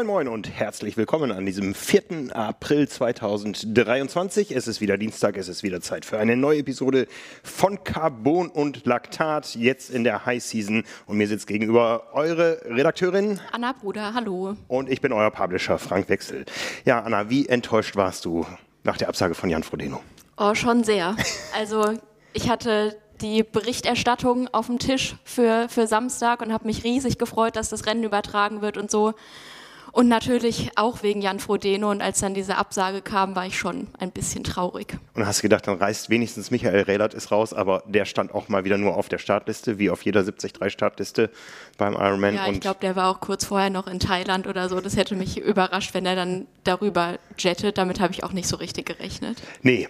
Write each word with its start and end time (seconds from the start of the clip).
Moin 0.00 0.06
Moin 0.06 0.28
und 0.28 0.48
herzlich 0.48 0.96
willkommen 0.96 1.30
an 1.30 1.44
diesem 1.44 1.74
4. 1.74 2.34
April 2.34 2.88
2023. 2.88 4.50
Es 4.50 4.66
ist 4.66 4.80
wieder 4.80 4.96
Dienstag, 4.96 5.36
es 5.36 5.46
ist 5.46 5.62
wieder 5.62 5.82
Zeit 5.82 6.06
für 6.06 6.18
eine 6.18 6.38
neue 6.38 6.60
Episode 6.60 7.06
von 7.42 7.84
Carbon 7.84 8.48
und 8.48 8.86
Laktat, 8.86 9.56
jetzt 9.56 9.90
in 9.90 10.02
der 10.02 10.24
High 10.24 10.42
Season. 10.42 10.84
Und 11.04 11.18
mir 11.18 11.28
sitzt 11.28 11.46
gegenüber 11.46 12.14
eure 12.14 12.62
Redakteurin 12.64 13.40
Anna 13.52 13.72
Bruder, 13.72 14.14
hallo. 14.14 14.56
Und 14.68 14.88
ich 14.88 15.02
bin 15.02 15.12
euer 15.12 15.30
Publisher 15.30 15.78
Frank 15.78 16.08
Wechsel. 16.08 16.46
Ja, 16.86 17.02
Anna, 17.02 17.28
wie 17.28 17.46
enttäuscht 17.46 17.94
warst 17.94 18.24
du 18.24 18.46
nach 18.84 18.96
der 18.96 19.10
Absage 19.10 19.34
von 19.34 19.50
Jan 19.50 19.64
Frodeno? 19.64 20.00
Oh, 20.38 20.54
schon 20.54 20.82
sehr. 20.82 21.14
Also 21.54 21.92
ich 22.32 22.48
hatte 22.48 22.96
die 23.20 23.42
Berichterstattung 23.42 24.48
auf 24.48 24.64
dem 24.64 24.78
Tisch 24.78 25.16
für, 25.24 25.68
für 25.68 25.86
Samstag 25.86 26.40
und 26.40 26.54
habe 26.54 26.66
mich 26.66 26.84
riesig 26.84 27.18
gefreut, 27.18 27.54
dass 27.54 27.68
das 27.68 27.84
Rennen 27.84 28.02
übertragen 28.02 28.62
wird 28.62 28.78
und 28.78 28.90
so. 28.90 29.12
Und 29.92 30.08
natürlich 30.08 30.70
auch 30.76 31.02
wegen 31.02 31.20
Jan 31.20 31.40
Frodeno. 31.40 31.90
Und 31.90 32.02
als 32.02 32.20
dann 32.20 32.34
diese 32.34 32.56
Absage 32.56 33.02
kam, 33.02 33.34
war 33.34 33.46
ich 33.46 33.58
schon 33.58 33.88
ein 33.98 34.10
bisschen 34.10 34.44
traurig. 34.44 34.96
Und 35.14 35.26
hast 35.26 35.42
gedacht, 35.42 35.66
dann 35.66 35.78
reißt 35.78 36.10
wenigstens 36.10 36.50
Michael 36.50 36.82
Rehlert 36.82 37.14
ist 37.14 37.30
raus, 37.30 37.52
aber 37.52 37.82
der 37.86 38.04
stand 38.04 38.34
auch 38.34 38.48
mal 38.48 38.64
wieder 38.64 38.78
nur 38.78 38.96
auf 38.96 39.08
der 39.08 39.18
Startliste, 39.18 39.78
wie 39.78 39.90
auf 39.90 40.02
jeder 40.02 40.20
73-Startliste 40.20 41.30
beim 41.78 41.94
Ironman. 41.94 42.34
Ja, 42.34 42.48
ich 42.48 42.60
glaube, 42.60 42.80
der 42.80 42.96
war 42.96 43.10
auch 43.10 43.20
kurz 43.20 43.44
vorher 43.44 43.70
noch 43.70 43.86
in 43.86 44.00
Thailand 44.00 44.46
oder 44.46 44.68
so. 44.68 44.80
Das 44.80 44.96
hätte 44.96 45.16
mich 45.16 45.38
überrascht, 45.38 45.94
wenn 45.94 46.06
er 46.06 46.16
dann 46.16 46.46
darüber 46.64 47.18
jettet. 47.38 47.78
Damit 47.78 48.00
habe 48.00 48.12
ich 48.12 48.24
auch 48.24 48.32
nicht 48.32 48.48
so 48.48 48.56
richtig 48.56 48.86
gerechnet. 48.86 49.42
Nee, 49.62 49.88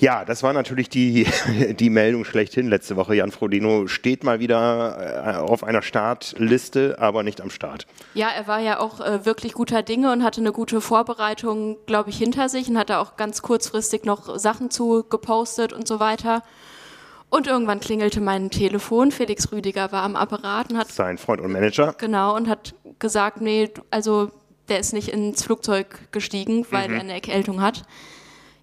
ja, 0.00 0.24
das 0.24 0.42
war 0.42 0.52
natürlich 0.52 0.88
die, 0.88 1.26
die 1.78 1.90
Meldung 1.90 2.24
schlechthin 2.24 2.68
letzte 2.68 2.96
Woche. 2.96 3.14
Jan 3.14 3.30
Frodeno 3.30 3.86
steht 3.86 4.24
mal 4.24 4.40
wieder 4.40 5.24
äh, 5.26 5.36
auf 5.36 5.64
einer 5.64 5.82
Startliste, 5.82 6.96
aber 6.98 7.22
nicht 7.22 7.40
am 7.40 7.50
Start. 7.50 7.86
Ja, 8.14 8.28
er 8.28 8.46
war 8.46 8.60
ja 8.60 8.80
auch 8.80 9.00
äh, 9.00 9.24
wirklich 9.24 9.52
guter 9.52 9.82
Dinge 9.82 10.12
und 10.12 10.22
hatte 10.24 10.40
eine 10.40 10.52
gute 10.52 10.80
Vorbereitung, 10.80 11.78
glaube 11.86 12.10
ich, 12.10 12.18
hinter 12.18 12.48
sich 12.48 12.68
und 12.68 12.78
hatte 12.78 12.98
auch 12.98 13.16
ganz 13.16 13.42
kurzfristig 13.42 14.04
noch 14.04 14.38
Sachen 14.38 14.70
zu 14.70 15.04
gepostet 15.08 15.72
und 15.72 15.86
so 15.86 16.00
weiter. 16.00 16.42
Und 17.30 17.46
irgendwann 17.46 17.80
klingelte 17.80 18.20
mein 18.20 18.50
Telefon. 18.50 19.10
Felix 19.10 19.50
Rüdiger 19.52 19.90
war 19.90 20.02
am 20.02 20.16
Apparat 20.16 20.70
und 20.70 20.76
hat. 20.76 20.92
Sein 20.92 21.16
Freund 21.16 21.40
und 21.40 21.50
Manager. 21.50 21.94
Genau, 21.96 22.36
und 22.36 22.46
hat 22.46 22.74
gesagt, 22.98 23.40
nee, 23.40 23.70
also 23.90 24.30
der 24.68 24.80
ist 24.80 24.92
nicht 24.92 25.08
ins 25.08 25.42
Flugzeug 25.42 26.12
gestiegen, 26.12 26.66
weil 26.70 26.88
mhm. 26.88 26.94
er 26.94 27.00
eine 27.00 27.12
Erkältung 27.14 27.62
hat. 27.62 27.84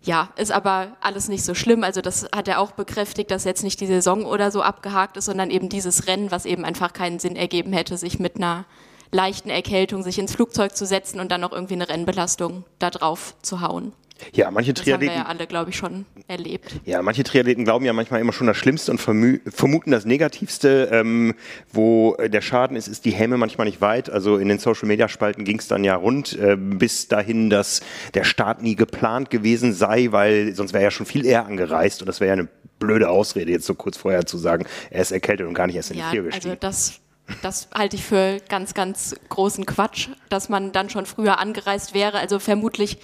Ja, 0.09 0.29
ist 0.37 0.51
aber 0.51 0.97
alles 1.01 1.27
nicht 1.27 1.43
so 1.43 1.53
schlimm. 1.53 1.83
Also 1.83 2.01
das 2.01 2.27
hat 2.35 2.47
er 2.47 2.59
auch 2.59 2.71
bekräftigt, 2.71 3.29
dass 3.29 3.43
jetzt 3.43 3.63
nicht 3.63 3.79
die 3.79 3.85
Saison 3.85 4.25
oder 4.25 4.49
so 4.49 4.63
abgehakt 4.63 5.17
ist, 5.17 5.25
sondern 5.25 5.51
eben 5.51 5.69
dieses 5.69 6.07
Rennen, 6.07 6.31
was 6.31 6.45
eben 6.45 6.65
einfach 6.65 6.93
keinen 6.93 7.19
Sinn 7.19 7.35
ergeben 7.35 7.73
hätte, 7.73 7.95
sich 7.95 8.17
mit 8.17 8.37
einer 8.37 8.65
leichten 9.11 9.51
Erkältung 9.51 10.01
sich 10.01 10.17
ins 10.17 10.33
Flugzeug 10.33 10.75
zu 10.75 10.87
setzen 10.87 11.19
und 11.19 11.31
dann 11.31 11.41
noch 11.41 11.51
irgendwie 11.51 11.75
eine 11.75 11.89
Rennbelastung 11.89 12.63
da 12.79 12.89
drauf 12.89 13.35
zu 13.43 13.61
hauen. 13.61 13.93
Ja, 14.33 14.51
manche 14.51 14.73
Triathleten. 14.73 15.07
Das 15.07 15.15
haben 15.15 15.27
wir 15.27 15.31
ja 15.31 15.39
alle, 15.39 15.47
glaube 15.47 15.69
ich, 15.69 15.77
schon 15.77 16.05
erlebt. 16.27 16.79
Ja, 16.85 17.01
manche 17.01 17.23
Triathleten 17.23 17.63
glauben 17.63 17.85
ja 17.85 17.93
manchmal 17.93 18.21
immer 18.21 18.33
schon 18.33 18.47
das 18.47 18.57
Schlimmste 18.57 18.91
und 18.91 18.99
vermuten 18.99 19.91
das 19.91 20.05
Negativste. 20.05 20.89
Ähm, 20.91 21.35
wo 21.71 22.15
der 22.15 22.41
Schaden 22.41 22.75
ist, 22.75 22.87
ist 22.87 23.05
die 23.05 23.11
Häme 23.11 23.37
manchmal 23.37 23.65
nicht 23.65 23.81
weit. 23.81 24.09
Also 24.09 24.37
in 24.37 24.47
den 24.47 24.59
Social 24.59 24.87
Media 24.87 25.07
Spalten 25.07 25.45
ging 25.45 25.59
es 25.59 25.67
dann 25.67 25.83
ja 25.83 25.95
rund, 25.95 26.37
äh, 26.37 26.55
bis 26.55 27.07
dahin, 27.07 27.49
dass 27.49 27.81
der 28.13 28.23
Start 28.23 28.61
nie 28.61 28.75
geplant 28.75 29.29
gewesen 29.29 29.73
sei, 29.73 30.07
weil 30.11 30.53
sonst 30.55 30.73
wäre 30.73 30.83
ja 30.83 30.91
schon 30.91 31.05
viel 31.05 31.25
eher 31.25 31.45
angereist 31.45 32.01
und 32.01 32.07
das 32.07 32.19
wäre 32.19 32.29
ja 32.29 32.33
eine 32.33 32.47
blöde 32.79 33.09
Ausrede, 33.09 33.51
jetzt 33.51 33.65
so 33.65 33.75
kurz 33.75 33.97
vorher 33.97 34.25
zu 34.25 34.37
sagen, 34.37 34.65
er 34.89 35.01
ist 35.01 35.11
erkältet 35.11 35.47
und 35.47 35.53
gar 35.53 35.67
nicht 35.67 35.75
erst 35.75 35.91
in 35.91 35.97
die 35.97 36.03
ja, 36.03 36.11
Tür 36.11 36.23
gestiegen. 36.23 36.51
Also 36.51 36.59
das 36.59 37.01
das 37.41 37.67
halte 37.73 37.95
ich 37.95 38.03
für 38.03 38.39
ganz, 38.49 38.73
ganz 38.73 39.15
großen 39.29 39.65
Quatsch, 39.65 40.09
dass 40.29 40.49
man 40.49 40.71
dann 40.71 40.89
schon 40.89 41.05
früher 41.05 41.39
angereist 41.39 41.93
wäre. 41.93 42.17
Also 42.17 42.39
vermutlich 42.39 42.97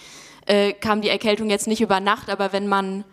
äh, 0.46 0.74
kam 0.74 1.02
die 1.02 1.10
Erkältung 1.10 1.50
jetzt 1.50 1.68
nicht 1.68 1.82
über 1.82 2.00
Nacht, 2.00 2.30
aber 2.30 2.54
wenn 2.54 2.68
man 2.68 3.04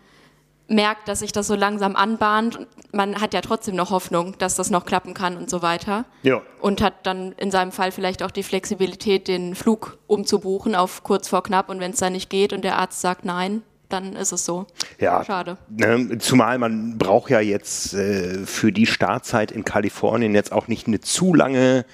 merkt, 0.67 1.07
dass 1.07 1.19
sich 1.19 1.31
das 1.31 1.47
so 1.47 1.55
langsam 1.55 1.95
anbahnt, 1.95 2.67
man 2.91 3.19
hat 3.19 3.33
ja 3.33 3.41
trotzdem 3.41 3.75
noch 3.75 3.91
Hoffnung, 3.91 4.35
dass 4.37 4.55
das 4.55 4.69
noch 4.69 4.85
klappen 4.85 5.13
kann 5.13 5.37
und 5.37 5.49
so 5.49 5.61
weiter. 5.61 6.05
Ja. 6.23 6.41
Und 6.61 6.81
hat 6.81 7.05
dann 7.05 7.33
in 7.33 7.51
seinem 7.51 7.71
Fall 7.71 7.91
vielleicht 7.91 8.23
auch 8.23 8.31
die 8.31 8.43
Flexibilität, 8.43 9.27
den 9.27 9.55
Flug 9.55 9.97
umzubuchen 10.07 10.75
auf 10.75 11.03
kurz 11.03 11.27
vor 11.27 11.43
knapp 11.43 11.69
und 11.69 11.79
wenn 11.79 11.91
es 11.91 11.99
dann 11.99 12.13
nicht 12.13 12.29
geht 12.29 12.53
und 12.53 12.63
der 12.63 12.77
Arzt 12.77 13.01
sagt 13.01 13.25
nein, 13.25 13.61
dann 13.89 14.15
ist 14.15 14.31
es 14.31 14.45
so. 14.45 14.65
Ja, 14.99 15.23
schade. 15.23 15.57
Ne, 15.69 16.17
zumal 16.17 16.57
man 16.57 16.97
braucht 16.97 17.29
ja 17.29 17.39
jetzt 17.39 17.93
äh, 17.93 18.45
für 18.45 18.71
die 18.71 18.87
Startzeit 18.87 19.51
in 19.51 19.65
Kalifornien 19.65 20.33
jetzt 20.33 20.51
auch 20.51 20.67
nicht 20.67 20.87
eine 20.87 20.99
zu 20.99 21.33
lange 21.33 21.85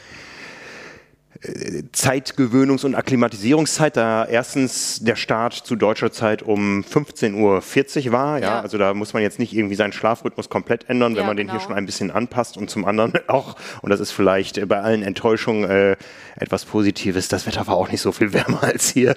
Zeitgewöhnungs- 1.41 2.85
und 2.85 2.95
Akklimatisierungszeit, 2.95 3.95
da 3.95 4.25
erstens 4.25 5.00
der 5.00 5.16
Start 5.16 5.53
zu 5.53 5.77
deutscher 5.77 6.11
Zeit 6.11 6.44
um 6.44 6.81
15.40 6.81 8.07
Uhr 8.07 8.11
war. 8.11 8.39
Ja, 8.39 8.45
ja, 8.45 8.61
also 8.61 8.77
da 8.77 8.94
muss 8.94 9.13
man 9.13 9.23
jetzt 9.23 9.39
nicht 9.39 9.53
irgendwie 9.53 9.75
seinen 9.75 9.94
Schlafrhythmus 9.94 10.49
komplett 10.49 10.89
ändern, 10.89 11.16
wenn 11.16 11.22
ja, 11.22 11.28
man 11.28 11.38
genau. 11.38 11.47
den 11.47 11.51
hier 11.51 11.59
genau. 11.59 11.69
schon 11.69 11.78
ein 11.78 11.85
bisschen 11.85 12.11
anpasst. 12.11 12.57
Und 12.57 12.69
zum 12.69 12.83
anderen 12.83 13.13
auch, 13.28 13.55
und 13.81 13.89
das 13.89 14.01
ist 14.01 14.11
vielleicht 14.11 14.67
bei 14.67 14.81
allen 14.81 15.01
Enttäuschungen 15.01 15.69
äh, 15.69 15.95
etwas 16.35 16.66
Positives, 16.66 17.29
das 17.29 17.45
Wetter 17.47 17.66
war 17.67 17.75
auch 17.75 17.89
nicht 17.89 18.01
so 18.01 18.11
viel 18.11 18.33
wärmer 18.33 18.61
als 18.63 18.89
hier. 18.89 19.16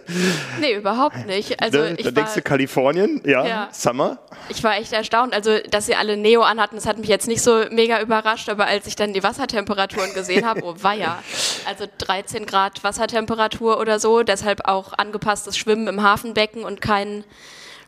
Nee, 0.60 0.74
überhaupt 0.74 1.26
nicht. 1.26 1.60
Also 1.60 1.78
da, 1.78 1.92
da 1.94 2.10
denkst 2.12 2.34
du 2.34 2.42
Kalifornien, 2.42 3.20
ja, 3.24 3.44
ja, 3.44 3.68
Summer. 3.72 4.18
Ich 4.48 4.62
war 4.62 4.76
echt 4.76 4.92
erstaunt, 4.92 5.34
also 5.34 5.58
dass 5.70 5.86
sie 5.86 5.96
alle 5.96 6.16
Neo 6.16 6.42
anhatten, 6.42 6.76
das 6.76 6.86
hat 6.86 6.98
mich 6.98 7.08
jetzt 7.08 7.26
nicht 7.26 7.42
so 7.42 7.64
mega 7.70 8.00
überrascht, 8.00 8.48
aber 8.48 8.66
als 8.66 8.86
ich 8.86 8.94
dann 8.94 9.12
die 9.12 9.24
Wassertemperaturen 9.24 10.14
gesehen 10.14 10.46
habe, 10.46 10.62
oh 10.64 10.74
weia, 10.80 11.20
also 11.66 11.86
13 12.12 12.44
Grad 12.44 12.84
Wassertemperatur 12.84 13.80
oder 13.80 13.98
so, 13.98 14.22
deshalb 14.22 14.68
auch 14.68 14.92
angepasstes 14.92 15.56
Schwimmen 15.56 15.86
im 15.88 16.02
Hafenbecken 16.02 16.62
und 16.62 16.82
kein 16.82 17.24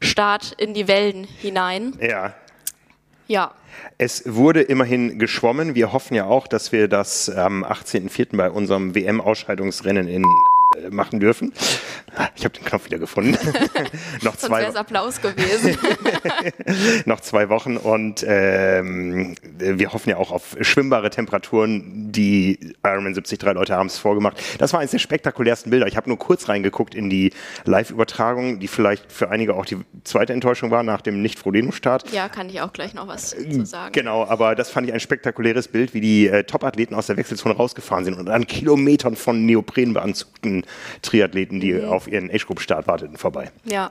Start 0.01 0.53
in 0.57 0.73
die 0.73 0.89
Wellen 0.89 1.25
hinein. 1.25 1.93
Ja. 2.01 2.33
Ja. 3.29 3.53
Es 3.99 4.23
wurde 4.27 4.63
immerhin 4.63 5.19
geschwommen. 5.19 5.75
Wir 5.75 5.93
hoffen 5.93 6.15
ja 6.15 6.25
auch, 6.25 6.47
dass 6.47 6.73
wir 6.73 6.89
das 6.89 7.29
am 7.29 7.65
18.04. 7.65 8.35
bei 8.35 8.51
unserem 8.51 8.95
WM-Ausscheidungsrennen 8.95 10.09
in 10.09 10.25
machen 10.91 11.21
dürfen. 11.21 11.53
Ich 12.37 12.45
habe 12.45 12.55
den 12.55 12.65
Knopf 12.65 12.87
wieder 12.87 12.99
gefunden. 12.99 13.37
noch 14.23 14.37
zwei 14.37 14.65
Sonst 14.65 14.77
Applaus 14.77 15.21
gewesen. 15.21 15.77
noch 17.07 17.21
zwei 17.21 17.49
Wochen 17.49 17.77
und 17.77 18.25
ähm, 18.27 19.35
wir 19.59 19.93
hoffen 19.93 20.11
ja 20.11 20.17
auch 20.17 20.31
auf 20.31 20.57
schwimmbare 20.61 21.11
Temperaturen. 21.11 22.13
Die 22.13 22.75
Ironman 22.85 23.15
73 23.15 23.43
Leute 23.43 23.75
haben 23.75 23.87
es 23.87 23.99
vorgemacht. 23.99 24.37
Das 24.59 24.73
war 24.73 24.81
eines 24.81 24.93
der 24.93 24.99
spektakulärsten 24.99 25.71
Bilder. 25.71 25.87
Ich 25.87 25.97
habe 25.97 26.09
nur 26.09 26.19
kurz 26.19 26.49
reingeguckt 26.49 26.95
in 26.95 27.11
die 27.11 27.33
Live-Übertragung, 27.65 28.61
die 28.61 28.69
vielleicht 28.69 29.11
für 29.13 29.31
einige 29.31 29.55
auch 29.55 29.67
die 29.67 29.79
zweite 30.05 30.33
Enttäuschung 30.33 30.71
war 30.71 30.83
nach 30.83 31.01
dem 31.01 31.23
Nicht-Frodeno-Start. 31.23 32.13
Ja, 32.13 32.29
kann 32.29 32.49
ich 32.49 32.61
auch 32.61 32.73
gleich 32.73 32.95
noch 32.95 33.09
was 33.09 33.31
zu 33.31 33.65
sagen. 33.65 33.93
Genau, 33.93 34.25
aber 34.25 34.55
das 34.55 34.71
fand 34.71 34.89
ich 34.89 34.95
ein 34.95 35.01
spektakuläres 35.01 35.69
Bild, 35.69 35.95
wie 35.95 36.01
die 36.01 36.29
äh, 36.29 36.45
Top-Athleten 36.45 36.95
aus 36.95 37.07
der 37.07 37.17
Wechselzone 37.17 37.55
rausgefahren 37.55 38.05
sind 38.05 38.19
und 38.19 38.29
an 38.29 38.47
Kilometern 38.47 39.17
von 39.17 39.45
Triathleten, 41.03 41.61
die 41.61 41.73
mhm. 41.73 41.89
auf 41.89 42.09
ihren 42.09 42.31
Age-Group-Start 42.31 42.87
warteten, 42.87 43.17
vorbei. 43.17 43.51
Ja. 43.65 43.91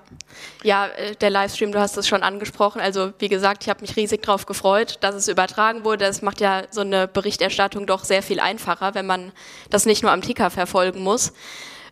ja, 0.63 0.87
äh, 0.87 1.15
der 1.15 1.29
Livestream, 1.29 1.71
du 1.71 1.79
hast 1.79 1.97
es 1.97 2.07
schon 2.07 2.23
angesprochen. 2.23 2.81
Also 2.81 3.13
wie 3.19 3.29
gesagt, 3.29 3.63
ich 3.63 3.69
habe 3.69 3.81
mich 3.81 3.95
riesig 3.95 4.23
darauf 4.23 4.45
gefreut, 4.45 4.97
dass 5.01 5.15
es 5.15 5.27
übertragen 5.27 5.83
wurde. 5.83 6.05
Das 6.05 6.21
macht 6.21 6.41
ja 6.41 6.63
so 6.71 6.81
eine 6.81 7.07
Berichterstattung 7.07 7.85
doch 7.85 8.03
sehr 8.03 8.23
viel 8.23 8.39
einfacher, 8.39 8.95
wenn 8.95 9.05
man 9.05 9.31
das 9.69 9.85
nicht 9.85 10.03
nur 10.03 10.11
am 10.11 10.21
Ticker 10.21 10.49
verfolgen 10.49 11.01
muss. 11.01 11.33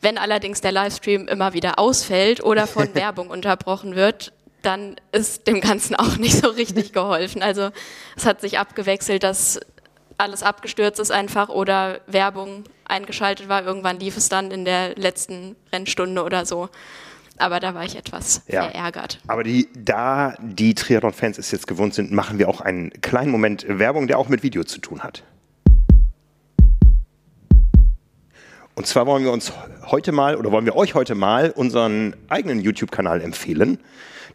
Wenn 0.01 0.17
allerdings 0.17 0.61
der 0.61 0.71
Livestream 0.71 1.27
immer 1.27 1.53
wieder 1.53 1.77
ausfällt 1.77 2.43
oder 2.43 2.67
von 2.67 2.93
Werbung 2.95 3.29
unterbrochen 3.29 3.95
wird, 3.95 4.33
dann 4.61 4.95
ist 5.11 5.47
dem 5.47 5.61
Ganzen 5.61 5.95
auch 5.95 6.17
nicht 6.17 6.37
so 6.37 6.49
richtig 6.49 6.93
geholfen. 6.93 7.41
Also 7.41 7.69
es 8.15 8.25
hat 8.25 8.41
sich 8.41 8.59
abgewechselt, 8.59 9.23
dass 9.23 9.59
alles 10.17 10.43
abgestürzt 10.43 10.99
ist 10.99 11.11
einfach 11.11 11.49
oder 11.49 11.99
Werbung 12.05 12.63
eingeschaltet 12.91 13.49
war. 13.49 13.65
Irgendwann 13.65 13.99
lief 13.99 14.17
es 14.17 14.29
dann 14.29 14.51
in 14.51 14.65
der 14.65 14.95
letzten 14.95 15.55
Rennstunde 15.73 16.23
oder 16.23 16.45
so. 16.45 16.69
Aber 17.37 17.59
da 17.59 17.73
war 17.73 17.83
ich 17.83 17.95
etwas 17.95 18.43
ja. 18.47 18.69
verärgert. 18.69 19.19
Aber 19.27 19.43
die, 19.43 19.67
da 19.73 20.35
die 20.39 20.75
Triathlon-Fans 20.75 21.39
es 21.39 21.49
jetzt 21.49 21.65
gewohnt 21.65 21.95
sind, 21.95 22.11
machen 22.11 22.37
wir 22.37 22.47
auch 22.47 22.61
einen 22.61 22.91
kleinen 23.01 23.31
Moment 23.31 23.65
Werbung, 23.67 24.07
der 24.07 24.19
auch 24.19 24.29
mit 24.29 24.43
Video 24.43 24.63
zu 24.63 24.79
tun 24.79 24.99
hat. 25.01 25.23
Und 28.75 28.87
zwar 28.87 29.05
wollen 29.05 29.23
wir 29.23 29.31
uns 29.31 29.51
heute 29.87 30.11
mal 30.11 30.35
oder 30.35 30.51
wollen 30.51 30.65
wir 30.65 30.75
euch 30.75 30.93
heute 30.93 31.15
mal 31.15 31.51
unseren 31.51 32.15
eigenen 32.29 32.61
YouTube-Kanal 32.61 33.21
empfehlen. 33.21 33.79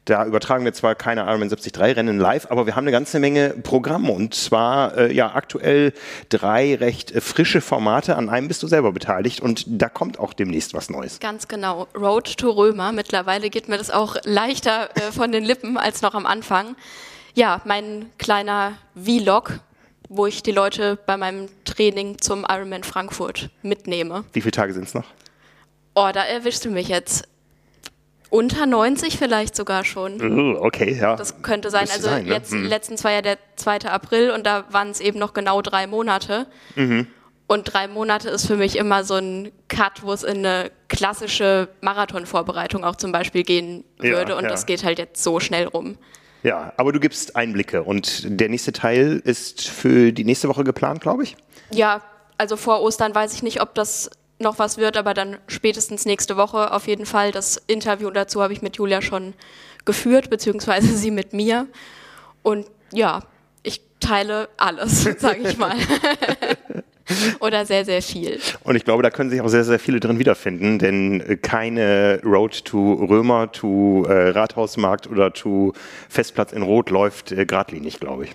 Da 0.06 0.24
übertragen 0.24 0.64
wir 0.64 0.72
zwar 0.72 0.94
keine 0.94 1.22
Ironman 1.22 1.48
73 1.48 1.76
Rennen 1.80 2.18
live, 2.18 2.46
aber 2.48 2.64
wir 2.64 2.76
haben 2.76 2.84
eine 2.84 2.92
ganze 2.92 3.18
Menge 3.18 3.50
Programme 3.50 4.12
und 4.12 4.34
zwar 4.34 4.96
äh, 4.96 5.12
ja 5.12 5.34
aktuell 5.34 5.92
drei 6.28 6.76
recht 6.76 7.10
äh, 7.10 7.20
frische 7.20 7.60
Formate. 7.60 8.14
An 8.14 8.28
einem 8.28 8.46
bist 8.46 8.62
du 8.62 8.68
selber 8.68 8.92
beteiligt 8.92 9.40
und 9.40 9.64
da 9.66 9.88
kommt 9.88 10.20
auch 10.20 10.32
demnächst 10.32 10.74
was 10.74 10.90
Neues. 10.90 11.18
Ganz 11.18 11.48
genau. 11.48 11.88
Road 11.92 12.36
to 12.36 12.50
Römer. 12.50 12.92
Mittlerweile 12.92 13.50
geht 13.50 13.68
mir 13.68 13.78
das 13.78 13.90
auch 13.90 14.14
leichter 14.22 14.90
äh, 14.94 15.10
von 15.10 15.32
den 15.32 15.42
Lippen 15.42 15.76
als 15.76 16.02
noch 16.02 16.14
am 16.14 16.24
Anfang. 16.24 16.76
Ja, 17.34 17.60
mein 17.64 18.06
kleiner 18.18 18.74
Vlog, 18.94 19.58
wo 20.08 20.26
ich 20.26 20.44
die 20.44 20.52
Leute 20.52 21.00
bei 21.04 21.16
meinem 21.16 21.48
Training 21.64 22.20
zum 22.20 22.46
Ironman 22.48 22.84
Frankfurt 22.84 23.50
mitnehme. 23.62 24.22
Wie 24.32 24.40
viele 24.40 24.52
Tage 24.52 24.72
sind 24.72 24.84
es 24.84 24.94
noch? 24.94 25.06
Oh, 25.96 26.10
da 26.14 26.22
erwischst 26.22 26.64
du 26.64 26.70
mich 26.70 26.86
jetzt. 26.86 27.26
Unter 28.30 28.66
90 28.66 29.18
vielleicht 29.18 29.54
sogar 29.54 29.84
schon. 29.84 30.20
Uh, 30.20 30.56
okay, 30.60 30.96
ja. 31.00 31.16
Das 31.16 31.42
könnte 31.42 31.70
sein. 31.70 31.82
Müsste 31.82 31.96
Also 31.96 32.08
sein, 32.08 32.24
ne? 32.26 32.32
jetzt 32.34 32.52
Hm. 32.52 32.64
letztens 32.64 33.04
war 33.04 33.12
ja 33.12 33.22
der 33.22 33.38
2. 33.56 33.80
April 33.88 34.30
und 34.30 34.44
da 34.46 34.64
waren 34.70 34.90
es 34.90 35.00
eben 35.00 35.18
noch 35.18 35.32
genau 35.32 35.62
drei 35.62 35.86
Monate. 35.86 36.46
Mhm. 36.74 37.06
Und 37.48 37.72
drei 37.72 37.86
Monate 37.86 38.28
ist 38.28 38.46
für 38.48 38.56
mich 38.56 38.76
immer 38.76 39.04
so 39.04 39.14
ein 39.14 39.52
Cut, 39.68 40.02
wo 40.02 40.12
es 40.12 40.24
in 40.24 40.38
eine 40.44 40.72
klassische 40.88 41.68
Marathonvorbereitung 41.80 42.82
auch 42.82 42.96
zum 42.96 43.12
Beispiel 43.12 43.44
gehen 43.44 43.84
Ja, 44.02 44.10
würde. 44.16 44.34
und 44.36 44.42
ja. 44.44 44.48
das 44.50 44.66
geht 44.66 44.82
halt 44.82 44.98
jetzt 44.98 45.22
so 45.22 45.38
schnell 45.38 45.66
rum. 45.68 45.96
Ja, 46.42 46.72
aber 46.76 46.92
du 46.92 46.98
gibst 47.00 47.36
Einblicke 47.36 47.82
und 47.84 48.22
der 48.40 48.48
nächste 48.48 48.72
Teil 48.72 49.20
ist 49.24 49.68
für 49.68 50.12
die 50.12 50.24
nächste 50.24 50.48
Woche 50.48 50.64
geplant, 50.64 51.00
glaube 51.00 51.22
ich. 51.22 51.36
Ja, 51.70 52.02
also 52.38 52.56
vor 52.56 52.82
Ostern 52.82 53.14
weiß 53.14 53.32
ich 53.34 53.42
nicht, 53.44 53.60
ob 53.62 53.74
das 53.74 54.10
noch 54.38 54.58
was 54.58 54.76
wird, 54.76 54.96
aber 54.96 55.14
dann 55.14 55.38
spätestens 55.46 56.04
nächste 56.04 56.36
Woche 56.36 56.72
auf 56.72 56.86
jeden 56.86 57.06
Fall. 57.06 57.32
Das 57.32 57.56
Interview 57.66 58.10
dazu 58.10 58.42
habe 58.42 58.52
ich 58.52 58.62
mit 58.62 58.76
Julia 58.76 59.02
schon 59.02 59.34
geführt, 59.84 60.30
beziehungsweise 60.30 60.96
sie 60.96 61.10
mit 61.10 61.32
mir. 61.32 61.66
Und 62.42 62.66
ja, 62.92 63.22
ich 63.62 63.80
teile 64.00 64.48
alles, 64.56 65.04
sage 65.18 65.40
ich 65.48 65.56
mal. 65.56 65.76
Oder 67.40 67.64
sehr, 67.66 67.84
sehr 67.84 68.02
viel. 68.02 68.40
Und 68.64 68.74
ich 68.74 68.84
glaube, 68.84 69.02
da 69.02 69.10
können 69.10 69.30
sich 69.30 69.40
auch 69.40 69.48
sehr, 69.48 69.62
sehr 69.62 69.78
viele 69.78 70.00
drin 70.00 70.18
wiederfinden, 70.18 70.80
denn 70.80 71.20
äh, 71.20 71.36
keine 71.36 72.20
Road 72.24 72.64
to 72.64 72.94
Römer, 72.94 73.52
to 73.52 74.04
äh, 74.06 74.30
Rathausmarkt 74.30 75.06
oder 75.06 75.32
to 75.32 75.72
Festplatz 76.08 76.52
in 76.52 76.62
Rot 76.62 76.90
läuft 76.90 77.30
äh, 77.30 77.46
geradlinig, 77.46 78.00
glaube 78.00 78.24
ich. 78.24 78.32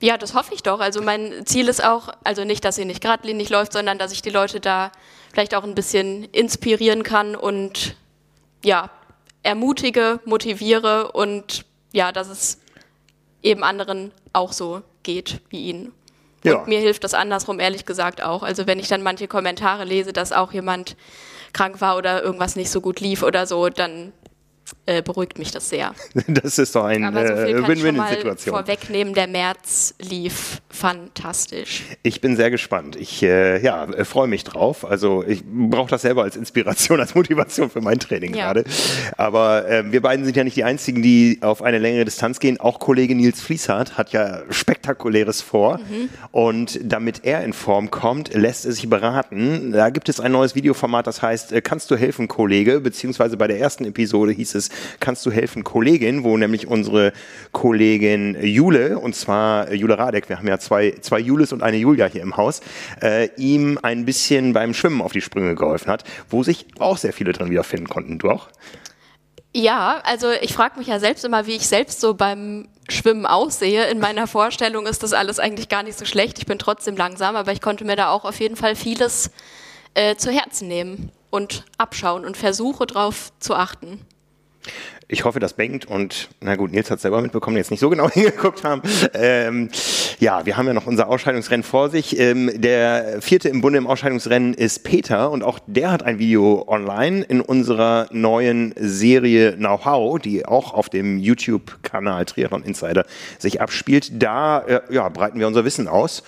Ja, 0.00 0.16
das 0.16 0.34
hoffe 0.34 0.54
ich 0.54 0.62
doch. 0.62 0.78
Also 0.78 1.02
mein 1.02 1.44
Ziel 1.44 1.66
ist 1.66 1.82
auch, 1.82 2.10
also 2.22 2.44
nicht, 2.44 2.64
dass 2.64 2.76
sie 2.76 2.84
nicht 2.84 3.00
geradlinig 3.00 3.50
läuft, 3.50 3.72
sondern 3.72 3.98
dass 3.98 4.12
ich 4.12 4.22
die 4.22 4.30
Leute 4.30 4.60
da 4.60 4.92
vielleicht 5.32 5.54
auch 5.54 5.64
ein 5.64 5.74
bisschen 5.74 6.24
inspirieren 6.24 7.02
kann 7.02 7.36
und 7.36 7.96
ja, 8.64 8.90
ermutige, 9.42 10.20
motiviere 10.24 11.12
und 11.12 11.64
ja, 11.92 12.12
dass 12.12 12.28
es 12.28 12.58
eben 13.42 13.62
anderen 13.62 14.12
auch 14.32 14.52
so 14.52 14.82
geht 15.02 15.40
wie 15.50 15.64
ihnen. 15.64 15.92
Ja. 16.44 16.56
Und 16.56 16.68
mir 16.68 16.80
hilft 16.80 17.04
das 17.04 17.14
andersrum, 17.14 17.60
ehrlich 17.60 17.84
gesagt, 17.84 18.22
auch. 18.22 18.42
Also 18.42 18.66
wenn 18.66 18.78
ich 18.78 18.88
dann 18.88 19.02
manche 19.02 19.28
Kommentare 19.28 19.84
lese, 19.84 20.12
dass 20.12 20.32
auch 20.32 20.52
jemand 20.52 20.96
krank 21.52 21.80
war 21.80 21.96
oder 21.96 22.22
irgendwas 22.22 22.56
nicht 22.56 22.70
so 22.70 22.80
gut 22.80 23.00
lief 23.00 23.22
oder 23.22 23.46
so, 23.46 23.68
dann 23.68 24.12
äh, 24.86 25.02
beruhigt 25.02 25.38
mich 25.38 25.50
das 25.50 25.68
sehr. 25.68 25.94
Das 26.28 26.58
ist 26.58 26.74
doch 26.74 26.84
eine 26.84 27.10
so 27.12 27.18
äh, 27.18 27.66
Win-Win-Situation. 27.68 28.54
vorwegnehmen. 28.54 29.14
Der 29.14 29.26
März 29.26 29.94
lief 29.98 30.60
fantastisch. 30.68 31.84
Ich 32.02 32.20
bin 32.20 32.36
sehr 32.36 32.50
gespannt. 32.50 32.96
Ich 32.96 33.22
äh, 33.22 33.60
ja, 33.62 33.84
äh, 33.84 34.04
freue 34.04 34.28
mich 34.28 34.44
drauf. 34.44 34.84
Also 34.84 35.24
ich 35.26 35.42
brauche 35.44 35.90
das 35.90 36.02
selber 36.02 36.22
als 36.22 36.36
Inspiration, 36.36 37.00
als 37.00 37.14
Motivation 37.14 37.70
für 37.70 37.80
mein 37.80 37.98
Training 37.98 38.34
Ja. 38.34 38.52
gerade. 38.52 38.64
Aber 39.16 39.68
äh, 39.68 39.90
wir 39.90 40.02
beiden 40.02 40.24
sind 40.24 40.36
ja 40.36 40.44
nicht 40.44 40.56
die 40.56 40.64
Einzigen, 40.64 41.02
die 41.02 41.38
auf 41.40 41.62
eine 41.62 41.78
längere 41.78 42.04
Distanz 42.04 42.38
gehen. 42.40 42.60
Auch 42.60 42.78
Kollege 42.78 43.14
Nils 43.14 43.40
Fließhardt 43.40 43.96
hat 43.96 44.12
ja 44.12 44.42
Spektakuläres 44.50 45.40
vor. 45.42 45.80
Und 46.30 46.78
damit 46.82 47.24
er 47.24 47.42
in 47.44 47.52
Form 47.52 47.90
kommt, 47.90 48.34
lässt 48.34 48.66
er 48.66 48.72
sich 48.72 48.88
beraten. 48.88 49.72
Da 49.72 49.90
gibt 49.90 50.08
es 50.08 50.20
ein 50.20 50.32
neues 50.32 50.54
Videoformat, 50.54 51.06
das 51.06 51.22
heißt 51.22 51.52
äh, 51.52 51.60
Kannst 51.62 51.90
du 51.90 51.96
helfen, 51.96 52.28
Kollege? 52.28 52.80
Beziehungsweise 52.80 53.36
bei 53.36 53.46
der 53.46 53.58
ersten 53.60 53.84
Episode 53.84 54.32
hieß 54.32 54.54
es 54.54 54.57
Kannst 55.00 55.24
du 55.26 55.30
helfen, 55.30 55.64
Kollegin? 55.64 56.24
Wo 56.24 56.36
nämlich 56.36 56.66
unsere 56.66 57.12
Kollegin 57.52 58.36
Jule, 58.40 58.98
und 58.98 59.14
zwar 59.14 59.72
Jule 59.72 59.98
Radek, 59.98 60.28
wir 60.28 60.38
haben 60.38 60.48
ja 60.48 60.58
zwei, 60.58 60.94
zwei 61.00 61.18
Jules 61.20 61.52
und 61.52 61.62
eine 61.62 61.76
Julia 61.76 62.06
hier 62.06 62.22
im 62.22 62.36
Haus, 62.36 62.60
äh, 63.00 63.28
ihm 63.36 63.78
ein 63.82 64.04
bisschen 64.04 64.52
beim 64.52 64.74
Schwimmen 64.74 65.00
auf 65.02 65.12
die 65.12 65.20
Sprünge 65.20 65.54
geholfen 65.54 65.90
hat, 65.90 66.04
wo 66.28 66.42
sich 66.42 66.66
auch 66.78 66.98
sehr 66.98 67.12
viele 67.12 67.32
drin 67.32 67.50
wiederfinden 67.50 67.88
konnten. 67.88 68.18
Du 68.18 68.30
auch? 68.30 68.48
Ja, 69.54 70.00
also 70.04 70.30
ich 70.30 70.52
frage 70.52 70.78
mich 70.78 70.88
ja 70.88 71.00
selbst 71.00 71.24
immer, 71.24 71.46
wie 71.46 71.56
ich 71.56 71.66
selbst 71.66 72.00
so 72.00 72.14
beim 72.14 72.68
Schwimmen 72.88 73.26
aussehe. 73.26 73.86
In 73.86 73.98
meiner 73.98 74.26
Vorstellung 74.26 74.86
ist 74.86 75.02
das 75.02 75.12
alles 75.12 75.38
eigentlich 75.38 75.68
gar 75.68 75.82
nicht 75.82 75.98
so 75.98 76.04
schlecht. 76.04 76.38
Ich 76.38 76.46
bin 76.46 76.58
trotzdem 76.58 76.96
langsam, 76.96 77.34
aber 77.34 77.52
ich 77.52 77.60
konnte 77.60 77.84
mir 77.84 77.96
da 77.96 78.10
auch 78.10 78.24
auf 78.24 78.40
jeden 78.40 78.56
Fall 78.56 78.76
vieles 78.76 79.30
äh, 79.94 80.16
zu 80.16 80.30
Herzen 80.30 80.68
nehmen 80.68 81.10
und 81.30 81.64
abschauen 81.76 82.24
und 82.24 82.36
versuche 82.36 82.86
drauf 82.86 83.32
zu 83.40 83.54
achten. 83.54 84.00
Ich 85.10 85.24
hoffe, 85.24 85.40
das 85.40 85.54
bängt 85.54 85.86
und 85.86 86.28
na 86.40 86.56
gut, 86.56 86.70
Nils 86.70 86.90
hat 86.90 87.00
selber 87.00 87.22
mitbekommen, 87.22 87.56
jetzt 87.56 87.70
nicht 87.70 87.80
so 87.80 87.88
genau 87.88 88.10
hingeguckt 88.10 88.62
haben. 88.64 88.82
Ähm, 89.14 89.70
ja, 90.20 90.44
wir 90.44 90.56
haben 90.56 90.66
ja 90.66 90.74
noch 90.74 90.86
unser 90.86 91.08
Ausscheidungsrennen 91.08 91.62
vor 91.62 91.88
sich. 91.88 92.18
Ähm, 92.18 92.50
der 92.54 93.22
vierte 93.22 93.48
im 93.48 93.62
Bunde 93.62 93.78
im 93.78 93.86
Ausscheidungsrennen 93.86 94.52
ist 94.52 94.84
Peter 94.84 95.30
und 95.30 95.42
auch 95.42 95.58
der 95.66 95.92
hat 95.92 96.02
ein 96.02 96.18
Video 96.18 96.64
online 96.68 97.22
in 97.22 97.40
unserer 97.40 98.06
neuen 98.10 98.74
Serie 98.76 99.56
Know-how, 99.56 100.18
die 100.18 100.44
auch 100.44 100.74
auf 100.74 100.90
dem 100.90 101.18
YouTube-Kanal 101.18 102.26
Triathlon 102.26 102.62
Insider 102.62 103.06
sich 103.38 103.62
abspielt. 103.62 104.22
Da 104.22 104.60
äh, 104.60 104.80
ja, 104.90 105.08
breiten 105.08 105.38
wir 105.38 105.46
unser 105.46 105.64
Wissen 105.64 105.88
aus. 105.88 106.22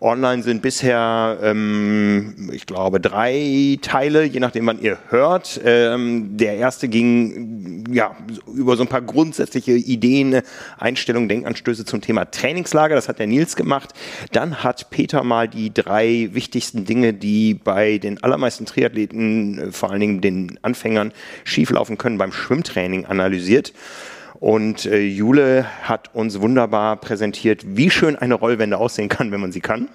Online 0.00 0.42
sind 0.42 0.62
bisher, 0.62 1.38
ähm, 1.42 2.50
ich 2.52 2.66
glaube, 2.66 3.00
drei 3.00 3.78
Teile, 3.82 4.24
je 4.24 4.40
nachdem, 4.40 4.66
wann 4.66 4.80
ihr 4.80 4.98
hört. 5.08 5.60
Ähm, 5.64 6.36
der 6.36 6.56
erste 6.56 6.88
ging 6.88 7.84
ja 7.90 8.16
über 8.54 8.76
so 8.76 8.82
ein 8.82 8.88
paar 8.88 9.02
grundsätzliche 9.02 9.72
Ideen, 9.72 10.42
Einstellungen, 10.78 11.28
Denkanstöße 11.28 11.84
zum 11.84 12.00
Thema 12.00 12.30
Trainingslager. 12.30 12.94
Das 12.94 13.08
hat 13.08 13.18
der 13.18 13.26
Nils 13.26 13.56
gemacht. 13.56 13.90
Dann 14.32 14.62
hat 14.62 14.90
Peter 14.90 15.24
mal 15.24 15.48
die 15.48 15.72
drei 15.72 16.30
wichtigsten 16.32 16.84
Dinge, 16.84 17.14
die 17.14 17.54
bei 17.54 17.98
den 17.98 18.22
allermeisten 18.22 18.66
Triathleten, 18.66 19.58
äh, 19.58 19.72
vor 19.72 19.90
allen 19.90 20.00
Dingen 20.00 20.20
den 20.20 20.58
Anfängern, 20.62 21.12
schieflaufen 21.44 21.98
können 21.98 22.18
beim 22.18 22.32
Schwimmtraining 22.32 23.06
analysiert. 23.06 23.72
Und 24.44 24.84
äh, 24.84 24.98
Jule 24.98 25.64
hat 25.84 26.14
uns 26.14 26.38
wunderbar 26.38 26.96
präsentiert, 26.96 27.62
wie 27.64 27.88
schön 27.88 28.14
eine 28.14 28.34
Rollwende 28.34 28.76
aussehen 28.76 29.08
kann, 29.08 29.32
wenn 29.32 29.40
man 29.40 29.52
sie 29.52 29.62
kann. 29.62 29.88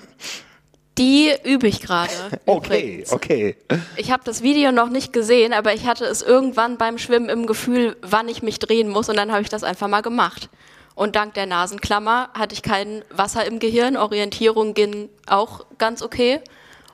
Die 0.98 1.30
übe 1.44 1.68
ich 1.68 1.81
gerade. 1.81 2.12
Okay, 2.48 3.04
okay. 3.12 3.56
Ich 3.96 4.12
habe 4.12 4.24
das 4.25 4.42
Video 4.42 4.72
noch 4.72 4.90
nicht 4.90 5.13
gesehen, 5.13 5.54
aber 5.54 5.75
ich 5.75 5.86
hatte 5.86 6.04
es 6.06 6.24
irgendwann 6.24 6.80
beim 6.80 6.98
Schwimmen 6.98 7.30
im 7.30 7.46
Gefühl, 7.46 7.95
wann 8.02 8.28
ich 8.28 8.42
mich 8.42 8.57
drehen 8.57 8.90
muss 8.90 9.07
und 9.07 9.18
dann 9.18 9.31
habe 9.31 9.44
ich 9.44 9.50
das 9.50 9.64
einfach 9.64 9.88
mal 9.88 10.02
gemacht. 10.02 10.50
Und 10.95 11.16
dank 11.16 11.35
der 11.35 11.45
Nasenklammer 11.45 12.31
hatte 12.33 12.56
ich 12.56 12.64
kein 12.64 13.04
Wasser 13.12 13.45
im 13.45 13.59
Gehirn, 13.59 13.97
Orientierung 13.97 14.74
ging 14.74 15.09
auch 15.28 15.68
ganz 15.78 16.02
okay 16.02 16.40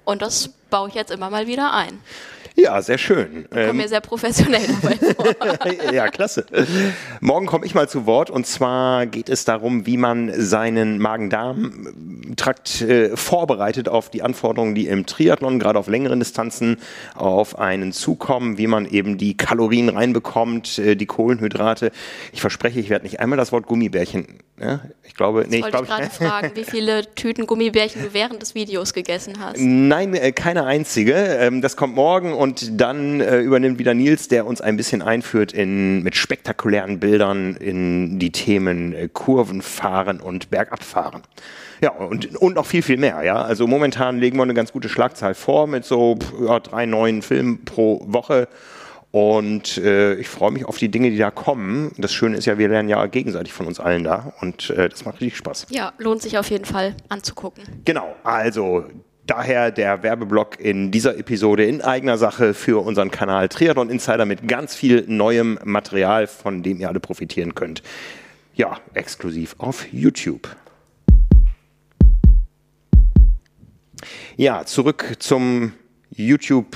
und 0.03 0.21
das 0.21 0.49
baue 0.75 0.89
ich 0.89 0.95
jetzt 0.95 1.11
immer 1.11 1.29
mal 1.29 1.47
wieder 1.47 1.73
ein. 1.73 2.01
Ja, 2.57 2.81
sehr 2.81 2.97
schön. 2.97 3.47
Komme 3.49 3.73
mir 3.73 3.87
sehr 3.87 4.01
professionell 4.01 4.67
dabei 4.81 4.95
vor. 5.15 5.93
ja, 5.93 6.09
klasse. 6.09 6.45
Morgen 7.21 7.45
komme 7.45 7.65
ich 7.65 7.73
mal 7.73 7.87
zu 7.87 8.05
Wort 8.05 8.29
und 8.29 8.45
zwar 8.45 9.05
geht 9.05 9.29
es 9.29 9.45
darum, 9.45 9.85
wie 9.85 9.95
man 9.95 10.33
seinen 10.35 10.99
Magen-Darm-Trakt 10.99 12.81
äh, 12.81 13.15
vorbereitet 13.15 13.87
auf 13.87 14.09
die 14.09 14.21
Anforderungen, 14.21 14.75
die 14.75 14.87
im 14.87 15.05
Triathlon, 15.05 15.59
gerade 15.59 15.79
auf 15.79 15.87
längeren 15.87 16.19
Distanzen, 16.19 16.75
auf 17.13 17.57
einen 17.57 17.93
zukommen, 17.93 18.57
wie 18.57 18.67
man 18.67 18.85
eben 18.85 19.17
die 19.17 19.37
Kalorien 19.37 19.87
reinbekommt, 19.87 20.77
äh, 20.77 20.95
die 20.97 21.05
Kohlenhydrate. 21.05 21.93
Ich 22.33 22.41
verspreche, 22.41 22.81
ich 22.81 22.89
werde 22.89 23.05
nicht 23.05 23.21
einmal 23.21 23.37
das 23.37 23.53
Wort 23.53 23.65
Gummibärchen. 23.65 24.39
Ja? 24.59 24.79
Ich 25.03 25.15
glaube, 25.15 25.45
nee, 25.49 25.57
ich 25.57 25.63
Wollte 25.63 25.79
ich 25.81 25.89
gerade 25.89 26.09
fragen, 26.09 26.51
wie 26.55 26.63
viele 26.63 27.03
Tüten 27.15 27.45
Gummibärchen 27.45 28.01
du 28.01 28.13
während 28.13 28.41
des 28.41 28.55
Videos 28.55 28.93
gegessen 28.93 29.33
hast. 29.39 29.57
Nein, 29.59 30.13
äh, 30.13 30.31
keine 30.31 30.65
einzige. 30.65 31.13
Ähm, 31.13 31.61
das 31.61 31.75
kommt 31.75 31.95
morgen 31.95 32.33
und 32.33 32.79
dann 32.79 33.19
äh, 33.19 33.39
übernimmt 33.39 33.79
wieder 33.79 33.93
Nils, 33.93 34.29
der 34.29 34.45
uns 34.45 34.61
ein 34.61 34.77
bisschen 34.77 35.01
einführt 35.01 35.51
in, 35.51 36.03
mit 36.03 36.15
spektakulären 36.15 36.99
Bildern 36.99 37.55
in 37.55 38.17
die 38.17 38.31
Themen 38.31 38.93
äh, 38.93 39.09
Kurvenfahren 39.11 40.21
und 40.21 40.49
Bergabfahren. 40.49 41.23
Ja, 41.81 41.91
und, 41.91 42.35
und 42.37 42.55
noch 42.55 42.65
viel, 42.65 42.81
viel 42.81 42.97
mehr. 42.97 43.23
Ja, 43.23 43.41
Also 43.41 43.67
momentan 43.67 44.19
legen 44.19 44.37
wir 44.37 44.43
eine 44.43 44.53
ganz 44.53 44.71
gute 44.71 44.87
Schlagzahl 44.87 45.33
vor 45.33 45.67
mit 45.67 45.83
so 45.83 46.17
ja, 46.41 46.59
drei 46.61 46.85
neuen 46.85 47.21
Filmen 47.21 47.65
pro 47.65 48.01
Woche. 48.07 48.47
Und 49.15 49.77
äh, 49.77 50.15
ich 50.15 50.27
freue 50.27 50.51
mich 50.51 50.65
auf 50.65 50.77
die 50.77 50.89
Dinge, 50.89 51.09
die 51.09 51.15
da 51.15 51.31
kommen. 51.31 51.93
Das 51.97 52.11
Schöne 52.11 52.35
ist 52.35 52.47
ja, 52.47 52.57
wir 52.57 52.67
lernen 52.67 52.89
ja 52.89 53.05
gegenseitig 53.05 53.53
von 53.53 53.65
uns 53.65 53.79
allen 53.79 54.03
da 54.03 54.33
und 54.41 54.71
äh, 54.71 54.89
das 54.89 55.05
macht 55.05 55.21
richtig 55.21 55.37
Spaß. 55.37 55.67
Ja, 55.69 55.93
lohnt 55.99 56.21
sich 56.21 56.37
auf 56.37 56.49
jeden 56.49 56.65
Fall 56.65 56.97
anzugucken. 57.07 57.63
Genau, 57.85 58.13
also 58.25 58.83
daher 59.25 59.71
der 59.71 60.03
Werbeblock 60.03 60.59
in 60.59 60.91
dieser 60.91 61.17
Episode 61.17 61.63
in 61.63 61.81
eigener 61.81 62.17
Sache 62.17 62.53
für 62.53 62.83
unseren 62.83 63.09
Kanal 63.09 63.47
Triathlon 63.47 63.89
Insider 63.89 64.25
mit 64.25 64.49
ganz 64.49 64.75
viel 64.75 65.05
neuem 65.07 65.59
Material, 65.63 66.27
von 66.27 66.61
dem 66.61 66.81
ihr 66.81 66.89
alle 66.89 66.99
profitieren 66.99 67.55
könnt. 67.55 67.83
Ja, 68.53 68.79
exklusiv 68.95 69.55
auf 69.59 69.87
YouTube. 69.93 70.53
Ja, 74.35 74.65
zurück 74.65 75.15
zum 75.19 75.71
YouTube 76.09 76.75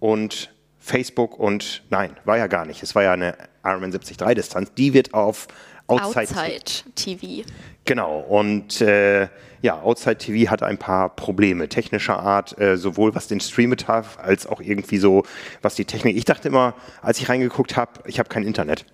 und 0.00 0.50
Facebook 0.86 1.36
und 1.36 1.82
nein, 1.90 2.16
war 2.24 2.38
ja 2.38 2.46
gar 2.46 2.64
nicht. 2.64 2.80
Es 2.84 2.94
war 2.94 3.02
ja 3.02 3.12
eine 3.12 3.36
Ironman 3.64 3.90
73 3.90 4.16
Distanz. 4.36 4.72
Die 4.74 4.94
wird 4.94 5.14
auf 5.14 5.48
Outside, 5.88 6.28
Outside 6.28 6.92
TV. 6.94 7.44
Genau, 7.84 8.20
und 8.20 8.80
äh, 8.80 9.28
ja, 9.62 9.80
Outside 9.82 10.18
TV 10.18 10.48
hat 10.48 10.62
ein 10.62 10.78
paar 10.78 11.08
Probleme 11.16 11.68
technischer 11.68 12.20
Art, 12.20 12.56
äh, 12.60 12.76
sowohl 12.76 13.16
was 13.16 13.26
den 13.26 13.40
Stream 13.40 13.70
betraf, 13.70 14.16
als 14.20 14.46
auch 14.46 14.60
irgendwie 14.60 14.98
so, 14.98 15.24
was 15.60 15.74
die 15.74 15.84
Technik. 15.84 16.16
Ich 16.16 16.24
dachte 16.24 16.46
immer, 16.46 16.74
als 17.02 17.18
ich 17.18 17.28
reingeguckt 17.28 17.76
habe, 17.76 17.92
ich 18.04 18.20
habe 18.20 18.28
kein 18.28 18.44
Internet. 18.44 18.84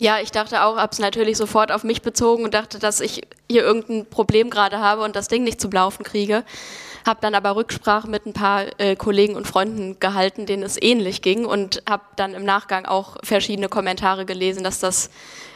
Ja, 0.00 0.18
ich 0.18 0.32
dachte 0.32 0.64
auch, 0.64 0.76
habe 0.78 0.92
es 0.92 0.98
natürlich 0.98 1.36
sofort 1.36 1.70
auf 1.70 1.84
mich 1.84 2.00
bezogen 2.00 2.44
und 2.44 2.54
dachte, 2.54 2.78
dass 2.78 3.00
ich 3.00 3.20
hier 3.50 3.62
irgendein 3.62 4.06
Problem 4.06 4.48
gerade 4.48 4.78
habe 4.78 5.02
und 5.02 5.14
das 5.14 5.28
Ding 5.28 5.44
nicht 5.44 5.60
zum 5.60 5.70
Laufen 5.72 6.04
kriege. 6.04 6.42
Habe 7.06 7.20
dann 7.20 7.34
aber 7.34 7.54
Rücksprache 7.54 8.08
mit 8.08 8.24
ein 8.24 8.32
paar 8.32 8.64
äh, 8.78 8.96
Kollegen 8.96 9.34
und 9.36 9.46
Freunden 9.46 10.00
gehalten, 10.00 10.46
denen 10.46 10.62
es 10.62 10.80
ähnlich 10.80 11.20
ging 11.20 11.44
und 11.44 11.82
habe 11.88 12.02
dann 12.16 12.32
im 12.32 12.44
Nachgang 12.44 12.86
auch 12.86 13.18
verschiedene 13.22 13.68
Kommentare 13.68 14.24
gelesen, 14.24 14.64
dass 14.64 14.80
das 14.80 15.10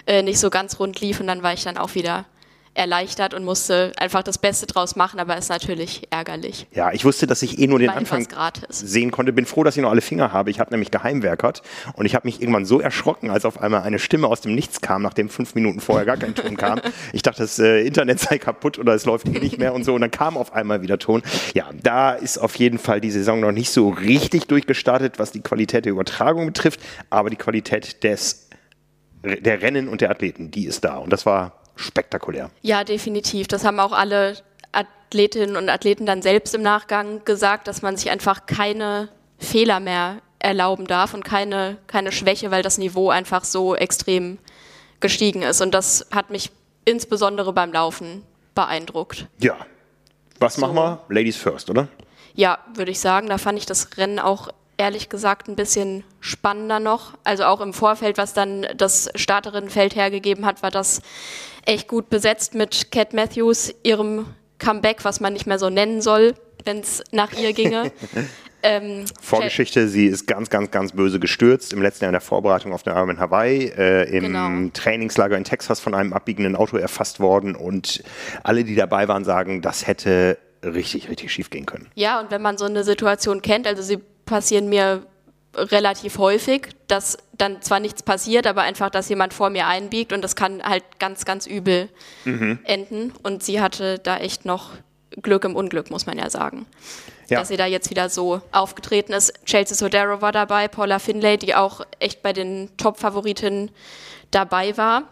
äh, 0.07 0.23
nicht 0.23 0.39
so 0.39 0.51
ganz 0.51 0.79
rund 0.79 1.01
lief 1.01 1.21
und 1.21 1.27
dann 1.27 1.43
war 1.43 1.55
ich 1.55 1.65
dann 1.65 1.79
auch 1.79 1.95
wieder 1.95 2.27
erleichtert 2.75 3.35
und 3.35 3.45
musste 3.45 3.93
einfach 3.97 4.23
das 4.23 4.39
Beste 4.39 4.67
draus 4.67 4.97
machen, 4.97 5.21
aber 5.21 5.37
ist 5.37 5.49
natürlich 5.49 6.03
ärgerlich. 6.11 6.67
Ja, 6.73 6.93
ich 6.93 7.05
wusste, 7.05 7.27
dass 7.27 7.43
ich 7.43 7.59
eh 7.59 7.67
nur 7.67 7.79
den 7.79 7.91
Anfang 7.91 8.27
sehen 8.69 9.11
konnte. 9.11 9.33
Bin 9.33 9.47
froh, 9.47 9.63
dass 9.63 9.77
ich 9.77 9.83
noch 9.83 9.91
alle 9.91 10.01
Finger 10.01 10.33
habe. 10.33 10.51
Ich 10.51 10.61
habe 10.61 10.71
nämlich 10.71 10.91
geheimwerkert 10.91 11.63
und 11.95 12.07
ich 12.07 12.15
habe 12.15 12.27
mich 12.27 12.41
irgendwann 12.41 12.65
so 12.65 12.81
erschrocken, 12.81 13.31
als 13.31 13.45
auf 13.45 13.61
einmal 13.61 13.83
eine 13.83 13.99
Stimme 13.99 14.27
aus 14.27 14.41
dem 14.41 14.55
Nichts 14.55 14.81
kam, 14.81 15.03
nachdem 15.03 15.29
fünf 15.29 15.55
Minuten 15.55 15.81
vorher 15.81 16.05
gar 16.05 16.17
kein 16.17 16.35
Ton 16.35 16.57
kam. 16.57 16.81
Ich 17.13 17.23
dachte, 17.23 17.43
das 17.43 17.59
äh, 17.59 17.83
Internet 17.83 18.21
sei 18.21 18.39
kaputt 18.39 18.79
oder 18.79 18.95
es 18.95 19.05
läuft 19.05 19.29
eh 19.29 19.39
nicht 19.39 19.59
mehr 19.59 19.73
und 19.75 19.85
so 19.85 19.95
und 19.95 20.01
dann 20.01 20.11
kam 20.11 20.37
auf 20.37 20.53
einmal 20.53 20.83
wieder 20.83 20.99
Ton. 20.99 21.23
Ja, 21.55 21.71
da 21.83 22.13
ist 22.13 22.39
auf 22.39 22.57
jeden 22.57 22.79
Fall 22.79 23.01
die 23.01 23.11
Saison 23.11 23.41
noch 23.41 23.53
nicht 23.53 23.71
so 23.71 23.91
richtig 23.91 24.47
durchgestartet, 24.49 25.19
was 25.19 25.33
die 25.33 25.41
Qualität 25.41 25.85
der 25.85 25.93
Übertragung 25.93 26.47
betrifft, 26.47 26.81
aber 27.11 27.31
die 27.31 27.37
Qualität 27.37 28.03
des 28.03 28.49
der 29.23 29.63
Rennen 29.63 29.89
und 29.89 30.03
der 30.03 30.11
Athleten, 30.11 30.51
die 30.51 30.67
ist 30.67 30.85
da 30.85 30.99
und 30.99 31.11
das 31.11 31.25
war 31.25 31.64
spektakulär. 31.77 32.51
Ja, 32.63 32.85
definitiv. 32.85 33.49
Das 33.49 33.65
haben 33.65 33.81
auch 33.81 33.93
alle 33.93 34.37
Athletinnen 34.73 35.57
und 35.57 35.69
Athleten 35.69 36.07
dann 36.07 36.23
selbst 36.23 36.55
im 36.55 36.63
Nachgang 36.63 37.25
gesagt, 37.25 37.69
dass 37.69 37.83
man 37.83 37.97
sich 37.97 38.11
einfach 38.11 38.47
keine 38.47 39.09
Fehler 39.39 39.81
mehr 39.81 40.19
erlauben 40.39 40.87
darf 40.87 41.15
und 41.15 41.25
keine, 41.25 41.79
keine 41.87 42.13
Schwäche, 42.13 42.51
weil 42.51 42.63
das 42.63 42.79
Niveau 42.79 43.11
einfach 43.11 43.45
so 43.45 43.75
extrem 43.75 44.39
gestiegen 45.01 45.43
ist. 45.43 45.61
Und 45.61 45.73
das 45.73 46.07
hat 46.11 46.31
mich 46.31 46.51
insbesondere 46.85 47.53
beim 47.53 47.73
Laufen 47.73 48.23
beeindruckt. 48.55 49.27
Ja. 49.39 49.57
Was 50.39 50.57
so. 50.57 50.61
machen 50.61 50.75
wir? 50.75 51.01
Ladies 51.09 51.37
first, 51.37 51.71
oder? 51.71 51.89
Ja, 52.35 52.59
würde 52.75 52.91
ich 52.91 53.01
sagen. 53.01 53.29
Da 53.29 53.39
fand 53.39 53.59
ich 53.59 53.67
das 53.67 53.97
Rennen 53.97 54.19
auch 54.19 54.49
ehrlich 54.77 55.09
gesagt 55.09 55.49
ein 55.49 55.57
bisschen 55.57 56.05
spannender 56.21 56.81
noch. 56.81 57.15
Also 57.25 57.45
auch 57.45 57.61
im 57.61 57.73
Vorfeld, 57.73 58.19
was 58.19 58.35
dann 58.35 58.67
das 58.77 59.11
Starterinnenfeld 59.15 59.95
hergegeben 59.95 60.47
hat, 60.47 60.63
war 60.63 60.71
das 60.71 61.01
echt 61.65 61.89
gut 61.89 62.11
besetzt 62.11 62.55
mit 62.55 62.91
Cat 62.91 63.13
Matthews, 63.13 63.75
ihrem 63.83 64.27
Comeback, 64.59 65.05
was 65.05 65.21
man 65.21 65.33
nicht 65.33 65.47
mehr 65.47 65.59
so 65.59 65.71
nennen 65.71 66.01
soll, 66.01 66.35
wenn 66.65 66.81
es 66.81 67.03
nach 67.13 67.33
ihr 67.33 67.53
ginge. 67.53 67.93
Ähm, 68.67 69.05
Vorgeschichte, 69.21 69.89
sie 69.89 70.07
ist 70.07 70.27
ganz, 70.27 70.49
ganz, 70.49 70.71
ganz 70.71 70.93
böse 70.93 71.21
gestürzt 71.21 71.75
im 71.75 71.83
letzten 71.83 72.05
Jahr 72.05 72.09
in 72.09 72.15
der 72.15 72.23
Vorbereitung 72.23 72.73
auf 72.73 72.83
den 72.83 72.95
Ironman 72.95 73.21
Hawaii, 73.21 73.67
äh, 73.67 74.05
im 74.05 74.25
genau. 74.25 74.71
Trainingslager 74.73 75.37
in 75.37 75.45
Texas 75.45 75.81
von 75.81 75.93
einem 75.93 76.15
abbiegenden 76.15 76.57
Auto 76.57 76.79
erfasst 76.79 77.21
worden 77.21 77.57
und 77.57 78.03
alle, 78.43 78.65
die 78.65 78.75
dabei 78.75 79.07
waren, 79.07 79.23
sagen, 79.23 79.61
das 79.61 79.87
hätte 79.87 80.39
richtig, 80.65 81.11
richtig 81.11 81.31
schief 81.31 81.51
gehen 81.51 81.67
können. 81.67 81.89
Ja, 81.95 82.21
und 82.21 82.31
wenn 82.31 82.41
man 82.41 82.57
so 82.57 82.65
eine 82.65 82.85
Situation 82.85 83.43
kennt, 83.43 83.67
also 83.67 83.83
sie 83.83 83.99
passieren 84.25 84.69
mir 84.69 85.07
relativ 85.57 86.19
häufig, 86.19 86.69
dass 86.87 87.17
dann 87.37 87.63
zwar 87.63 87.81
nichts 87.81 88.03
passiert, 88.03 88.47
aber 88.47 88.63
einfach, 88.63 88.91
dass 88.91 89.09
jemand 89.09 89.35
vor 89.35 89.51
mir 89.51 89.67
einbiegt 89.67 90.13
und 90.13 90.23
das 90.23 90.37
kann 90.37 90.63
halt 90.63 90.85
ganz, 90.99 91.25
ganz 91.25 91.47
übel 91.47 91.89
mhm. 92.25 92.59
enden. 92.65 93.13
Und 93.23 93.43
sie 93.43 93.61
hatte 93.61 93.99
da 93.99 94.19
echt 94.19 94.45
noch 94.45 94.71
Glück 95.23 95.45
im 95.45 95.57
Unglück, 95.57 95.91
muss 95.91 96.07
man 96.07 96.19
ja 96.19 96.29
sagen. 96.31 96.67
Ja. 97.29 97.39
Dass 97.39 97.49
sie 97.49 97.57
da 97.57 97.67
jetzt 97.67 97.91
wieder 97.91 98.09
so 98.09 98.43
aufgetreten 98.53 99.13
ist. 99.13 99.33
Chelsea 99.47 99.77
Sodero 99.77 100.21
war 100.21 100.33
dabei, 100.33 100.69
Paula 100.69 100.99
Finlay, 100.99 101.39
die 101.39 101.55
auch 101.55 101.81
echt 101.99 102.23
bei 102.23 102.33
den 102.33 102.71
Top-Favoritinnen 102.77 103.71
dabei 104.31 104.77
war. 104.77 105.05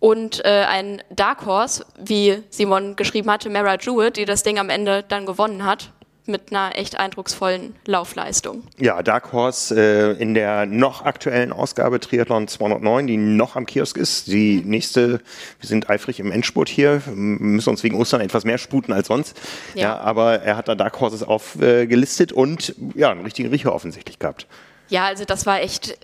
Und 0.00 0.44
äh, 0.44 0.64
ein 0.68 1.02
Dark 1.10 1.46
Horse, 1.46 1.84
wie 1.96 2.42
Simon 2.50 2.96
geschrieben 2.96 3.30
hatte, 3.30 3.50
Mara 3.50 3.76
Jewett, 3.76 4.16
die 4.16 4.24
das 4.24 4.42
Ding 4.42 4.58
am 4.58 4.70
Ende 4.70 5.04
dann 5.06 5.26
gewonnen 5.26 5.64
hat 5.64 5.92
mit 6.26 6.52
einer 6.52 6.76
echt 6.76 6.98
eindrucksvollen 6.98 7.74
Laufleistung. 7.86 8.62
Ja, 8.78 9.02
Dark 9.02 9.32
Horse 9.32 9.74
äh, 9.74 10.22
in 10.22 10.34
der 10.34 10.66
noch 10.66 11.04
aktuellen 11.04 11.52
Ausgabe 11.52 11.98
Triathlon 11.98 12.46
209, 12.46 13.06
die 13.06 13.16
noch 13.16 13.56
am 13.56 13.66
Kiosk 13.66 13.96
ist. 13.96 14.28
Die 14.28 14.62
nächste, 14.64 15.20
wir 15.60 15.68
sind 15.68 15.90
eifrig 15.90 16.20
im 16.20 16.30
Endspurt 16.30 16.68
hier, 16.68 17.02
müssen 17.06 17.70
uns 17.70 17.82
wegen 17.82 17.96
Ostern 17.96 18.20
etwas 18.20 18.44
mehr 18.44 18.58
sputen 18.58 18.92
als 18.92 19.08
sonst. 19.08 19.36
Ja, 19.74 19.82
ja 19.82 19.98
aber 19.98 20.42
er 20.42 20.56
hat 20.56 20.68
da 20.68 20.74
Dark 20.74 21.00
Horses 21.00 21.22
aufgelistet 21.22 22.32
äh, 22.32 22.34
und 22.34 22.74
ja, 22.94 23.10
einen 23.10 23.22
richtigen 23.22 23.48
Riecher 23.48 23.74
offensichtlich 23.74 24.18
gehabt. 24.18 24.46
Ja, 24.88 25.06
also 25.06 25.24
das 25.24 25.46
war 25.46 25.60
echt 25.60 25.98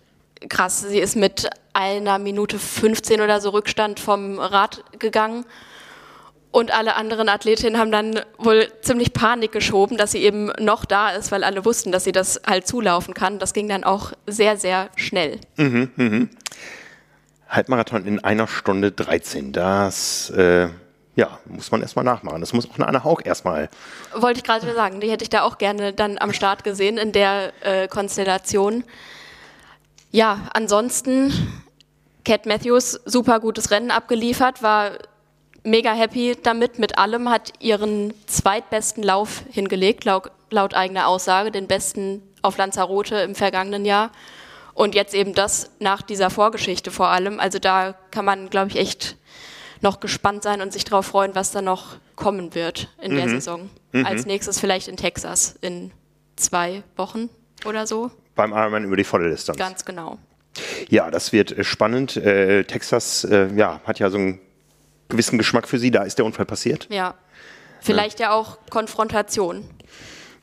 krass. 0.48 0.80
Sie 0.80 0.98
ist 0.98 1.16
mit 1.16 1.48
einer 1.72 2.18
Minute 2.18 2.58
15 2.58 3.20
oder 3.20 3.40
so 3.40 3.50
Rückstand 3.50 4.00
vom 4.00 4.38
Rad 4.38 4.82
gegangen 4.98 5.44
und 6.50 6.72
alle 6.72 6.96
anderen 6.96 7.28
Athletinnen 7.28 7.78
haben 7.78 7.92
dann 7.92 8.20
wohl 8.38 8.68
ziemlich 8.80 9.12
Panik 9.12 9.52
geschoben, 9.52 9.96
dass 9.96 10.12
sie 10.12 10.22
eben 10.22 10.50
noch 10.58 10.84
da 10.84 11.10
ist, 11.10 11.30
weil 11.30 11.44
alle 11.44 11.64
wussten, 11.64 11.92
dass 11.92 12.04
sie 12.04 12.12
das 12.12 12.40
halt 12.46 12.66
zulaufen 12.66 13.14
kann. 13.14 13.38
Das 13.38 13.52
ging 13.52 13.68
dann 13.68 13.84
auch 13.84 14.12
sehr, 14.26 14.56
sehr 14.56 14.88
schnell. 14.96 15.38
Mhm, 15.56 15.90
mhm. 15.96 16.30
Halbmarathon 17.48 18.06
in 18.06 18.22
einer 18.24 18.46
Stunde 18.46 18.92
13. 18.92 19.52
Das 19.52 20.30
äh, 20.30 20.68
ja, 21.18 21.38
muss 21.46 21.70
man 21.70 21.82
erstmal 21.82 22.04
nachmachen. 22.04 22.40
Das 22.40 22.52
muss 22.52 22.70
auch 22.70 22.76
eine 22.76 22.86
Anna 22.86 23.04
Haug 23.04 23.22
erstmal. 23.24 23.68
Wollte 24.14 24.38
ich 24.38 24.44
gerade 24.44 24.72
sagen, 24.72 25.00
die 25.00 25.10
hätte 25.10 25.24
ich 25.24 25.30
da 25.30 25.42
auch 25.42 25.58
gerne 25.58 25.92
dann 25.92 26.16
am 26.18 26.32
Start 26.32 26.64
gesehen 26.64 26.96
in 26.96 27.12
der 27.12 27.52
äh, 27.62 27.88
Konstellation. 27.88 28.84
Ja, 30.10 30.48
ansonsten 30.54 31.32
Cat 32.24 32.46
Matthews 32.46 33.00
super 33.04 33.40
gutes 33.40 33.70
Rennen 33.70 33.90
abgeliefert, 33.90 34.62
war 34.62 34.92
mega 35.64 35.92
happy 35.92 36.36
damit, 36.42 36.78
mit 36.78 36.98
allem, 36.98 37.28
hat 37.28 37.52
ihren 37.60 38.14
zweitbesten 38.26 39.02
Lauf 39.02 39.42
hingelegt, 39.50 40.04
laut, 40.04 40.30
laut 40.50 40.74
eigener 40.74 41.08
Aussage, 41.08 41.50
den 41.50 41.66
besten 41.66 42.22
auf 42.42 42.56
Lanzarote 42.56 43.16
im 43.16 43.34
vergangenen 43.34 43.84
Jahr. 43.84 44.10
Und 44.74 44.94
jetzt 44.94 45.14
eben 45.14 45.34
das 45.34 45.70
nach 45.80 46.02
dieser 46.02 46.30
Vorgeschichte 46.30 46.90
vor 46.90 47.08
allem. 47.08 47.40
Also 47.40 47.58
da 47.58 47.94
kann 48.12 48.24
man, 48.24 48.48
glaube 48.48 48.70
ich, 48.70 48.76
echt 48.76 49.16
noch 49.80 50.00
gespannt 50.00 50.42
sein 50.42 50.60
und 50.60 50.72
sich 50.72 50.84
darauf 50.84 51.06
freuen, 51.06 51.34
was 51.34 51.50
da 51.50 51.62
noch 51.62 51.96
kommen 52.16 52.54
wird 52.54 52.88
in 53.00 53.12
mhm. 53.12 53.16
der 53.16 53.28
Saison. 53.28 53.70
Mhm. 53.92 54.06
Als 54.06 54.26
nächstes 54.26 54.60
vielleicht 54.60 54.88
in 54.88 54.96
Texas 54.96 55.56
in 55.60 55.90
zwei 56.36 56.82
Wochen 56.96 57.28
oder 57.64 57.86
so. 57.86 58.10
Beim 58.34 58.52
Ironman 58.52 58.84
über 58.84 58.96
die 58.96 59.04
volle 59.04 59.30
Distanz. 59.30 59.58
Ganz 59.58 59.84
genau. 59.84 60.18
Ja, 60.88 61.10
das 61.10 61.32
wird 61.32 61.54
spannend. 61.66 62.16
Äh, 62.16 62.64
Texas 62.64 63.24
äh, 63.24 63.48
ja, 63.54 63.80
hat 63.84 63.98
ja 63.98 64.10
so 64.10 64.18
ein 64.18 64.40
gewissen 65.08 65.38
Geschmack 65.38 65.68
für 65.68 65.78
Sie. 65.78 65.90
Da 65.90 66.02
ist 66.02 66.18
der 66.18 66.24
Unfall 66.24 66.46
passiert. 66.46 66.86
Ja. 66.90 67.14
Vielleicht 67.80 68.20
ja, 68.20 68.28
ja 68.28 68.32
auch 68.32 68.58
Konfrontation. 68.70 69.68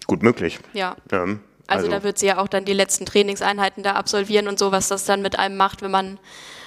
Gut 0.08 0.24
möglich. 0.24 0.60
Ja. 0.74 0.96
Ähm, 1.12 1.42
also, 1.68 1.86
also, 1.86 1.98
da 1.98 2.04
wird 2.04 2.20
sie 2.20 2.28
ja 2.28 2.38
auch 2.38 2.48
dann 2.48 2.66
die 2.66 2.74
letzten 2.74 3.06
Trainingseinheiten 3.06 3.84
da 3.84 3.94
absolvieren 3.94 4.48
und 4.48 4.60
so, 4.60 4.72
was 4.72 4.88
das 4.88 5.06
dann 5.06 5.22
mit 5.22 5.40
einem 5.40 5.58
macht, 5.58 5.82
wenn 5.82 5.92
man 5.92 6.20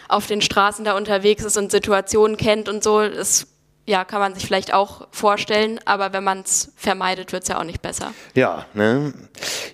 auf 0.09 0.27
den 0.27 0.41
Straßen 0.41 0.85
da 0.85 0.97
unterwegs 0.97 1.45
ist 1.45 1.57
und 1.57 1.71
Situationen 1.71 2.37
kennt 2.37 2.69
und 2.69 2.83
so. 2.83 3.07
Das 3.09 3.47
ja, 3.87 4.05
kann 4.05 4.21
man 4.21 4.35
sich 4.35 4.45
vielleicht 4.45 4.75
auch 4.75 5.09
vorstellen, 5.13 5.81
aber 5.87 6.13
wenn 6.13 6.23
man 6.23 6.41
es 6.41 6.73
vermeidet, 6.77 7.33
wird 7.33 7.45
es 7.45 7.49
ja 7.49 7.59
auch 7.59 7.65
nicht 7.65 7.81
besser. 7.81 8.13
Ja, 8.35 8.67
ne? 8.75 9.15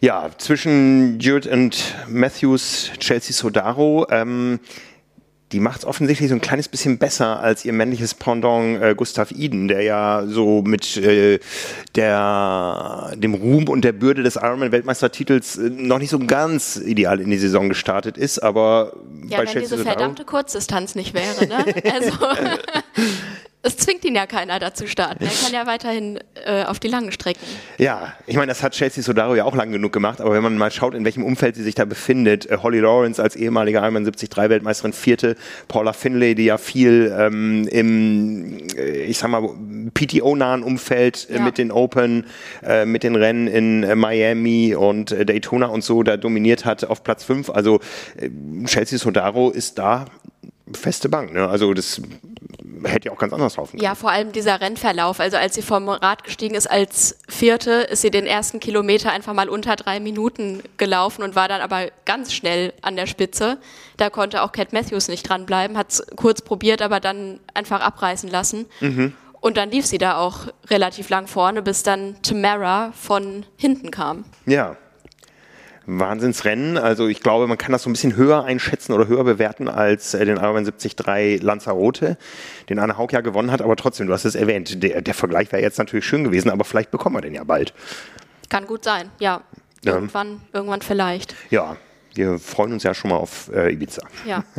Ja, 0.01 0.31
zwischen 0.39 1.19
Jude 1.19 1.51
und 1.51 1.95
Matthews, 2.07 2.91
Chelsea 3.01 3.35
Sodaro, 3.35 4.07
ähm, 4.11 4.61
die 5.55 5.61
macht 5.61 5.79
es 5.79 5.85
offensichtlich 5.85 6.31
so 6.31 6.35
ein 6.35 6.41
kleines 6.41 6.67
bisschen 6.67 6.99
besser 6.99 7.39
als 7.39 7.65
ihr 7.65 7.73
männliches 7.73 8.13
Pendant 8.13 8.83
äh, 8.83 8.97
Gustav 8.97 9.31
Iden, 9.31 9.69
der 9.69 9.83
ja 9.83 10.25
so 10.27 10.63
mit 10.63 10.97
äh, 10.97 11.39
der, 11.95 13.13
dem 13.15 13.35
Ruhm 13.35 13.69
und 13.69 13.85
der 13.85 13.93
Bürde 13.93 14.25
des 14.25 14.35
Ironman-Weltmeistertitels 14.35 15.59
äh, 15.59 15.71
noch 15.71 16.01
nicht 16.01 16.11
so 16.11 16.19
ganz 16.19 16.75
ideal 16.75 17.21
in 17.21 17.31
die 17.31 17.39
Saison 17.39 17.69
gestartet 17.69 18.19
ist, 18.19 18.41
aber 18.41 18.95
ja, 19.29 19.39
bei 19.39 19.55
wenn 19.55 19.63
diese 19.63 19.79
verdammte 19.79 20.25
Kurzdistanz 20.25 20.97
nicht 20.97 21.15
wäre, 21.15 21.47
ne? 21.47 21.65
Also 21.95 22.11
es 23.65 23.79
zwingt 23.79 24.05
ihn 24.05 24.15
ja 24.15 24.27
keiner 24.27 24.59
dazu 24.59 24.87
starten. 24.87 25.25
Er 25.25 25.31
kann 25.31 25.53
ja 25.53 25.67
weiterhin 25.67 26.21
äh, 26.45 26.65
auf 26.65 26.79
die 26.79 26.89
langen 26.89 27.13
Strecken. 27.13 27.45
Ja, 27.79 28.13
ich 28.27 28.37
meine, 28.37 28.49
das 28.49 28.63
hat 28.63 28.75
Chelsea 28.75 29.03
Sodaro 29.03 29.35
ja 29.35 29.45
auch 29.45 29.57
lang 29.57 29.73
genug 29.73 29.93
gemacht, 29.93 30.21
aber 30.21 30.33
wenn 30.33 30.43
man 30.43 30.59
mal 30.59 30.71
schaut, 30.71 30.95
in 30.95 31.05
welchem 31.05 31.25
Umfeld 31.25 31.57
sie 31.57 31.63
sich 31.63 31.75
da 31.75 31.87
befindet, 31.87 32.45
äh, 32.51 32.59
Holly 32.63 32.81
Lawrence 32.81 33.23
als 33.23 33.37
ehemalige 33.37 33.79
Ironman 33.79 34.05
73 34.05 34.31
Weltmeisterin, 34.37 34.93
vierte, 34.93 35.37
Paula 35.67 35.95
Finlay, 35.95 36.35
die 36.35 36.45
ja 36.45 36.59
viel 36.59 37.15
ähm, 37.19 37.67
im, 37.69 38.59
äh, 38.77 39.05
ich 39.05 39.17
sag 39.17 39.31
mal, 39.31 39.49
PTO-nahen 39.95 40.63
Umfeld 40.63 41.29
äh, 41.31 41.37
ja. 41.37 41.43
mit 41.43 41.57
den 41.57 41.73
Open, 41.73 42.27
äh, 42.63 42.85
mit 42.85 43.03
den 43.03 43.17
Rennen 43.17 43.47
in 43.47 43.83
äh, 43.83 43.95
Miami 43.95 44.75
und 44.75 45.11
Daytona 45.11 45.67
und 45.67 45.83
so 45.83 46.03
da 46.03 46.19
dominiert 46.19 46.67
hat 46.67 46.85
auf 46.85 47.03
Platz 47.03 47.25
5. 47.25 47.49
Also 47.49 47.81
Chelsea 48.67 48.99
Sodaro 48.99 49.51
ist 49.51 49.79
da 49.79 50.05
feste 50.73 51.09
Bank. 51.09 51.33
Ne? 51.33 51.49
Also 51.49 51.75
das 51.75 52.01
hätte 52.85 53.09
ja 53.09 53.13
auch 53.13 53.19
ganz 53.19 53.33
anders 53.33 53.57
laufen 53.57 53.73
können. 53.73 53.83
Ja, 53.83 53.95
vor 53.95 54.11
allem 54.11 54.33
dieser 54.33 54.61
Rennverlauf. 54.61 55.21
Also 55.21 55.37
als 55.37 55.55
sie 55.55 55.63
vom 55.63 55.89
Rad 55.89 56.25
gestiegen 56.25 56.55
ist 56.55 56.71
als 56.71 57.19
Vierte, 57.29 57.71
ist 57.71 58.03
sie 58.03 58.11
den 58.11 58.27
ersten 58.27 58.61
Kilometer 58.61 59.13
einfach 59.13 59.35
mal 59.35 59.49
unter 59.49 59.77
drei 59.77 60.01
Minuten 60.01 60.63
gelaufen 60.77 61.23
und 61.23 61.35
war 61.37 61.49
dann 61.49 61.61
aber 61.61 61.91
ganz 62.05 62.33
schnell 62.33 62.73
an 62.83 62.97
der 62.97 63.07
Spitze. 63.07 63.59
Da 63.97 64.11
konnte 64.11 64.43
auch 64.43 64.53
Cat 64.53 64.73
Matthews 64.73 65.09
nicht 65.09 65.29
dranbleiben, 65.29 65.77
hat 65.77 65.93
es 65.93 66.07
kurz 66.17 66.43
probiert, 66.43 66.83
aber 66.83 67.01
dann 67.01 67.41
einfach 67.53 67.81
abreißen 67.81 68.31
lassen. 68.31 68.67
Mhm. 68.81 69.13
Und 69.41 69.59
dann 69.59 69.71
lief 69.71 69.85
sie 69.85 69.99
da 69.99 70.17
auch 70.17 70.47
relativ 70.69 71.11
lang 71.11 71.27
vorne, 71.27 71.61
bis 71.61 71.83
dann 71.83 72.17
Tamara 72.23 72.93
von 72.93 73.45
hinten 73.57 73.91
kam. 73.91 74.25
Ja, 74.47 74.77
Wahnsinnsrennen. 75.87 76.79
Also 76.79 77.09
ich 77.09 77.21
glaube, 77.21 77.47
man 77.47 77.59
kann 77.59 77.73
das 77.73 77.83
so 77.83 77.91
ein 77.91 77.93
bisschen 77.93 78.17
höher 78.17 78.45
einschätzen 78.45 78.93
oder 78.93 79.09
höher 79.09 79.25
bewerten 79.25 79.69
als 79.69 80.15
äh, 80.15 80.25
den 80.25 80.37
Ironman 80.37 80.65
73 80.65 81.43
Lanzarote, 81.43 82.17
den 82.69 82.79
Anne 82.79 82.97
Haug 82.97 83.13
ja 83.13 83.21
gewonnen 83.21 83.51
hat. 83.51 83.63
Aber 83.63 83.77
trotzdem, 83.77 84.07
du 84.07 84.13
hast 84.13 84.25
es 84.25 84.35
erwähnt, 84.35 84.83
der, 84.83 85.03
der 85.03 85.15
Vergleich 85.15 85.53
wäre 85.53 85.63
jetzt 85.63 85.79
natürlich 85.79 86.05
schön 86.05 86.25
gewesen, 86.25 86.51
aber 86.51 86.65
vielleicht 86.65 86.91
bekommen 86.91 87.17
wir 87.17 87.23
den 87.23 87.35
ja 87.35 87.45
bald. 87.45 87.75
Kann 88.49 88.67
gut 88.67 88.85
sein, 88.85 89.11
ja. 89.19 89.43
ja. 89.85 89.95
Irgendwann, 89.95 90.41
irgendwann 90.53 90.83
vielleicht. 90.83 91.35
Ja, 91.51 91.77
wir 92.15 92.39
freuen 92.39 92.73
uns 92.73 92.83
ja 92.83 92.95
schon 92.95 93.11
mal 93.11 93.17
auf 93.17 93.51
äh, 93.53 93.73
Ibiza. 93.73 94.03
Ja. 94.27 94.45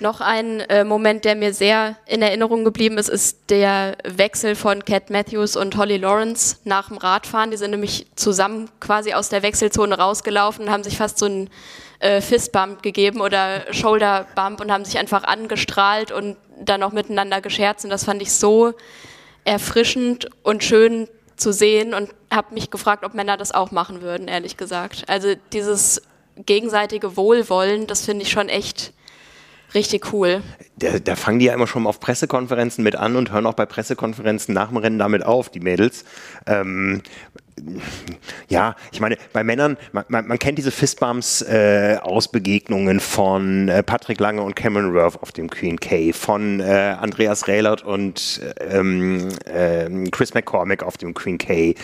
Noch 0.00 0.20
ein 0.20 0.60
äh, 0.60 0.84
Moment, 0.84 1.24
der 1.24 1.34
mir 1.34 1.52
sehr 1.52 1.96
in 2.06 2.22
Erinnerung 2.22 2.64
geblieben 2.64 2.98
ist, 2.98 3.08
ist 3.08 3.50
der 3.50 3.96
Wechsel 4.04 4.54
von 4.54 4.84
Cat 4.84 5.10
Matthews 5.10 5.56
und 5.56 5.76
Holly 5.76 5.96
Lawrence 5.96 6.58
nach 6.64 6.88
dem 6.88 6.98
Radfahren. 6.98 7.50
Die 7.50 7.56
sind 7.56 7.72
nämlich 7.72 8.06
zusammen 8.14 8.70
quasi 8.80 9.14
aus 9.14 9.28
der 9.28 9.42
Wechselzone 9.42 9.98
rausgelaufen 9.98 10.66
und 10.66 10.70
haben 10.70 10.84
sich 10.84 10.96
fast 10.96 11.18
so 11.18 11.26
einen 11.26 11.50
äh, 11.98 12.20
Fistbump 12.20 12.82
gegeben 12.82 13.20
oder 13.20 13.72
Shoulderbump 13.72 14.60
und 14.60 14.70
haben 14.70 14.84
sich 14.84 14.98
einfach 14.98 15.24
angestrahlt 15.24 16.12
und 16.12 16.36
dann 16.60 16.82
auch 16.82 16.92
miteinander 16.92 17.40
gescherzt. 17.40 17.84
Und 17.84 17.90
das 17.90 18.04
fand 18.04 18.22
ich 18.22 18.32
so 18.32 18.74
erfrischend 19.44 20.28
und 20.42 20.64
schön 20.64 21.08
zu 21.36 21.52
sehen 21.52 21.94
und 21.94 22.10
habe 22.32 22.54
mich 22.54 22.70
gefragt, 22.70 23.04
ob 23.04 23.14
Männer 23.14 23.36
das 23.36 23.52
auch 23.52 23.70
machen 23.70 24.02
würden, 24.02 24.28
ehrlich 24.28 24.56
gesagt. 24.56 25.04
Also 25.08 25.34
dieses 25.52 26.02
gegenseitige 26.36 27.16
Wohlwollen, 27.16 27.86
das 27.86 28.04
finde 28.04 28.22
ich 28.22 28.30
schon 28.30 28.48
echt 28.48 28.92
Richtig 29.74 30.12
cool. 30.12 30.42
Da, 30.76 30.98
da, 30.98 31.14
fangen 31.14 31.38
die 31.38 31.46
ja 31.46 31.54
immer 31.54 31.68
schon 31.68 31.86
auf 31.86 32.00
Pressekonferenzen 32.00 32.82
mit 32.82 32.96
an 32.96 33.14
und 33.14 33.30
hören 33.30 33.46
auch 33.46 33.54
bei 33.54 33.64
Pressekonferenzen 33.64 34.52
nach 34.52 34.68
dem 34.68 34.76
Rennen 34.78 34.98
damit 34.98 35.24
auf, 35.24 35.48
die 35.48 35.60
Mädels. 35.60 36.04
Ähm, 36.46 37.02
ja, 38.48 38.74
ich 38.92 39.00
meine, 39.00 39.16
bei 39.32 39.44
Männern, 39.44 39.76
man, 39.92 40.04
man, 40.08 40.38
kennt 40.38 40.58
diese 40.58 40.70
Fistbumps 40.70 41.42
äh, 41.42 41.98
aus 42.02 42.28
Begegnungen 42.28 43.00
von 43.00 43.68
äh, 43.68 43.82
Patrick 43.82 44.20
Lange 44.20 44.42
und 44.42 44.54
Cameron 44.54 44.92
Worth 44.92 45.22
auf 45.22 45.32
dem 45.32 45.48
Queen 45.48 45.78
K, 45.78 46.12
von 46.12 46.60
äh, 46.60 46.96
Andreas 47.00 47.48
Rahlert 47.48 47.82
und 47.82 48.40
ähm, 48.60 49.28
ähm, 49.46 50.10
Chris 50.10 50.34
McCormick 50.34 50.82
auf 50.82 50.96
dem 50.96 51.14
Queen 51.14 51.38
K, 51.38 51.74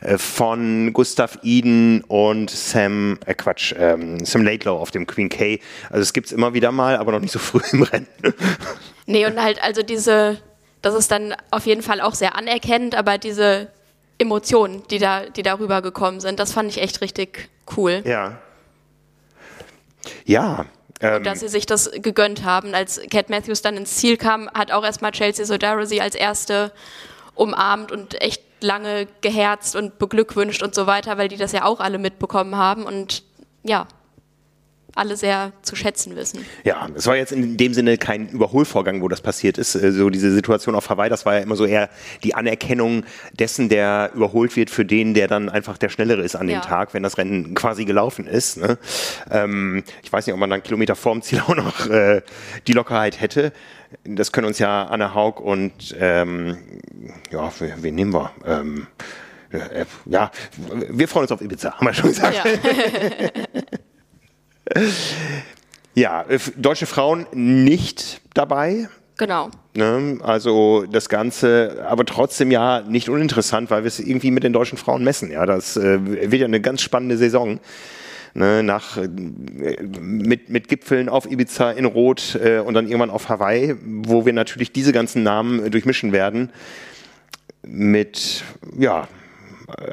äh, 0.00 0.18
von 0.18 0.92
Gustav 0.92 1.38
Eden 1.42 2.02
und 2.04 2.50
Sam, 2.50 3.18
äh, 3.26 3.34
Quatsch, 3.34 3.74
ähm, 3.78 4.24
Sam 4.24 4.42
Laidlow 4.42 4.78
auf 4.78 4.90
dem 4.90 5.06
Queen 5.06 5.28
K. 5.28 5.60
Also 5.90 6.02
es 6.02 6.12
gibt 6.12 6.28
es 6.28 6.32
immer 6.32 6.54
wieder 6.54 6.72
mal, 6.72 6.96
aber 6.96 7.12
noch 7.12 7.20
nicht 7.20 7.32
so 7.32 7.38
früh 7.38 7.60
im 7.72 7.82
Rennen. 7.82 8.08
Nee, 9.06 9.26
und 9.26 9.40
halt 9.40 9.62
also 9.62 9.82
diese, 9.82 10.40
das 10.82 10.94
ist 10.94 11.10
dann 11.10 11.34
auf 11.50 11.66
jeden 11.66 11.82
Fall 11.82 12.00
auch 12.00 12.14
sehr 12.14 12.36
anerkennend, 12.36 12.94
aber 12.94 13.18
diese 13.18 13.68
Emotionen, 14.18 14.82
die 14.90 14.98
da, 14.98 15.26
die 15.26 15.42
darüber 15.42 15.80
gekommen 15.80 16.20
sind. 16.20 16.40
Das 16.40 16.52
fand 16.52 16.70
ich 16.70 16.80
echt 16.82 17.00
richtig 17.00 17.48
cool. 17.76 18.02
Ja. 18.04 18.38
Ja. 20.24 20.66
Ähm, 21.00 21.22
dass 21.22 21.40
sie 21.40 21.48
sich 21.48 21.66
das 21.66 21.90
gegönnt 21.92 22.44
haben. 22.44 22.74
Als 22.74 23.00
Cat 23.10 23.30
Matthews 23.30 23.62
dann 23.62 23.76
ins 23.76 23.96
Ziel 23.96 24.16
kam, 24.16 24.50
hat 24.50 24.72
auch 24.72 24.84
erstmal 24.84 25.12
Chelsea 25.12 25.44
Sodaro 25.44 25.84
sie 25.84 26.00
als 26.00 26.16
erste 26.16 26.72
umarmt 27.36 27.92
und 27.92 28.20
echt 28.20 28.42
lange 28.60 29.06
geherzt 29.20 29.76
und 29.76 30.00
beglückwünscht 30.00 30.62
und 30.62 30.74
so 30.74 30.88
weiter, 30.88 31.16
weil 31.16 31.28
die 31.28 31.36
das 31.36 31.52
ja 31.52 31.64
auch 31.64 31.78
alle 31.78 31.98
mitbekommen 31.98 32.56
haben. 32.56 32.82
Und 32.82 33.22
ja, 33.62 33.86
alle 34.94 35.16
sehr 35.16 35.52
zu 35.62 35.76
schätzen 35.76 36.16
wissen. 36.16 36.44
Ja, 36.64 36.88
es 36.94 37.06
war 37.06 37.16
jetzt 37.16 37.32
in 37.32 37.56
dem 37.56 37.74
Sinne 37.74 37.98
kein 37.98 38.28
Überholvorgang, 38.28 39.02
wo 39.02 39.08
das 39.08 39.20
passiert 39.20 39.58
ist. 39.58 39.74
Äh, 39.74 39.92
so 39.92 40.10
diese 40.10 40.32
Situation 40.32 40.74
auf 40.74 40.88
Hawaii, 40.90 41.10
das 41.10 41.26
war 41.26 41.34
ja 41.34 41.40
immer 41.40 41.56
so 41.56 41.66
eher 41.66 41.90
die 42.24 42.34
Anerkennung 42.34 43.04
dessen, 43.32 43.68
der 43.68 44.10
überholt 44.14 44.56
wird, 44.56 44.70
für 44.70 44.84
den, 44.84 45.14
der 45.14 45.28
dann 45.28 45.48
einfach 45.48 45.78
der 45.78 45.88
Schnellere 45.88 46.22
ist 46.22 46.36
an 46.36 46.48
ja. 46.48 46.58
dem 46.58 46.62
Tag, 46.62 46.94
wenn 46.94 47.02
das 47.02 47.18
Rennen 47.18 47.54
quasi 47.54 47.84
gelaufen 47.84 48.26
ist. 48.26 48.56
Ne? 48.56 48.78
Ähm, 49.30 49.84
ich 50.02 50.12
weiß 50.12 50.26
nicht, 50.26 50.34
ob 50.34 50.40
man 50.40 50.50
dann 50.50 50.62
Kilometer 50.62 50.96
vorm 50.96 51.22
Ziel 51.22 51.40
auch 51.46 51.56
noch 51.56 51.88
äh, 51.88 52.22
die 52.66 52.72
Lockerheit 52.72 53.20
hätte. 53.20 53.52
Das 54.04 54.32
können 54.32 54.46
uns 54.46 54.58
ja 54.58 54.84
Anna 54.84 55.14
Haug 55.14 55.40
und 55.40 55.96
ähm, 55.98 56.58
ja, 57.30 57.50
wen 57.58 57.94
nehmen 57.94 58.12
wir? 58.12 58.32
Ähm, 58.44 58.86
äh, 59.50 59.86
ja, 60.04 60.30
wir 60.90 61.08
freuen 61.08 61.22
uns 61.22 61.32
auf 61.32 61.40
Ibiza, 61.40 61.72
haben 61.72 61.86
wir 61.86 61.94
schon 61.94 62.10
gesagt. 62.10 62.36
Ja. 62.36 62.44
ja, 65.94 66.22
äh, 66.28 66.38
deutsche 66.56 66.86
Frauen 66.86 67.26
nicht 67.32 68.20
dabei. 68.34 68.88
Genau. 69.16 69.50
Ne? 69.74 70.18
Also 70.22 70.86
das 70.90 71.08
Ganze, 71.08 71.84
aber 71.88 72.04
trotzdem 72.04 72.50
ja 72.50 72.82
nicht 72.82 73.08
uninteressant, 73.08 73.70
weil 73.70 73.82
wir 73.82 73.88
es 73.88 73.98
irgendwie 73.98 74.30
mit 74.30 74.44
den 74.44 74.52
deutschen 74.52 74.78
Frauen 74.78 75.02
messen. 75.02 75.30
Ja, 75.30 75.44
das 75.44 75.76
äh, 75.76 76.30
wird 76.30 76.40
ja 76.40 76.46
eine 76.46 76.60
ganz 76.60 76.82
spannende 76.82 77.16
Saison. 77.16 77.60
Ne, 78.34 78.62
nach, 78.62 78.98
äh, 78.98 79.08
mit, 79.08 80.50
mit 80.50 80.68
Gipfeln 80.68 81.08
auf 81.08 81.28
Ibiza 81.28 81.72
in 81.72 81.86
Rot 81.86 82.38
äh, 82.40 82.58
und 82.58 82.74
dann 82.74 82.86
irgendwann 82.86 83.10
auf 83.10 83.28
Hawaii, 83.30 83.74
wo 83.82 84.26
wir 84.26 84.34
natürlich 84.34 84.70
diese 84.70 84.92
ganzen 84.92 85.22
Namen 85.22 85.70
durchmischen 85.70 86.12
werden 86.12 86.52
mit 87.66 88.44
ja, 88.78 89.08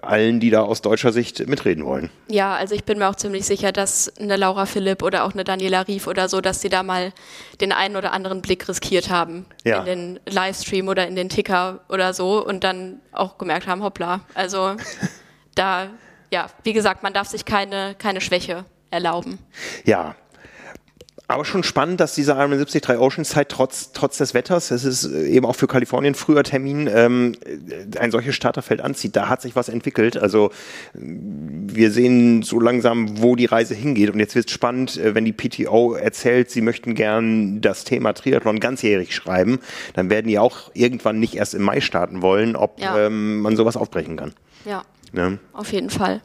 allen, 0.01 0.39
die 0.39 0.49
da 0.49 0.61
aus 0.61 0.81
deutscher 0.81 1.11
Sicht 1.11 1.47
mitreden 1.47 1.85
wollen. 1.85 2.09
Ja, 2.29 2.55
also 2.55 2.75
ich 2.75 2.85
bin 2.85 2.97
mir 2.97 3.09
auch 3.09 3.15
ziemlich 3.15 3.45
sicher, 3.45 3.71
dass 3.71 4.15
eine 4.17 4.37
Laura 4.37 4.65
Philipp 4.65 5.03
oder 5.03 5.25
auch 5.25 5.33
eine 5.33 5.43
Daniela 5.43 5.81
Rief 5.87 6.07
oder 6.07 6.29
so, 6.29 6.41
dass 6.41 6.61
sie 6.61 6.69
da 6.69 6.83
mal 6.83 7.11
den 7.59 7.71
einen 7.71 7.95
oder 7.95 8.13
anderen 8.13 8.41
Blick 8.41 8.67
riskiert 8.67 9.09
haben 9.09 9.45
ja. 9.63 9.79
in 9.79 9.85
den 9.85 10.19
Livestream 10.25 10.87
oder 10.87 11.07
in 11.07 11.15
den 11.15 11.29
Ticker 11.29 11.81
oder 11.89 12.13
so 12.13 12.45
und 12.45 12.63
dann 12.63 13.01
auch 13.11 13.37
gemerkt 13.37 13.67
haben, 13.67 13.83
hoppla, 13.83 14.21
also 14.33 14.75
da, 15.55 15.87
ja, 16.31 16.47
wie 16.63 16.73
gesagt, 16.73 17.03
man 17.03 17.13
darf 17.13 17.27
sich 17.27 17.45
keine, 17.45 17.95
keine 17.97 18.21
Schwäche 18.21 18.65
erlauben. 18.91 19.39
Ja, 19.83 20.15
aber 21.27 21.43
schon 21.43 21.63
spannend, 21.63 21.99
dass 21.99 22.13
dieser 22.13 22.37
Ironman 22.37 22.59
73 22.59 22.97
Oceanside 22.97 23.47
trotz, 23.47 23.91
trotz 23.93 24.17
des 24.17 24.33
Wetters, 24.33 24.69
es 24.69 24.83
ist 24.83 25.05
äh, 25.05 25.27
eben 25.27 25.45
auch 25.45 25.55
für 25.55 25.67
Kalifornien 25.67 26.13
früher 26.13 26.43
Termin, 26.43 26.87
ähm, 26.91 27.35
ein 27.99 28.11
solches 28.11 28.35
Starterfeld 28.35 28.81
anzieht. 28.81 29.15
Da 29.15 29.27
hat 29.27 29.41
sich 29.41 29.55
was 29.55 29.67
entwickelt. 29.69 30.17
Also 30.17 30.51
wir 30.93 31.91
sehen 31.91 32.43
so 32.43 32.59
langsam, 32.59 33.21
wo 33.21 33.35
die 33.35 33.45
Reise 33.45 33.73
hingeht. 33.73 34.11
Und 34.11 34.19
jetzt 34.19 34.35
wird 34.35 34.47
es 34.47 34.53
spannend, 34.53 34.97
äh, 34.97 35.15
wenn 35.15 35.25
die 35.25 35.33
PTO 35.33 35.93
erzählt, 35.93 36.51
sie 36.51 36.61
möchten 36.61 36.93
gern 36.93 37.61
das 37.61 37.85
Thema 37.85 38.13
Triathlon 38.13 38.59
ganzjährig 38.59 39.15
schreiben. 39.15 39.59
Dann 39.93 40.09
werden 40.11 40.27
die 40.27 40.37
auch 40.37 40.71
irgendwann 40.73 41.19
nicht 41.19 41.35
erst 41.35 41.55
im 41.55 41.63
Mai 41.63 41.81
starten 41.81 42.21
wollen, 42.21 42.55
ob 42.55 42.79
ja. 42.79 43.07
ähm, 43.07 43.41
man 43.41 43.55
sowas 43.55 43.77
aufbrechen 43.77 44.15
kann. 44.17 44.33
Ja, 44.65 44.83
ja. 45.13 45.33
auf 45.53 45.71
jeden 45.73 45.89
Fall. 45.89 46.21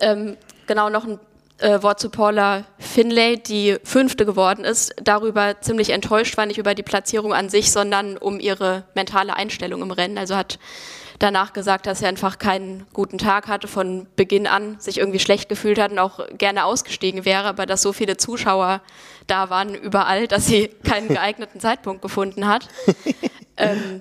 Ähm, 0.00 0.36
genau, 0.66 0.88
noch 0.88 1.06
ein 1.06 1.18
äh, 1.60 1.82
Wort 1.82 2.00
zu 2.00 2.10
Paula 2.10 2.64
Finlay, 2.78 3.36
die 3.36 3.76
Fünfte 3.84 4.26
geworden 4.26 4.64
ist, 4.64 4.94
darüber 5.02 5.60
ziemlich 5.60 5.90
enttäuscht 5.90 6.36
war, 6.36 6.46
nicht 6.46 6.58
über 6.58 6.74
die 6.74 6.82
Platzierung 6.82 7.32
an 7.32 7.48
sich, 7.48 7.70
sondern 7.72 8.16
um 8.16 8.40
ihre 8.40 8.84
mentale 8.94 9.34
Einstellung 9.34 9.82
im 9.82 9.90
Rennen. 9.90 10.18
Also 10.18 10.36
hat 10.36 10.58
danach 11.18 11.52
gesagt, 11.52 11.86
dass 11.86 12.02
er 12.02 12.08
einfach 12.08 12.38
keinen 12.38 12.86
guten 12.92 13.18
Tag 13.18 13.46
hatte, 13.46 13.68
von 13.68 14.06
Beginn 14.16 14.46
an 14.46 14.80
sich 14.80 14.98
irgendwie 14.98 15.18
schlecht 15.18 15.48
gefühlt 15.48 15.78
hat 15.78 15.92
und 15.92 15.98
auch 15.98 16.26
gerne 16.36 16.64
ausgestiegen 16.64 17.24
wäre, 17.24 17.44
aber 17.44 17.66
dass 17.66 17.82
so 17.82 17.92
viele 17.92 18.16
Zuschauer 18.16 18.80
da 19.26 19.50
waren 19.50 19.74
überall, 19.74 20.26
dass 20.26 20.46
sie 20.46 20.68
keinen 20.84 21.08
geeigneten 21.08 21.60
Zeitpunkt 21.60 22.02
gefunden 22.02 22.46
hat. 22.46 22.68
Ähm, 23.56 24.00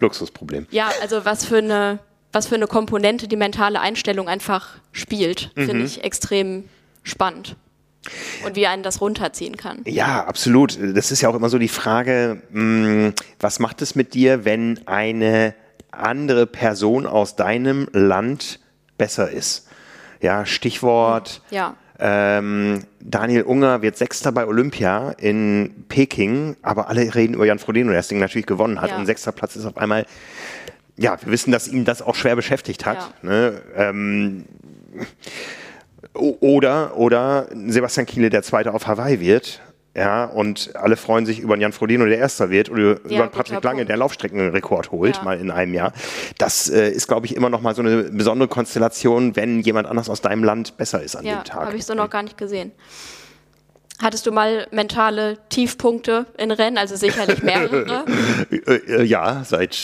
Luxusproblem. 0.00 0.66
Ja, 0.72 0.90
also 1.00 1.24
was 1.24 1.44
für 1.44 1.58
eine 1.58 2.00
was 2.32 2.48
für 2.48 2.56
eine 2.56 2.66
Komponente 2.66 3.28
die 3.28 3.36
mentale 3.36 3.80
Einstellung 3.80 4.28
einfach 4.28 4.70
spielt, 4.92 5.52
mhm. 5.54 5.66
finde 5.66 5.84
ich 5.84 6.04
extrem 6.04 6.68
spannend. 7.06 7.56
Und 8.44 8.54
wie 8.54 8.66
einen 8.66 8.84
das 8.84 9.00
runterziehen 9.00 9.56
kann. 9.56 9.80
Ja, 9.84 10.24
absolut. 10.24 10.78
Das 10.94 11.10
ist 11.10 11.22
ja 11.22 11.28
auch 11.28 11.34
immer 11.34 11.48
so 11.48 11.58
die 11.58 11.68
Frage, 11.68 12.40
hm, 12.52 13.14
was 13.40 13.58
macht 13.58 13.82
es 13.82 13.96
mit 13.96 14.14
dir, 14.14 14.44
wenn 14.44 14.86
eine 14.86 15.54
andere 15.90 16.46
Person 16.46 17.06
aus 17.06 17.34
deinem 17.34 17.88
Land 17.92 18.60
besser 18.96 19.30
ist? 19.30 19.66
Ja, 20.20 20.46
Stichwort. 20.46 21.42
Ja. 21.50 21.74
Ähm, 21.98 22.84
Daniel 23.00 23.42
Unger 23.42 23.82
wird 23.82 23.96
Sechster 23.96 24.30
bei 24.30 24.46
Olympia 24.46 25.12
in 25.18 25.86
Peking, 25.88 26.56
aber 26.62 26.88
alle 26.88 27.14
reden 27.14 27.34
über 27.34 27.46
Jan 27.46 27.58
Frodeno, 27.58 27.90
der 27.90 28.00
das 28.00 28.08
Ding 28.08 28.18
natürlich 28.18 28.46
gewonnen 28.46 28.80
hat. 28.80 28.90
Ja. 28.90 28.98
Und 28.98 29.06
sechster 29.06 29.32
Platz 29.32 29.56
ist 29.56 29.64
auf 29.64 29.78
einmal, 29.78 30.06
ja, 30.96 31.18
wir 31.22 31.32
wissen, 31.32 31.52
dass 31.52 31.68
ihn 31.68 31.84
das 31.84 32.02
auch 32.02 32.14
schwer 32.14 32.36
beschäftigt 32.36 32.86
hat. 32.86 32.98
Ja. 33.22 33.28
Ne? 33.28 33.62
Ähm, 33.74 34.44
oder, 36.14 36.96
oder 36.96 37.46
Sebastian 37.66 38.06
Kiele, 38.06 38.30
der 38.30 38.42
Zweite 38.42 38.72
auf 38.74 38.86
Hawaii 38.86 39.20
wird. 39.20 39.60
Ja, 39.94 40.26
und 40.26 40.76
alle 40.76 40.96
freuen 40.96 41.24
sich 41.24 41.38
über 41.40 41.56
Jan 41.56 41.72
Frodeno, 41.72 42.04
der 42.04 42.18
Erster 42.18 42.50
wird, 42.50 42.68
oder 42.70 42.98
Ja, 43.08 43.20
über 43.20 43.26
Patrick 43.28 43.64
Lange, 43.64 43.76
Punkt. 43.78 43.88
der 43.88 43.96
Laufstreckenrekord 43.96 44.90
holt, 44.90 45.16
Ja. 45.16 45.22
mal 45.22 45.40
in 45.40 45.50
einem 45.50 45.72
Jahr. 45.72 45.94
Das 46.36 46.68
äh, 46.68 46.90
ist, 46.90 47.08
glaube 47.08 47.24
ich, 47.24 47.34
immer 47.34 47.48
noch 47.48 47.62
mal 47.62 47.74
so 47.74 47.80
eine 47.80 48.02
besondere 48.02 48.46
Konstellation, 48.46 49.36
wenn 49.36 49.60
jemand 49.60 49.88
anders 49.88 50.10
aus 50.10 50.20
deinem 50.20 50.44
Land 50.44 50.76
besser 50.76 51.02
ist 51.02 51.16
an 51.16 51.24
Ja, 51.24 51.36
dem 51.36 51.44
Tag. 51.44 51.66
habe 51.68 51.76
ich 51.78 51.86
so 51.86 51.94
noch 51.94 52.10
gar 52.10 52.22
nicht 52.22 52.36
gesehen. 52.36 52.72
Hattest 54.02 54.26
du 54.26 54.32
mal 54.32 54.66
mentale 54.70 55.38
Tiefpunkte 55.48 56.26
in 56.36 56.50
Rennen? 56.50 56.76
Also 56.76 56.94
sicherlich 56.96 57.42
mehrere. 57.42 58.04
Äh, 58.50 58.74
äh, 58.74 59.02
ja, 59.04 59.44
seit 59.46 59.78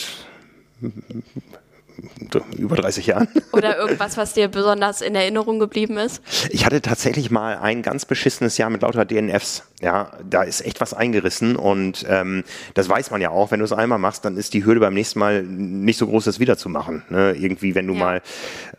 über 2.56 2.76
30 2.76 3.06
Jahren. 3.06 3.28
Oder 3.52 3.78
irgendwas, 3.78 4.16
was 4.16 4.34
dir 4.34 4.48
besonders 4.48 5.00
in 5.00 5.14
Erinnerung 5.14 5.58
geblieben 5.58 5.96
ist? 5.98 6.22
Ich 6.50 6.66
hatte 6.66 6.80
tatsächlich 6.82 7.30
mal 7.30 7.58
ein 7.58 7.82
ganz 7.82 8.04
beschissenes 8.04 8.58
Jahr 8.58 8.70
mit 8.70 8.82
lauter 8.82 9.04
DNFs. 9.04 9.64
Ja, 9.80 10.12
da 10.28 10.42
ist 10.42 10.64
echt 10.64 10.80
was 10.80 10.94
eingerissen 10.94 11.56
und 11.56 12.04
ähm, 12.08 12.44
das 12.74 12.88
weiß 12.88 13.10
man 13.10 13.20
ja 13.20 13.30
auch. 13.30 13.50
Wenn 13.50 13.58
du 13.58 13.64
es 13.64 13.72
einmal 13.72 13.98
machst, 13.98 14.24
dann 14.24 14.36
ist 14.36 14.54
die 14.54 14.64
Hürde 14.64 14.80
beim 14.80 14.94
nächsten 14.94 15.18
Mal 15.18 15.42
nicht 15.42 15.98
so 15.98 16.06
groß, 16.06 16.24
das 16.24 16.38
wiederzumachen. 16.40 17.02
Ne? 17.10 17.32
Irgendwie, 17.38 17.74
wenn 17.74 17.86
du 17.86 17.94
Ja. 17.94 17.98
mal 18.00 18.22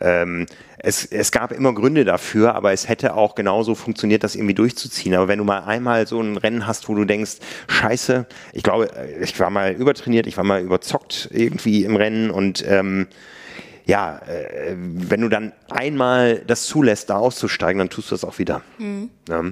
ähm, 0.00 0.46
es, 0.78 1.04
es 1.04 1.32
gab 1.32 1.52
immer 1.52 1.72
Gründe 1.72 2.04
dafür, 2.04 2.54
aber 2.54 2.72
es 2.72 2.88
hätte 2.88 3.14
auch 3.14 3.34
genauso 3.34 3.74
funktioniert, 3.74 4.24
das 4.24 4.34
irgendwie 4.34 4.54
durchzuziehen. 4.54 5.14
Aber 5.14 5.28
wenn 5.28 5.38
du 5.38 5.44
mal 5.44 5.60
einmal 5.60 6.06
so 6.06 6.20
ein 6.20 6.36
Rennen 6.36 6.66
hast, 6.66 6.88
wo 6.88 6.94
du 6.94 7.04
denkst, 7.04 7.36
scheiße, 7.68 8.26
ich 8.52 8.62
glaube, 8.62 8.90
ich 9.20 9.38
war 9.38 9.50
mal 9.50 9.72
übertrainiert, 9.72 10.26
ich 10.26 10.36
war 10.36 10.44
mal 10.44 10.62
überzockt 10.62 11.28
irgendwie 11.32 11.84
im 11.84 11.96
Rennen 11.96 12.30
und 12.30 12.64
ähm, 12.66 13.06
ja, 13.86 14.18
äh, 14.26 14.74
wenn 14.76 15.20
du 15.20 15.28
dann 15.28 15.52
einmal 15.68 16.38
das 16.46 16.64
zulässt, 16.64 17.10
da 17.10 17.16
auszusteigen, 17.16 17.78
dann 17.78 17.90
tust 17.90 18.10
du 18.10 18.14
das 18.14 18.24
auch 18.24 18.38
wieder. 18.38 18.62
Ja. 19.28 19.42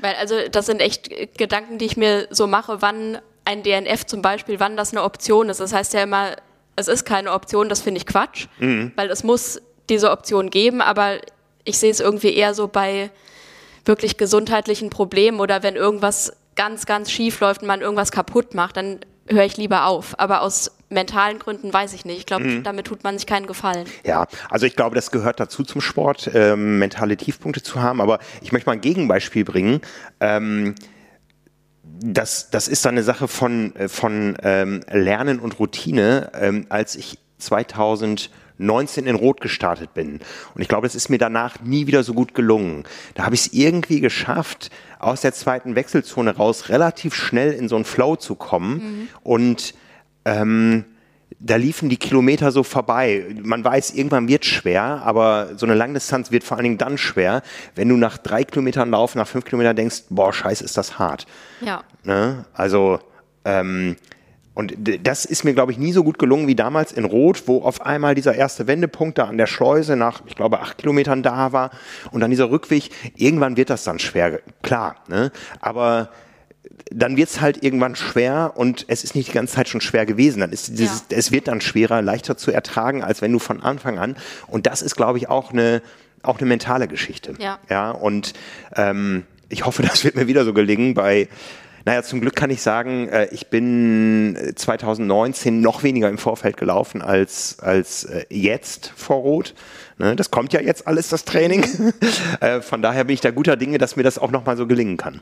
Weil, 0.00 0.14
also, 0.18 0.34
das 0.50 0.66
sind 0.66 0.80
echt 0.80 1.12
äh, 1.12 1.28
Gedanken, 1.36 1.78
die 1.78 1.84
ich 1.84 1.96
mir 1.96 2.26
so 2.30 2.46
mache, 2.46 2.80
wann 2.80 3.18
ein 3.44 3.62
DNF 3.62 4.06
zum 4.06 4.22
Beispiel, 4.22 4.60
wann 4.60 4.76
das 4.76 4.92
eine 4.92 5.02
Option 5.02 5.50
ist. 5.50 5.60
Das 5.60 5.72
heißt 5.72 5.92
ja 5.94 6.02
immer, 6.02 6.36
es 6.74 6.88
ist 6.88 7.04
keine 7.04 7.32
Option, 7.32 7.68
das 7.68 7.80
finde 7.80 7.98
ich 7.98 8.06
Quatsch, 8.06 8.48
weil 8.58 9.08
es 9.08 9.24
muss 9.24 9.62
diese 9.88 10.10
Option 10.10 10.50
geben, 10.50 10.80
aber 10.80 11.18
ich 11.64 11.78
sehe 11.78 11.90
es 11.90 12.00
irgendwie 12.00 12.34
eher 12.34 12.54
so 12.54 12.68
bei 12.68 13.10
wirklich 13.84 14.16
gesundheitlichen 14.16 14.90
Problemen 14.90 15.40
oder 15.40 15.62
wenn 15.62 15.76
irgendwas 15.76 16.32
ganz, 16.56 16.86
ganz 16.86 17.10
schief 17.10 17.40
läuft 17.40 17.62
und 17.62 17.68
man 17.68 17.80
irgendwas 17.80 18.10
kaputt 18.10 18.54
macht, 18.54 18.76
dann 18.76 19.00
höre 19.28 19.44
ich 19.44 19.56
lieber 19.56 19.86
auf. 19.86 20.18
Aber 20.18 20.42
aus 20.42 20.72
mentalen 20.88 21.38
Gründen 21.38 21.72
weiß 21.72 21.92
ich 21.94 22.04
nicht. 22.04 22.18
Ich 22.18 22.26
glaube, 22.26 22.62
damit 22.62 22.86
tut 22.86 23.04
man 23.04 23.18
sich 23.18 23.26
keinen 23.26 23.46
Gefallen. 23.46 23.86
Ja, 24.04 24.26
also 24.48 24.66
ich 24.66 24.76
glaube, 24.76 24.94
das 24.94 25.10
gehört 25.10 25.40
dazu 25.40 25.64
zum 25.64 25.80
Sport, 25.80 26.30
ähm, 26.34 26.78
mentale 26.78 27.16
Tiefpunkte 27.16 27.62
zu 27.62 27.80
haben. 27.82 28.00
Aber 28.00 28.18
ich 28.40 28.52
möchte 28.52 28.68
mal 28.68 28.74
ein 28.74 28.80
Gegenbeispiel 28.80 29.44
bringen. 29.44 29.80
Ähm, 30.20 30.74
das, 31.82 32.50
das 32.50 32.68
ist 32.68 32.84
dann 32.84 32.94
eine 32.94 33.02
Sache 33.02 33.26
von, 33.28 33.74
äh, 33.76 33.88
von 33.88 34.36
ähm, 34.42 34.80
Lernen 34.90 35.40
und 35.40 35.58
Routine. 35.58 36.30
Ähm, 36.34 36.66
als 36.68 36.94
ich 36.94 37.18
2019 38.58 39.06
in 39.06 39.14
Rot 39.16 39.40
gestartet 39.40 39.94
bin. 39.94 40.20
Und 40.54 40.62
ich 40.62 40.68
glaube, 40.68 40.86
es 40.86 40.94
ist 40.94 41.08
mir 41.08 41.18
danach 41.18 41.60
nie 41.60 41.86
wieder 41.86 42.02
so 42.02 42.14
gut 42.14 42.34
gelungen. 42.34 42.84
Da 43.14 43.24
habe 43.24 43.34
ich 43.34 43.46
es 43.46 43.52
irgendwie 43.52 44.00
geschafft, 44.00 44.70
aus 44.98 45.20
der 45.20 45.32
zweiten 45.32 45.74
Wechselzone 45.74 46.36
raus 46.36 46.68
relativ 46.68 47.14
schnell 47.14 47.52
in 47.52 47.68
so 47.68 47.76
einen 47.76 47.84
Flow 47.84 48.16
zu 48.16 48.34
kommen 48.34 49.08
und 49.22 49.74
ähm, 50.24 50.84
da 51.38 51.56
liefen 51.56 51.88
die 51.88 51.96
Kilometer 51.96 52.50
so 52.50 52.62
vorbei. 52.62 53.26
Man 53.42 53.62
weiß, 53.62 53.92
irgendwann 53.92 54.28
wird 54.28 54.44
schwer, 54.44 55.02
aber 55.04 55.50
so 55.56 55.66
eine 55.66 55.74
Langdistanz 55.74 56.30
wird 56.30 56.44
vor 56.44 56.56
allen 56.56 56.64
Dingen 56.64 56.78
dann 56.78 56.98
schwer, 56.98 57.42
wenn 57.74 57.88
du 57.88 57.96
nach 57.96 58.16
drei 58.16 58.44
Kilometern 58.44 58.90
Lauf, 58.90 59.14
nach 59.14 59.28
fünf 59.28 59.44
Kilometern 59.44 59.76
denkst, 59.76 60.04
boah, 60.08 60.32
scheiße, 60.32 60.64
ist 60.64 60.76
das 60.76 60.98
hart. 60.98 61.26
Ja. 61.60 61.82
Ne? 62.04 62.46
Also, 62.54 63.00
ähm, 63.44 63.96
und 64.56 64.74
das 65.02 65.26
ist 65.26 65.44
mir, 65.44 65.52
glaube 65.52 65.70
ich, 65.70 65.76
nie 65.76 65.92
so 65.92 66.02
gut 66.02 66.18
gelungen 66.18 66.46
wie 66.46 66.54
damals 66.54 66.90
in 66.90 67.04
Rot, 67.04 67.42
wo 67.44 67.60
auf 67.60 67.82
einmal 67.82 68.14
dieser 68.14 68.34
erste 68.34 68.66
Wendepunkt 68.66 69.18
da 69.18 69.24
an 69.24 69.36
der 69.36 69.46
Schleuse 69.46 69.96
nach, 69.96 70.22
ich 70.24 70.34
glaube, 70.34 70.60
acht 70.60 70.78
Kilometern 70.78 71.22
da 71.22 71.52
war 71.52 71.70
und 72.10 72.20
dann 72.20 72.30
dieser 72.30 72.50
Rückweg. 72.50 72.88
Irgendwann 73.16 73.58
wird 73.58 73.68
das 73.68 73.84
dann 73.84 73.98
schwer, 73.98 74.40
klar. 74.62 74.96
Ne? 75.08 75.30
Aber 75.60 76.08
dann 76.90 77.18
wird 77.18 77.28
es 77.28 77.42
halt 77.42 77.62
irgendwann 77.62 77.96
schwer 77.96 78.54
und 78.56 78.86
es 78.88 79.04
ist 79.04 79.14
nicht 79.14 79.28
die 79.28 79.34
ganze 79.34 79.56
Zeit 79.56 79.68
schon 79.68 79.82
schwer 79.82 80.06
gewesen. 80.06 80.40
Dann 80.40 80.52
ist 80.52 80.78
dieses, 80.78 81.04
es 81.10 81.32
wird 81.32 81.48
dann 81.48 81.60
schwerer, 81.60 82.00
leichter 82.00 82.38
zu 82.38 82.50
ertragen, 82.50 83.04
als 83.04 83.20
wenn 83.20 83.32
du 83.32 83.38
von 83.38 83.62
Anfang 83.62 83.98
an. 83.98 84.16
Und 84.46 84.66
das 84.66 84.80
ist, 84.80 84.96
glaube 84.96 85.18
ich, 85.18 85.28
auch 85.28 85.52
eine, 85.52 85.82
auch 86.22 86.38
eine 86.38 86.46
mentale 86.46 86.88
Geschichte. 86.88 87.34
Ja. 87.38 87.58
Ja, 87.68 87.90
und 87.90 88.32
ähm, 88.74 89.24
ich 89.50 89.66
hoffe, 89.66 89.82
das 89.82 90.02
wird 90.02 90.14
mir 90.16 90.28
wieder 90.28 90.46
so 90.46 90.54
gelingen 90.54 90.94
bei 90.94 91.28
naja, 91.86 92.02
zum 92.02 92.20
Glück 92.20 92.34
kann 92.34 92.50
ich 92.50 92.62
sagen, 92.62 93.08
äh, 93.08 93.28
ich 93.30 93.46
bin 93.46 94.36
2019 94.56 95.60
noch 95.60 95.84
weniger 95.84 96.08
im 96.08 96.18
Vorfeld 96.18 96.56
gelaufen 96.56 97.00
als, 97.00 97.60
als 97.60 98.02
äh, 98.04 98.26
jetzt 98.28 98.92
vor 98.96 99.18
Rot. 99.18 99.54
Ne, 99.96 100.16
das 100.16 100.32
kommt 100.32 100.52
ja 100.52 100.60
jetzt 100.60 100.88
alles, 100.88 101.08
das 101.08 101.24
Training. 101.24 101.64
Äh, 102.40 102.60
Von 102.60 102.82
daher 102.82 103.04
bin 103.04 103.14
ich 103.14 103.20
da 103.20 103.30
guter 103.30 103.56
Dinge, 103.56 103.78
dass 103.78 103.96
mir 103.96 104.02
das 104.02 104.18
auch 104.18 104.30
nochmal 104.30 104.56
so 104.56 104.66
gelingen 104.66 104.96
kann. 104.96 105.20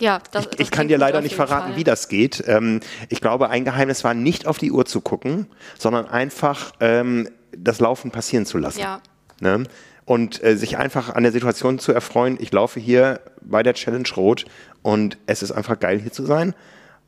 Ja, 0.00 0.20
das, 0.30 0.44
Ich, 0.44 0.50
das 0.50 0.60
ich 0.60 0.70
kann 0.70 0.88
dir 0.88 0.98
leider 0.98 1.22
nicht 1.22 1.34
verraten, 1.34 1.70
Fall. 1.70 1.76
wie 1.76 1.84
das 1.84 2.08
geht. 2.08 2.44
Ähm, 2.46 2.80
ich 3.08 3.20
glaube, 3.20 3.48
ein 3.48 3.64
Geheimnis 3.64 4.04
war 4.04 4.14
nicht 4.14 4.46
auf 4.46 4.58
die 4.58 4.70
Uhr 4.70 4.84
zu 4.84 5.00
gucken, 5.00 5.46
sondern 5.78 6.06
einfach 6.08 6.72
ähm, 6.80 7.28
das 7.56 7.80
Laufen 7.80 8.10
passieren 8.10 8.44
zu 8.44 8.58
lassen. 8.58 8.80
Ja. 8.80 9.00
Ne? 9.40 9.64
Und 10.04 10.42
äh, 10.42 10.56
sich 10.56 10.76
einfach 10.76 11.14
an 11.14 11.22
der 11.22 11.32
Situation 11.32 11.78
zu 11.78 11.92
erfreuen, 11.92 12.36
ich 12.38 12.52
laufe 12.52 12.80
hier 12.80 13.20
bei 13.40 13.62
der 13.62 13.74
Challenge 13.74 14.08
Rot 14.16 14.44
und 14.82 15.16
es 15.26 15.42
ist 15.42 15.52
einfach 15.52 15.78
geil, 15.78 16.00
hier 16.00 16.12
zu 16.12 16.24
sein. 16.26 16.54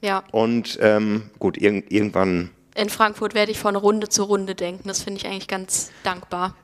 Ja. 0.00 0.22
Und 0.32 0.78
ähm, 0.82 1.30
gut, 1.38 1.56
irg 1.56 1.84
irgendwann 1.90 2.50
In 2.74 2.88
Frankfurt 2.90 3.34
werde 3.34 3.52
ich 3.52 3.58
von 3.58 3.74
Runde 3.76 4.08
zu 4.08 4.24
Runde 4.24 4.54
denken. 4.54 4.86
Das 4.88 5.02
finde 5.02 5.20
ich 5.20 5.26
eigentlich 5.26 5.48
ganz 5.48 5.90
dankbar. 6.02 6.54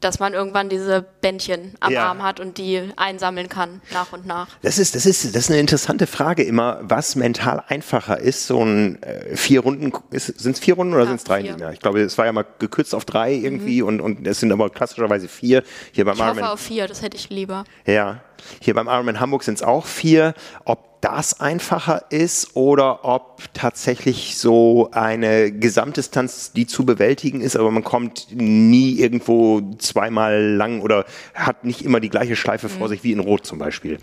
Dass 0.00 0.20
man 0.20 0.32
irgendwann 0.32 0.68
diese 0.68 1.02
Bändchen 1.22 1.74
am 1.80 1.92
Ja. 1.92 2.06
Arm 2.06 2.22
hat 2.22 2.38
und 2.38 2.56
die 2.58 2.88
einsammeln 2.96 3.48
kann, 3.48 3.80
nach 3.92 4.12
und 4.12 4.26
nach. 4.26 4.46
Das 4.62 4.78
ist, 4.78 4.94
das 4.94 5.06
ist, 5.06 5.24
das 5.34 5.44
ist 5.46 5.50
eine 5.50 5.58
interessante 5.58 6.06
Frage 6.06 6.44
immer, 6.44 6.78
was 6.82 7.16
mental 7.16 7.64
einfacher 7.66 8.20
ist. 8.20 8.46
So 8.46 8.62
ein 8.64 9.02
äh, 9.02 9.34
vier 9.34 9.58
Runden, 9.58 9.90
sind 10.12 10.52
es 10.54 10.60
vier 10.60 10.74
Runden 10.74 10.92
oder 10.94 11.02
Ja, 11.02 11.08
sind 11.08 11.16
es 11.16 11.24
drei. 11.24 11.40
Mhm. 11.40 11.46
nicht 11.46 11.58
mehr? 11.58 11.72
Ich 11.72 11.80
glaube, 11.80 12.00
es 12.02 12.16
war 12.16 12.26
ja 12.26 12.32
mal 12.32 12.46
gekürzt 12.60 12.94
auf 12.94 13.06
drei 13.06 13.32
irgendwie 13.34 13.82
und, 13.82 14.00
und 14.00 14.24
es 14.24 14.38
sind 14.38 14.52
aber 14.52 14.70
klassischerweise 14.70 15.26
vier. 15.26 15.64
Hier 15.90 16.04
beim 16.04 16.14
Ich 16.14 16.20
hoffe 16.20 16.30
Ironman, 16.30 16.52
auf 16.52 16.60
vier, 16.60 16.86
das 16.86 17.02
hätte 17.02 17.16
ich 17.16 17.28
lieber. 17.28 17.64
ja, 17.84 18.20
hier 18.60 18.74
beim 18.74 18.86
Ironman 18.88 19.20
Hamburg 19.20 19.42
sind 19.44 19.54
es 19.54 19.62
auch 19.62 19.86
vier. 19.86 20.34
Ob 20.64 21.00
das 21.00 21.38
einfacher 21.40 22.06
ist 22.10 22.56
oder 22.56 23.04
ob 23.04 23.42
tatsächlich 23.54 24.36
so 24.36 24.88
eine 24.92 25.52
Gesamtdistanz, 25.52 26.52
die 26.52 26.66
zu 26.66 26.84
bewältigen 26.84 27.40
ist, 27.40 27.54
aber 27.56 27.70
man 27.70 27.84
kommt 27.84 28.26
nie 28.32 28.98
irgendwo 28.98 29.60
zweimal 29.78 30.42
lang 30.42 30.80
oder 30.80 31.04
hat 31.34 31.62
nicht 31.64 31.82
immer 31.82 32.00
die 32.00 32.08
gleiche 32.10 32.34
Schleife 32.34 32.66
Mhm. 32.66 32.72
vor 32.72 32.88
sich 32.88 33.04
wie 33.04 33.12
in 33.12 33.20
Rot 33.20 33.46
zum 33.46 33.58
Beispiel. 33.60 33.98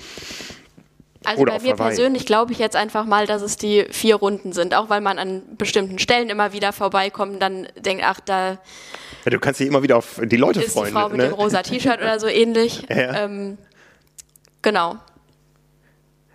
Also 1.26 1.42
Oder 1.42 1.54
bei 1.58 1.64
mir 1.64 1.74
Hawaii. 1.74 1.88
persönlich 1.88 2.26
glaube 2.28 2.52
ich 2.54 2.60
jetzt 2.60 2.76
einfach 2.76 3.04
mal, 3.06 3.26
dass 3.26 3.42
es 3.42 3.58
die 3.58 3.86
vier 3.90 4.16
Runden 4.16 4.54
sind. 4.54 4.76
Auch 4.76 4.90
weil 4.90 5.02
man 5.02 5.18
an 5.18 5.42
bestimmten 5.58 5.98
Stellen 5.98 6.30
immer 6.30 6.54
wieder 6.54 6.72
vorbeikommt 6.72 7.34
und 7.34 7.40
dann 7.40 7.68
denkt, 7.84 8.04
ach, 8.06 8.20
da 8.20 8.52
Ja, 9.26 9.32
du 9.32 9.40
kannst 9.40 9.60
dich 9.60 9.68
immer 9.68 9.82
wieder 9.82 9.98
auf 9.98 10.22
die 10.24 10.38
Leute 10.38 10.62
ist 10.62 10.74
freuen. 10.74 10.90
die 10.90 10.92
Frau 10.94 11.10
mit 11.10 11.18
ne? 11.18 11.24
dem 11.30 11.34
rosa 11.34 11.64
T-Shirt 11.64 11.98
oder 12.00 12.20
so 12.20 12.28
ähnlich. 12.28 12.84
Ja. 12.90 13.26
Ähm, 13.26 13.58
genau. 14.66 14.98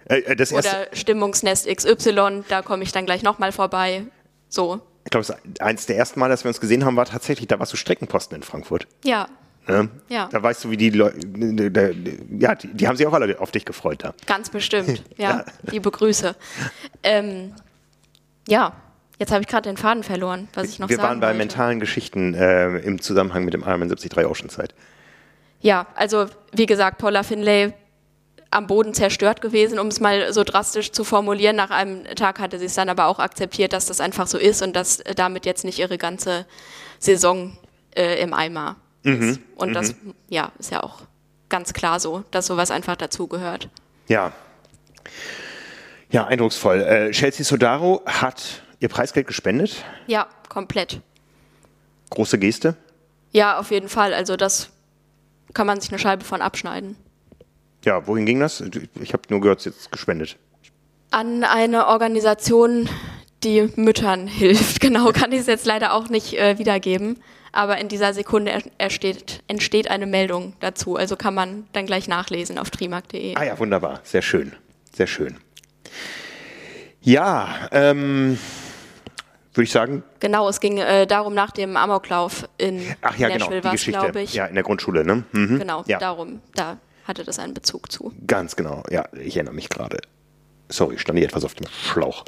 Äh, 0.09 0.21
äh, 0.21 0.55
Oder 0.55 0.87
Stimmungsnest 0.93 1.67
XY, 1.69 2.45
da 2.49 2.63
komme 2.63 2.83
ich 2.83 2.93
dann 2.93 3.05
gleich 3.05 3.23
nochmal 3.23 3.53
vorbei. 3.53 4.05
So. 4.49 4.81
ich 5.05 5.11
glaube, 5.11 5.27
eins 5.61 5.85
der 5.87 5.97
ersten 5.99 6.19
Mal, 6.19 6.31
dass 6.31 6.45
wir 6.45 6.49
uns 6.49 6.61
gesehen 6.61 6.85
haben, 6.87 6.97
war 6.97 7.05
tatsächlich, 7.05 7.47
da 7.49 7.59
warst 7.59 7.73
du 7.73 7.77
Streckenposten 7.77 8.37
in 8.37 8.43
Frankfurt. 8.43 8.87
Ja, 9.05 9.29
Ne? 9.69 9.89
Ja. 10.09 10.29
Da 10.33 10.43
weißt 10.43 10.65
du, 10.65 10.71
wie 10.71 10.77
die 10.77 10.91
Leute, 10.91 11.19
ja, 12.39 12.55
die, 12.55 12.69
die 12.69 12.89
haben 12.89 12.97
sich 12.97 13.07
auch 13.07 13.13
alle 13.13 13.39
auf 13.39 13.51
dich 13.51 13.65
gefreut 13.65 14.03
da. 14.03 14.15
ganz 14.27 14.51
bestimmt. 14.51 15.05
Ja, 15.17 15.45
liebe 15.71 15.91
Grüße. 15.91 16.35
Ähm, 17.03 17.55
ja, 18.49 18.73
jetzt 19.19 19.31
habe 19.31 19.43
ich 19.43 19.47
gerade 19.47 19.69
den 19.69 19.77
Faden 19.77 20.03
verloren, 20.03 20.49
was 20.55 20.71
ich 20.71 20.79
noch 20.79 20.89
wir 20.89 20.97
sagen 20.97 21.09
waren 21.09 21.21
bei 21.21 21.27
wollte. 21.29 21.39
mentalen 21.39 21.79
Geschichten 21.79 22.35
äh, 22.35 22.79
im 22.79 23.01
Zusammenhang 23.01 23.45
mit 23.45 23.53
dem 23.55 23.61
Ironman 23.61 23.89
73 23.91 24.25
Oceanside. 24.27 24.75
Ja, 25.61 25.87
also 25.95 26.27
wie 26.53 26.67
gesagt, 26.67 26.99
Paula 26.99 27.23
Finlay 27.23 27.75
am 28.51 28.67
Boden 28.67 28.95
zerstört 28.95 29.41
gewesen, 29.41 29.79
um 29.79 29.89
es 29.89 30.01
mal 30.01 30.33
so 30.33 30.43
drastisch 30.43 30.93
zu 30.93 31.05
formulieren. 31.05 31.57
Nach 31.57 31.71
einem 31.71 32.05
Tag 32.17 32.41
hatte 32.41 32.59
sie 32.59 32.65
es 32.67 32.75
dann 32.75 32.89
aber 32.89 33.07
auch 33.07 33.19
akzeptiert, 33.19 33.73
dass 33.73 33.87
das 33.87 34.01
einfach 34.01 34.27
so 34.27 34.39
ist 34.39 34.63
und 34.63 34.75
dass 34.75 35.01
äh, 35.01 35.15
damit 35.15 35.47
jetzt 35.47 35.65
nicht 35.65 35.79
ihre 35.79 35.99
ganze 35.99 36.47
Saison 36.99 37.57
äh, 37.95 38.21
im 38.21 38.35
Eimer 38.35 38.77
ist. 39.03 39.41
Und 39.57 39.73
das 39.73 39.95
ja, 40.29 40.53
ist 40.59 40.71
ja 40.71 40.83
auch 40.83 41.03
ganz 41.49 41.73
klar 41.73 42.01
so, 42.01 42.25
dass 42.31 42.47
sowas 42.47 42.71
einfach 42.71 42.97
dazugehört. 42.97 43.69
Ja. 44.09 44.33
Ja, 46.11 46.27
eindrucksvoll. 46.27 46.81
Äh, 46.81 47.11
Chelsea 47.13 47.45
Sodaro 47.45 48.03
hat 48.05 48.63
ihr 48.81 48.89
Preisgeld 48.89 49.27
gespendet. 49.27 49.85
Ja, 50.07 50.27
komplett. 50.49 51.01
Große 52.11 52.39
Geste. 52.39 52.75
Ja, 53.33 53.59
auf 53.59 53.71
jeden 53.71 53.89
Fall. 53.89 54.13
Also 54.13 54.37
das 54.37 54.71
kann 55.55 55.67
man 55.67 55.81
sich 55.81 55.91
eine 55.91 55.99
Scheibe 55.99 56.25
von 56.25 56.43
abschneiden. 56.43 56.97
Ja, 57.85 58.07
wohin 58.07 58.27
ging 58.27 58.41
das? 58.41 58.63
Ich 59.01 59.13
habe 59.13 59.23
nur 59.29 59.41
gehört, 59.41 59.61
es 59.61 59.67
ist 59.67 59.77
jetzt 59.77 59.93
gespendet. 59.93 60.37
An 61.11 61.45
eine 61.45 61.87
Organisation, 61.87 62.89
die 63.43 63.69
Müttern 63.77 64.27
hilft. 64.27 64.81
Genau, 64.81 65.13
kann 65.13 65.33
ich 65.33 65.41
es 65.41 65.47
jetzt 65.47 65.67
leider 65.67 65.95
auch 65.95 66.09
nicht 66.09 66.35
äh, 66.35 66.59
wiedergeben. 66.59 67.19
Aber 67.53 67.79
in 67.79 67.89
dieser 67.89 68.15
Sekunde 68.15 68.63
entsteht, 68.79 69.43
entsteht 69.49 69.91
eine 69.91 70.07
Meldung 70.07 70.53
dazu. 70.61 70.97
Also 70.97 71.17
kann 71.17 71.35
man 71.35 71.67
dann 71.73 71.85
gleich 71.85 72.07
nachlesen 72.07 72.59
auf 72.59 72.71
trimark.de. 72.71 73.35
Ah 73.35 73.43
ja, 73.43 73.59
wunderbar. 73.59 74.01
Sehr 74.05 74.23
schön. 74.23 74.53
Sehr 74.95 75.09
schön. 75.09 75.37
Ja, 77.01 77.69
ähm, 77.73 78.39
würde 79.55 79.65
ich 79.65 79.73
sagen. 79.73 80.05
Genau, 80.21 80.49
es 80.49 80.61
ging 80.61 80.79
äh, 80.79 81.09
darum 81.09 81.35
nach 81.35 81.51
dem 81.51 81.77
Amoklauf 81.77 82.49
in 82.57 82.83
Ach 83.01 83.17
ja, 83.17 83.29
genau, 83.29 83.47
Nashville 83.47 83.61
genau, 83.61 83.71
die 83.73 83.77
Geschichte. 84.13 84.37
Ja, 84.37 84.47
in 84.47 84.55
der 84.55 84.63
Grundschule, 84.63 85.05
ne? 85.05 85.25
Mhm. 85.33 85.59
Genau, 85.59 85.83
ja. 85.87 85.99
darum, 85.99 86.41
da 86.55 86.79
hatte 87.11 87.25
das 87.25 87.39
einen 87.39 87.53
Bezug 87.53 87.93
zu. 87.93 88.13
Ganz 88.27 88.57
genau, 88.57 88.83
ja, 88.89 89.07
ich 89.13 89.37
erinnere 89.37 89.55
mich 89.55 89.69
gerade. 89.69 89.99
Sorry, 90.71 90.99
stand 90.99 91.19
hier 91.19 91.27
etwas 91.27 91.45
auf 91.45 91.55
dem 91.55 91.67
Schlauch. 91.67 92.25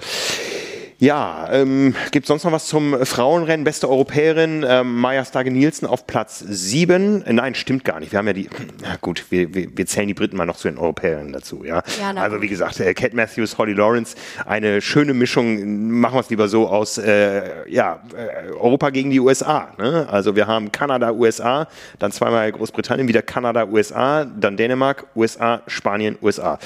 Ja, 1.02 1.48
ähm, 1.50 1.96
gibt 2.12 2.28
sonst 2.28 2.44
noch 2.44 2.52
was 2.52 2.66
zum 2.66 3.04
Frauenrennen? 3.04 3.64
Beste 3.64 3.90
Europäerin, 3.90 4.64
ähm, 4.64 5.00
Maja 5.00 5.24
Stage-Nielsen 5.24 5.84
auf 5.84 6.06
Platz 6.06 6.38
7. 6.46 7.26
Äh, 7.26 7.32
nein, 7.32 7.56
stimmt 7.56 7.84
gar 7.84 7.98
nicht. 7.98 8.12
Wir 8.12 8.20
haben 8.20 8.28
ja 8.28 8.32
die, 8.32 8.48
na 8.82 8.94
gut, 9.00 9.24
wir, 9.30 9.52
wir, 9.52 9.76
wir 9.76 9.86
zählen 9.86 10.06
die 10.06 10.14
Briten 10.14 10.36
mal 10.36 10.46
noch 10.46 10.54
zu 10.54 10.68
den 10.68 10.78
Europäerinnen 10.78 11.32
dazu. 11.32 11.64
Ja, 11.64 11.82
ja 12.00 12.14
Also 12.14 12.40
wie 12.40 12.46
gesagt, 12.46 12.78
äh, 12.78 12.94
Cat 12.94 13.14
Matthews, 13.14 13.58
Holly 13.58 13.72
Lawrence, 13.72 14.14
eine 14.46 14.80
schöne 14.80 15.12
Mischung, 15.12 15.90
machen 15.90 16.14
wir 16.14 16.20
es 16.20 16.30
lieber 16.30 16.46
so 16.46 16.68
aus, 16.68 16.98
äh, 16.98 17.68
ja, 17.68 18.00
äh, 18.16 18.52
Europa 18.52 18.90
gegen 18.90 19.10
die 19.10 19.18
USA. 19.18 19.74
Ne? 19.78 20.06
Also 20.08 20.36
wir 20.36 20.46
haben 20.46 20.70
Kanada, 20.70 21.10
USA, 21.10 21.66
dann 21.98 22.12
zweimal 22.12 22.52
Großbritannien, 22.52 23.08
wieder 23.08 23.22
Kanada, 23.22 23.66
USA, 23.66 24.24
dann 24.24 24.56
Dänemark, 24.56 25.04
USA, 25.16 25.62
Spanien, 25.66 26.16
USA. 26.22 26.60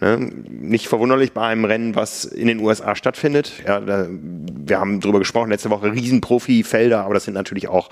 Ne? 0.00 0.30
Nicht 0.48 0.86
verwunderlich 0.86 1.32
bei 1.32 1.42
einem 1.42 1.64
Rennen, 1.64 1.96
was 1.96 2.24
in 2.24 2.46
den 2.46 2.60
USA 2.60 2.94
stattfindet. 2.94 3.52
Ja, 3.66 3.79
da, 3.80 4.06
wir 4.10 4.78
haben 4.78 5.00
darüber 5.00 5.18
gesprochen 5.18 5.50
letzte 5.50 5.70
Woche, 5.70 5.92
Riesenprofifelder, 5.92 7.04
aber 7.04 7.14
das 7.14 7.24
sind 7.24 7.34
natürlich 7.34 7.68
auch 7.68 7.90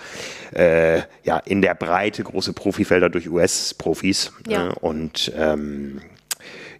äh, 0.54 1.02
ja, 1.24 1.38
in 1.38 1.62
der 1.62 1.74
Breite 1.74 2.22
große 2.22 2.52
Profifelder 2.52 3.10
durch 3.10 3.28
US-Profis. 3.28 4.32
Ja. 4.46 4.64
Ne? 4.66 4.74
Und 4.80 5.32
ähm, 5.36 6.00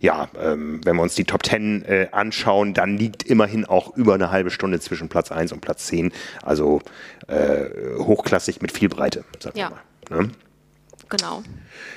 ja, 0.01 0.29
ähm, 0.41 0.81
wenn 0.85 0.97
wir 0.97 1.03
uns 1.03 1.15
die 1.15 1.25
Top 1.25 1.45
10 1.45 1.85
äh, 1.85 2.09
anschauen, 2.13 2.73
dann 2.75 2.97
liegt 2.97 3.25
immerhin 3.25 3.65
auch 3.65 3.97
über 3.97 4.15
eine 4.15 4.31
halbe 4.31 4.51
Stunde 4.51 4.81
zwischen 4.81 5.09
Platz 5.09 5.33
1 5.33 5.53
und 5.53 5.61
Platz 5.61 5.87
10. 5.87 6.13
Also 6.43 6.81
äh, 7.27 7.67
hochklassig 7.99 8.63
mit 8.63 8.73
viel 8.73 8.89
Breite, 8.89 9.25
sagen 9.41 9.59
Ja. 9.59 9.71
mal. 10.11 10.23
Ne? 10.23 10.31
Genau. 11.09 11.43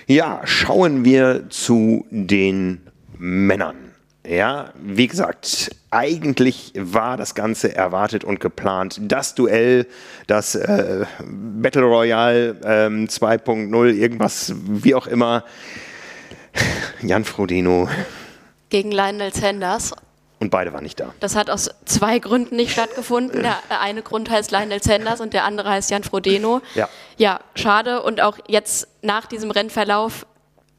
Ja, 0.07 0.41
schauen 0.45 1.05
wir 1.05 1.49
zu 1.49 2.05
den 2.09 2.81
Männern. 3.17 3.90
Ja, 4.27 4.71
wie 4.75 5.07
gesagt, 5.07 5.75
eigentlich 5.89 6.73
war 6.75 7.17
das 7.17 7.33
Ganze 7.33 7.75
erwartet 7.75 8.23
und 8.23 8.39
geplant. 8.39 8.99
Das 9.01 9.33
Duell, 9.33 9.87
das 10.27 10.53
äh, 10.53 11.05
Battle 11.25 11.83
Royale 11.83 12.55
ähm, 12.63 13.07
2.0, 13.07 13.93
irgendwas, 13.93 14.53
wie 14.55 14.93
auch 14.93 15.07
immer. 15.07 15.43
Jan 17.01 17.23
Frodeno 17.25 17.89
Gegen 18.69 18.91
Lionel 18.91 19.33
Sanders. 19.33 19.93
und 20.39 20.49
beide 20.51 20.71
waren 20.73 20.83
nicht 20.83 20.99
da. 20.99 21.13
Das 21.19 21.35
hat 21.35 21.49
aus 21.49 21.71
zwei 21.85 22.19
Gründen 22.19 22.57
nicht 22.57 22.71
stattgefunden. 22.73 23.41
Der 23.69 23.81
eine 23.81 24.01
Grund 24.03 24.29
heißt 24.29 24.51
Lionel 24.51 24.83
Sanders 24.83 25.19
und 25.19 25.33
der 25.33 25.45
andere 25.45 25.69
heißt 25.69 25.89
Jan 25.89 26.03
Frodeno. 26.03 26.61
Ja. 26.75 26.89
Ja, 27.17 27.39
schade. 27.55 28.03
Und 28.03 28.21
auch 28.21 28.37
jetzt 28.47 28.87
nach 29.01 29.25
diesem 29.25 29.49
Rennverlauf 29.49 30.25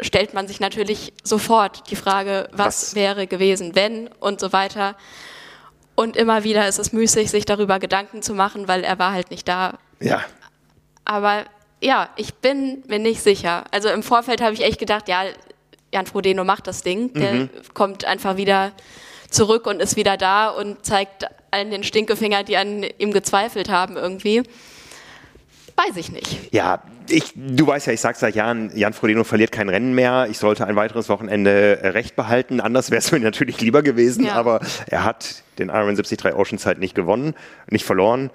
stellt 0.04 0.34
man 0.34 0.48
sich 0.48 0.60
natürlich 0.60 1.12
sofort 1.22 1.90
die 1.90 1.96
Frage, 1.96 2.48
was, 2.52 2.82
Was? 2.82 2.94
wäre 2.94 3.26
gewesen, 3.26 3.74
wenn 3.74 4.08
und 4.20 4.40
so 4.40 4.52
weiter. 4.52 4.96
Und 5.94 6.16
immer 6.16 6.44
wieder 6.44 6.66
ist 6.68 6.78
es 6.78 6.92
müßig, 6.92 7.30
sich 7.30 7.44
darüber 7.44 7.78
Gedanken 7.78 8.22
zu 8.22 8.34
machen, 8.34 8.68
weil 8.68 8.84
er 8.84 8.98
war 8.98 9.12
halt 9.12 9.30
nicht 9.30 9.46
da. 9.46 9.78
Ja, 10.00 10.22
Aber 11.04 11.44
ja, 11.82 12.08
ich 12.16 12.34
bin 12.34 12.82
mir 12.86 12.98
nicht 12.98 13.22
sicher. 13.22 13.64
Also 13.70 13.88
im 13.88 14.02
Vorfeld 14.02 14.40
habe 14.40 14.54
ich 14.54 14.62
echt 14.62 14.78
gedacht, 14.78 15.08
ja, 15.08 15.24
Jan 15.92 16.06
Frodeno 16.06 16.44
macht 16.44 16.66
das 16.66 16.82
Ding. 16.82 17.12
Der 17.12 17.48
kommt 17.74 18.04
einfach 18.04 18.36
wieder 18.36 18.72
zurück 19.28 19.66
und 19.66 19.80
ist 19.80 19.96
wieder 19.96 20.16
da 20.16 20.48
und 20.48 20.84
zeigt 20.86 21.26
allen 21.50 21.70
den 21.70 21.84
Stinkefinger, 21.84 22.44
die 22.44 22.56
an 22.56 22.86
ihm 22.98 23.12
gezweifelt 23.12 23.68
haben 23.68 23.96
irgendwie. 23.96 24.42
Weiß 25.76 25.96
ich 25.96 26.12
nicht. 26.12 26.52
Ja, 26.52 26.82
ich, 27.08 27.32
du 27.34 27.66
weißt 27.66 27.86
ja, 27.86 27.92
ich 27.92 28.00
sag 28.00 28.16
seit 28.16 28.34
Jahren, 28.34 28.70
Jan 28.76 28.92
Frodeno 28.92 29.24
verliert 29.24 29.52
kein 29.52 29.68
Rennen 29.68 29.94
mehr. 29.94 30.28
Ich 30.30 30.38
sollte 30.38 30.66
ein 30.66 30.76
weiteres 30.76 31.08
Wochenende 31.08 31.78
recht 31.82 32.14
behalten. 32.16 32.60
Anders 32.60 32.90
wäre 32.90 32.98
es 33.00 33.10
mir 33.12 33.20
natürlich 33.20 33.60
lieber 33.60 33.82
gewesen, 33.82 34.24
Ja. 34.26 34.34
aber 34.34 34.60
er 34.86 35.04
hat 35.04 35.42
den 35.58 35.68
Iron 35.68 35.94
73 35.96 36.34
Oceanside 36.34 36.78
nicht 36.78 36.94
gewonnen, 36.94 37.34
nicht 37.70 37.84
verloren. 37.84 38.30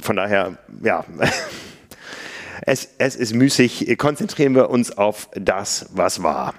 Von 0.00 0.16
daher, 0.16 0.58
ja, 0.82 1.04
es, 2.62 2.88
es 2.98 3.14
ist 3.16 3.34
müßig. 3.34 3.96
Konzentrieren 3.98 4.54
wir 4.54 4.70
uns 4.70 4.96
auf 4.96 5.28
das, 5.34 5.86
was 5.92 6.22
war. 6.22 6.54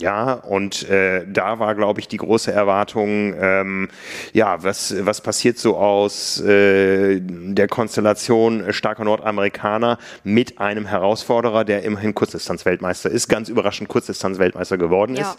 Ja, 0.00 0.32
und 0.32 0.88
äh, 0.90 1.24
da 1.24 1.60
war, 1.60 1.76
glaube 1.76 2.00
ich, 2.00 2.08
die 2.08 2.16
große 2.16 2.50
Erwartung, 2.50 3.32
ähm, 3.40 3.88
ja, 4.32 4.60
was, 4.64 4.92
was 5.06 5.20
passiert 5.20 5.56
so 5.56 5.76
aus 5.76 6.40
äh, 6.40 7.20
der 7.20 7.68
Konstellation 7.68 8.72
starker 8.72 9.04
Nordamerikaner 9.04 9.98
mit 10.24 10.58
einem 10.58 10.86
Herausforderer, 10.86 11.64
der 11.64 11.84
immerhin 11.84 12.12
Kurzdistanz-Weltmeister 12.12 13.08
ist, 13.08 13.28
ganz 13.28 13.48
überraschend 13.48 13.88
Kurzdistanz-Weltmeister 13.88 14.78
geworden 14.78 15.14
Ja. 15.14 15.30
ist, 15.30 15.38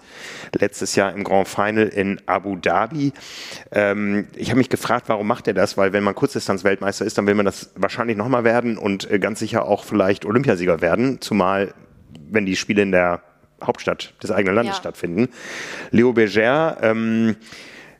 letztes 0.61 0.95
Jahr 0.95 1.11
im 1.13 1.25
Grand 1.25 1.49
Final 1.49 1.87
in 1.89 2.21
Abu 2.25 2.55
Dhabi. 2.55 3.11
Ähm, 3.73 4.27
ich 4.37 4.51
habe 4.51 4.59
mich 4.59 4.69
gefragt, 4.69 5.09
warum 5.09 5.27
macht 5.27 5.49
er 5.49 5.53
das? 5.53 5.75
Weil 5.75 5.91
wenn 5.91 6.03
man 6.05 6.15
Kurzdistanz-Weltmeister 6.15 7.03
ist, 7.03 7.17
dann 7.17 7.27
will 7.27 7.35
man 7.35 7.45
das 7.45 7.71
wahrscheinlich 7.75 8.15
nochmal 8.15 8.45
werden 8.45 8.77
und 8.77 9.11
äh, 9.11 9.19
ganz 9.19 9.39
sicher 9.39 9.65
auch 9.65 9.83
vielleicht 9.83 10.25
Olympiasieger 10.25 10.79
werden, 10.79 11.19
zumal 11.19 11.73
wenn 12.29 12.45
die 12.45 12.55
Spiele 12.55 12.81
in 12.81 12.93
der 12.93 13.21
Hauptstadt 13.63 14.13
des 14.21 14.31
eigenen 14.31 14.55
Landes 14.55 14.75
Ja. 14.75 14.79
stattfinden. 14.81 15.29
Leo 15.91 16.13
Berger, 16.13 16.77
ähm, 16.81 17.35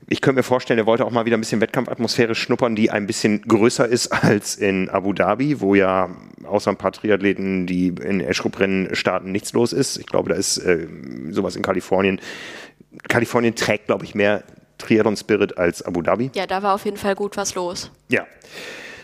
ich 0.08 0.22
könnte 0.22 0.38
mir 0.39 0.44
vorstellen, 0.44 0.78
er 0.78 0.86
wollte 0.86 1.04
auch 1.06 1.12
mal 1.12 1.26
wieder 1.26 1.36
ein 1.36 1.39
bisschen 1.39 1.62
Wettkampfatmosphäre 1.62 2.36
schnuppern, 2.36 2.76
die 2.76 2.91
ein 2.91 3.08
bisschen 3.08 3.41
größer 3.41 3.88
ist 3.88 4.08
als 4.12 4.56
in 4.56 4.89
Abu 4.89 5.13
Dhabi, 5.13 5.62
wo 5.62 5.74
ja 5.76 6.10
außer 6.44 6.70
ein 6.70 6.78
paar 6.78 6.91
Triathleten, 6.91 7.65
die 7.65 7.88
in 7.88 8.22
Eschrup-Rennen 8.22 8.94
starten, 8.96 9.32
nichts 9.32 9.54
los 9.54 9.74
ist. 9.74 9.98
Ich 9.98 10.06
glaube, 10.06 10.30
da 10.30 10.36
ist 10.36 10.58
äh, 10.60 10.88
sowas 11.32 11.56
in 11.56 11.63
Kalifornien. 11.63 12.22
Kalifornien 13.08 13.56
trägt, 13.56 13.88
glaube 13.88 14.06
ich, 14.06 14.13
mehr 14.13 14.44
Triathlon-Spirit 14.78 15.58
als 15.58 15.82
Abu 15.82 16.02
Dhabi. 16.02 16.30
Ja, 16.36 16.46
da 16.46 16.62
war 16.62 16.76
auf 16.76 16.86
jeden 16.86 16.98
Fall 16.98 17.15
gut 17.15 17.36
was 17.38 17.56
los. 17.56 17.91
Ja. 18.10 18.26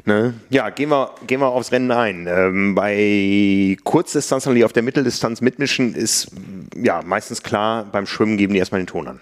Ne? 0.06 0.34
Ja, 0.50 0.70
gehen 0.70 0.90
wir, 0.90 1.14
gehen 1.28 1.40
wir 1.40 1.48
aufs 1.48 1.72
Rennen 1.72 1.92
ein. 1.92 2.28
Ähm, 2.28 2.76
bei 2.76 3.78
Kurzdistanzern, 3.84 4.56
die 4.56 4.66
auf 4.66 4.74
der 4.74 4.84
Mitteldistanz 4.84 5.42
mitmischen, 5.42 5.94
ist 5.94 6.32
ja 6.76 7.02
meistens 7.04 7.44
klar, 7.44 7.86
beim 7.86 8.08
Schwimmen 8.08 8.38
geben 8.38 8.54
die 8.54 8.60
erstmal 8.60 8.82
den 8.82 8.88
Ton 8.88 9.08
an. 9.08 9.22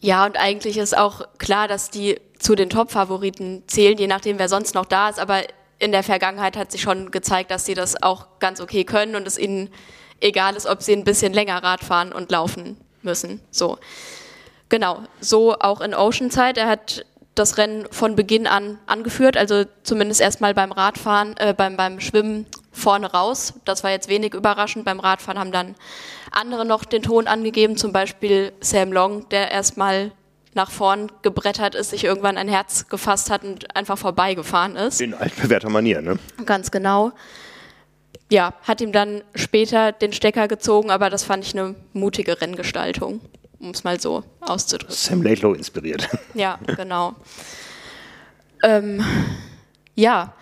Ja, 0.00 0.26
und 0.26 0.36
eigentlich 0.36 0.78
ist 0.78 0.96
auch 0.96 1.22
klar, 1.38 1.68
dass 1.68 1.90
die 1.90 2.20
zu 2.38 2.54
den 2.54 2.70
Top-Favoriten 2.70 3.62
zählen, 3.66 3.96
je 3.96 4.06
nachdem, 4.06 4.38
wer 4.38 4.48
sonst 4.48 4.74
noch 4.74 4.84
da 4.84 5.08
ist. 5.08 5.18
Aber 5.18 5.42
in 5.78 5.92
der 5.92 6.02
Vergangenheit 6.02 6.56
hat 6.56 6.72
sich 6.72 6.80
schon 6.82 7.10
gezeigt, 7.10 7.50
dass 7.50 7.64
sie 7.64 7.74
das 7.74 8.02
auch 8.02 8.26
ganz 8.38 8.60
okay 8.60 8.84
können 8.84 9.14
und 9.14 9.26
es 9.26 9.38
ihnen 9.38 9.70
egal 10.20 10.56
ist, 10.56 10.66
ob 10.66 10.82
sie 10.82 10.92
ein 10.92 11.04
bisschen 11.04 11.32
länger 11.32 11.62
Rad 11.62 11.84
fahren 11.84 12.12
und 12.12 12.30
laufen 12.30 12.76
müssen. 13.02 13.40
So. 13.50 13.78
Genau, 14.68 15.02
so 15.20 15.54
auch 15.58 15.80
in 15.80 15.94
Oceanside. 15.94 16.60
Er 16.60 16.68
hat 16.68 17.04
das 17.36 17.58
Rennen 17.58 17.86
von 17.90 18.16
Beginn 18.16 18.46
an 18.46 18.78
angeführt, 18.86 19.36
also 19.36 19.64
zumindest 19.84 20.20
erstmal 20.20 20.54
beim 20.54 20.72
Radfahren, 20.72 21.36
äh, 21.36 21.54
beim, 21.54 21.76
beim 21.76 22.00
Schwimmen 22.00 22.46
vorne 22.72 23.12
raus. 23.12 23.54
Das 23.64 23.84
war 23.84 23.90
jetzt 23.90 24.08
wenig 24.08 24.34
überraschend. 24.34 24.84
Beim 24.84 25.00
Radfahren 25.00 25.38
haben 25.38 25.52
dann 25.52 25.74
andere 26.32 26.64
noch 26.64 26.84
den 26.84 27.02
Ton 27.02 27.26
angegeben, 27.26 27.76
zum 27.76 27.92
Beispiel 27.92 28.52
Sam 28.60 28.92
Long, 28.92 29.28
der 29.28 29.50
erstmal 29.50 30.12
nach 30.54 30.70
vorn 30.70 31.12
gebrettert 31.22 31.74
ist, 31.74 31.90
sich 31.90 32.04
irgendwann 32.04 32.38
ein 32.38 32.48
Herz 32.48 32.88
gefasst 32.88 33.30
hat 33.30 33.44
und 33.44 33.76
einfach 33.76 33.98
vorbeigefahren 33.98 34.74
ist. 34.76 35.00
In 35.00 35.14
altbewährter 35.14 35.68
Manier, 35.68 36.00
ne? 36.00 36.18
Ganz 36.46 36.70
genau. 36.70 37.12
Ja, 38.30 38.54
hat 38.62 38.80
ihm 38.80 38.90
dann 38.90 39.22
später 39.34 39.92
den 39.92 40.12
Stecker 40.12 40.48
gezogen, 40.48 40.90
aber 40.90 41.10
das 41.10 41.24
fand 41.24 41.44
ich 41.44 41.56
eine 41.56 41.76
mutige 41.92 42.40
Renngestaltung, 42.40 43.20
um 43.58 43.70
es 43.70 43.84
mal 43.84 44.00
so 44.00 44.24
auszudrücken. 44.40 44.94
Sam 44.94 45.22
Laidlow 45.22 45.54
inspiriert. 45.54 46.08
Ja, 46.34 46.58
genau. 46.76 47.14
ähm, 48.62 49.02
ja, 49.94 50.34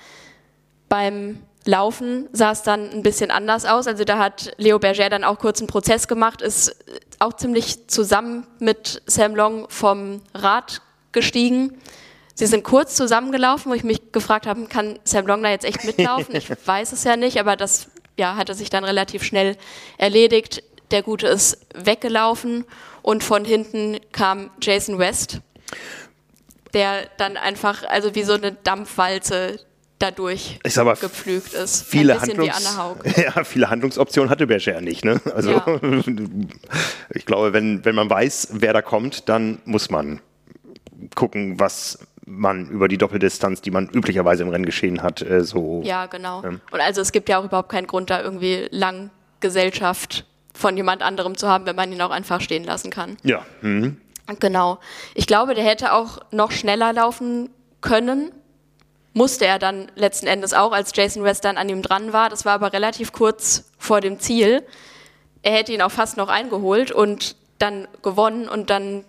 beim 0.88 1.40
Laufen 1.66 2.28
sah 2.32 2.50
es 2.50 2.62
dann 2.62 2.90
ein 2.90 3.02
bisschen 3.02 3.30
anders 3.30 3.64
aus. 3.64 3.86
Also 3.86 4.04
da 4.04 4.18
hat 4.18 4.52
Leo 4.58 4.78
Berger 4.78 5.08
dann 5.08 5.24
auch 5.24 5.38
kurz 5.38 5.60
einen 5.60 5.68
Prozess 5.68 6.08
gemacht, 6.08 6.42
ist 6.42 6.76
auch 7.20 7.34
ziemlich 7.34 7.88
zusammen 7.88 8.46
mit 8.58 9.02
Sam 9.06 9.34
Long 9.34 9.66
vom 9.70 10.20
Rad 10.34 10.82
gestiegen. 11.12 11.78
Sie 12.34 12.46
sind 12.46 12.64
kurz 12.64 12.96
zusammengelaufen, 12.96 13.70
wo 13.70 13.74
ich 13.74 13.84
mich 13.84 14.12
gefragt 14.12 14.46
habe, 14.46 14.66
kann 14.66 14.98
Sam 15.04 15.26
Long 15.26 15.42
da 15.42 15.50
jetzt 15.50 15.64
echt 15.64 15.84
mitlaufen? 15.84 16.34
Ich 16.34 16.50
weiß 16.66 16.92
es 16.92 17.04
ja 17.04 17.16
nicht, 17.16 17.38
aber 17.38 17.56
das 17.56 17.88
ja, 18.18 18.36
hatte 18.36 18.54
sich 18.54 18.70
dann 18.70 18.84
relativ 18.84 19.22
schnell 19.22 19.56
erledigt. 19.96 20.62
der 20.90 21.02
Gute 21.02 21.28
ist 21.28 21.66
weggelaufen 21.74 22.64
und 23.04 23.22
von 23.22 23.44
hinten 23.44 23.98
kam 24.12 24.50
Jason 24.62 24.98
West, 24.98 25.40
der 26.72 27.02
dann 27.18 27.36
einfach, 27.36 27.84
also 27.86 28.14
wie 28.14 28.22
so 28.22 28.32
eine 28.32 28.52
Dampfwalze 28.52 29.60
dadurch 29.98 30.58
ist 30.64 30.78
aber 30.78 30.94
gepflügt 30.96 31.52
ist. 31.52 31.86
Viele, 31.86 32.18
Handlungs 32.20 32.76
ja, 33.16 33.44
viele 33.44 33.68
Handlungsoptionen 33.68 34.30
hatte 34.30 34.46
Berger 34.46 34.80
nicht. 34.80 35.04
Ne? 35.04 35.20
Also 35.34 35.50
ja. 35.50 35.66
ich 37.10 37.26
glaube, 37.26 37.52
wenn, 37.52 37.84
wenn 37.84 37.94
man 37.94 38.08
weiß, 38.08 38.48
wer 38.52 38.72
da 38.72 38.80
kommt, 38.80 39.28
dann 39.28 39.58
muss 39.66 39.90
man 39.90 40.20
gucken, 41.14 41.60
was 41.60 41.98
man 42.24 42.70
über 42.70 42.88
die 42.88 42.96
Doppeldistanz, 42.96 43.60
die 43.60 43.70
man 43.70 43.86
üblicherweise 43.90 44.44
im 44.44 44.48
Renngeschehen 44.48 45.02
hat, 45.02 45.20
äh, 45.20 45.44
so. 45.44 45.82
Ja, 45.84 46.06
genau. 46.06 46.42
Ähm. 46.42 46.62
Und 46.70 46.80
also 46.80 47.02
es 47.02 47.12
gibt 47.12 47.28
ja 47.28 47.38
auch 47.38 47.44
überhaupt 47.44 47.68
keinen 47.68 47.86
Grund, 47.86 48.08
da 48.08 48.22
irgendwie 48.22 48.66
lang 48.70 49.10
Gesellschaft 49.40 50.24
von 50.54 50.76
jemand 50.76 51.02
anderem 51.02 51.36
zu 51.36 51.48
haben, 51.48 51.66
wenn 51.66 51.76
man 51.76 51.92
ihn 51.92 52.00
auch 52.00 52.10
einfach 52.10 52.40
stehen 52.40 52.64
lassen 52.64 52.90
kann. 52.90 53.16
Ja. 53.22 53.44
Mhm. 53.60 54.00
Genau. 54.40 54.78
Ich 55.14 55.26
glaube, 55.26 55.54
der 55.54 55.64
hätte 55.64 55.92
auch 55.92 56.20
noch 56.30 56.50
schneller 56.50 56.92
laufen 56.92 57.50
können. 57.80 58.32
Musste 59.12 59.46
er 59.46 59.58
dann 59.58 59.90
letzten 59.96 60.26
Endes 60.26 60.54
auch, 60.54 60.72
als 60.72 60.92
Jason 60.94 61.22
West 61.24 61.44
dann 61.44 61.58
an 61.58 61.68
ihm 61.68 61.82
dran 61.82 62.12
war. 62.12 62.30
Das 62.30 62.44
war 62.44 62.54
aber 62.54 62.72
relativ 62.72 63.12
kurz 63.12 63.70
vor 63.78 64.00
dem 64.00 64.18
Ziel. 64.18 64.62
Er 65.42 65.52
hätte 65.52 65.72
ihn 65.72 65.82
auch 65.82 65.90
fast 65.90 66.16
noch 66.16 66.28
eingeholt 66.28 66.90
und 66.90 67.36
dann 67.58 67.86
gewonnen 68.02 68.48
und 68.48 68.70
dann, 68.70 69.04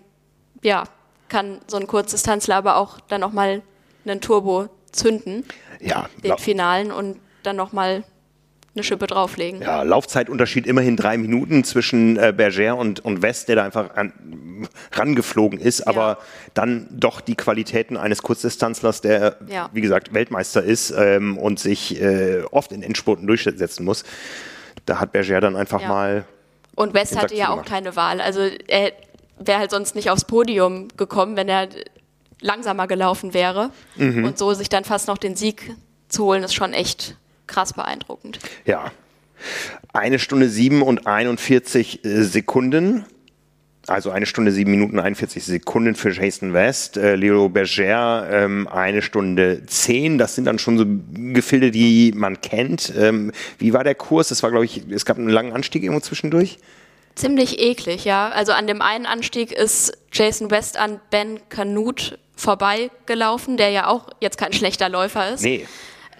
ja, 0.62 0.84
kann 1.28 1.60
so 1.66 1.76
ein 1.76 1.86
Kurzdistanzler 1.86 2.56
aber 2.56 2.76
auch 2.76 3.00
dann 3.08 3.20
nochmal 3.20 3.62
einen 4.04 4.20
Turbo 4.20 4.68
zünden. 4.92 5.44
Ja. 5.80 6.08
Den 6.22 6.38
Finalen 6.38 6.92
und 6.92 7.18
dann 7.42 7.56
nochmal 7.56 8.04
eine 8.76 8.84
Schippe 8.84 9.06
drauflegen. 9.06 9.62
Ja, 9.62 9.82
Laufzeitunterschied 9.82 10.66
immerhin 10.66 10.96
drei 10.96 11.16
Minuten 11.18 11.64
zwischen 11.64 12.16
äh, 12.16 12.32
Berger 12.36 12.76
und, 12.76 13.04
und 13.04 13.22
West, 13.22 13.48
der 13.48 13.56
da 13.56 13.64
einfach 13.64 13.96
an, 13.96 14.12
rangeflogen 14.92 15.58
ist, 15.58 15.80
ja. 15.80 15.86
aber 15.88 16.18
dann 16.54 16.86
doch 16.90 17.20
die 17.20 17.34
Qualitäten 17.34 17.96
eines 17.96 18.22
Kurzdistanzlers, 18.22 19.00
der, 19.00 19.38
ja. 19.48 19.70
wie 19.72 19.80
gesagt, 19.80 20.14
Weltmeister 20.14 20.62
ist 20.62 20.90
ähm, 20.90 21.38
und 21.38 21.58
sich 21.58 22.00
äh, 22.00 22.42
oft 22.50 22.72
in 22.72 22.82
Endspurten 22.82 23.26
durchsetzen 23.26 23.84
muss. 23.84 24.04
Da 24.84 25.00
hat 25.00 25.12
Berger 25.12 25.40
dann 25.40 25.56
einfach 25.56 25.80
ja. 25.80 25.88
mal. 25.88 26.24
Und 26.74 26.94
West 26.94 27.20
hatte 27.20 27.34
ja 27.34 27.48
auch 27.48 27.64
keine 27.64 27.96
Wahl. 27.96 28.20
Also 28.20 28.40
er 28.68 28.92
wäre 29.38 29.58
halt 29.58 29.70
sonst 29.70 29.94
nicht 29.94 30.10
aufs 30.10 30.24
Podium 30.24 30.88
gekommen, 30.96 31.36
wenn 31.36 31.48
er 31.48 31.68
langsamer 32.40 32.86
gelaufen 32.86 33.34
wäre. 33.34 33.70
Mhm. 33.96 34.24
Und 34.24 34.38
so 34.38 34.52
sich 34.52 34.68
dann 34.68 34.84
fast 34.84 35.08
noch 35.08 35.18
den 35.18 35.36
Sieg 35.36 35.74
zu 36.08 36.24
holen, 36.24 36.42
ist 36.42 36.54
schon 36.54 36.72
echt 36.72 37.16
krass 37.46 37.72
beeindruckend. 37.72 38.38
Ja. 38.64 38.92
Eine 39.92 40.18
Stunde 40.18 40.48
sieben 40.48 40.82
und 40.82 41.06
41 41.06 42.04
äh, 42.04 42.22
Sekunden. 42.22 43.04
Also 43.86 44.10
eine 44.10 44.26
Stunde 44.26 44.50
sieben 44.50 44.72
Minuten 44.72 44.98
41 44.98 45.44
Sekunden 45.44 45.94
für 45.94 46.10
Jason 46.10 46.52
West. 46.52 46.96
Äh, 46.96 47.14
Leo 47.14 47.48
Berger 47.48 48.28
ähm, 48.30 48.66
eine 48.66 49.00
Stunde 49.00 49.64
zehn. 49.66 50.18
Das 50.18 50.34
sind 50.34 50.46
dann 50.46 50.58
schon 50.58 50.76
so 50.76 50.84
Gefilde, 51.32 51.70
die 51.70 52.12
man 52.14 52.40
kennt. 52.40 52.92
Ähm, 52.98 53.30
wie 53.58 53.72
war 53.72 53.84
der 53.84 53.94
Kurs? 53.94 54.28
Das 54.28 54.42
war, 54.42 54.50
glaube 54.50 54.64
ich, 54.64 54.82
es 54.90 55.04
gab 55.04 55.18
einen 55.18 55.28
langen 55.28 55.52
Anstieg 55.52 55.84
irgendwo 55.84 56.00
zwischendurch. 56.00 56.58
Ziemlich 57.14 57.60
eklig, 57.60 58.04
ja. 58.04 58.28
Also 58.28 58.52
an 58.52 58.66
dem 58.66 58.82
einen 58.82 59.06
Anstieg 59.06 59.52
ist 59.52 59.96
Jason 60.12 60.50
West 60.50 60.78
an 60.78 61.00
Ben 61.10 61.38
Canute 61.48 62.18
vorbeigelaufen, 62.36 63.56
der 63.56 63.70
ja 63.70 63.86
auch 63.86 64.08
jetzt 64.20 64.36
kein 64.36 64.52
schlechter 64.52 64.88
Läufer 64.88 65.32
ist. 65.32 65.42
Nee. 65.42 65.66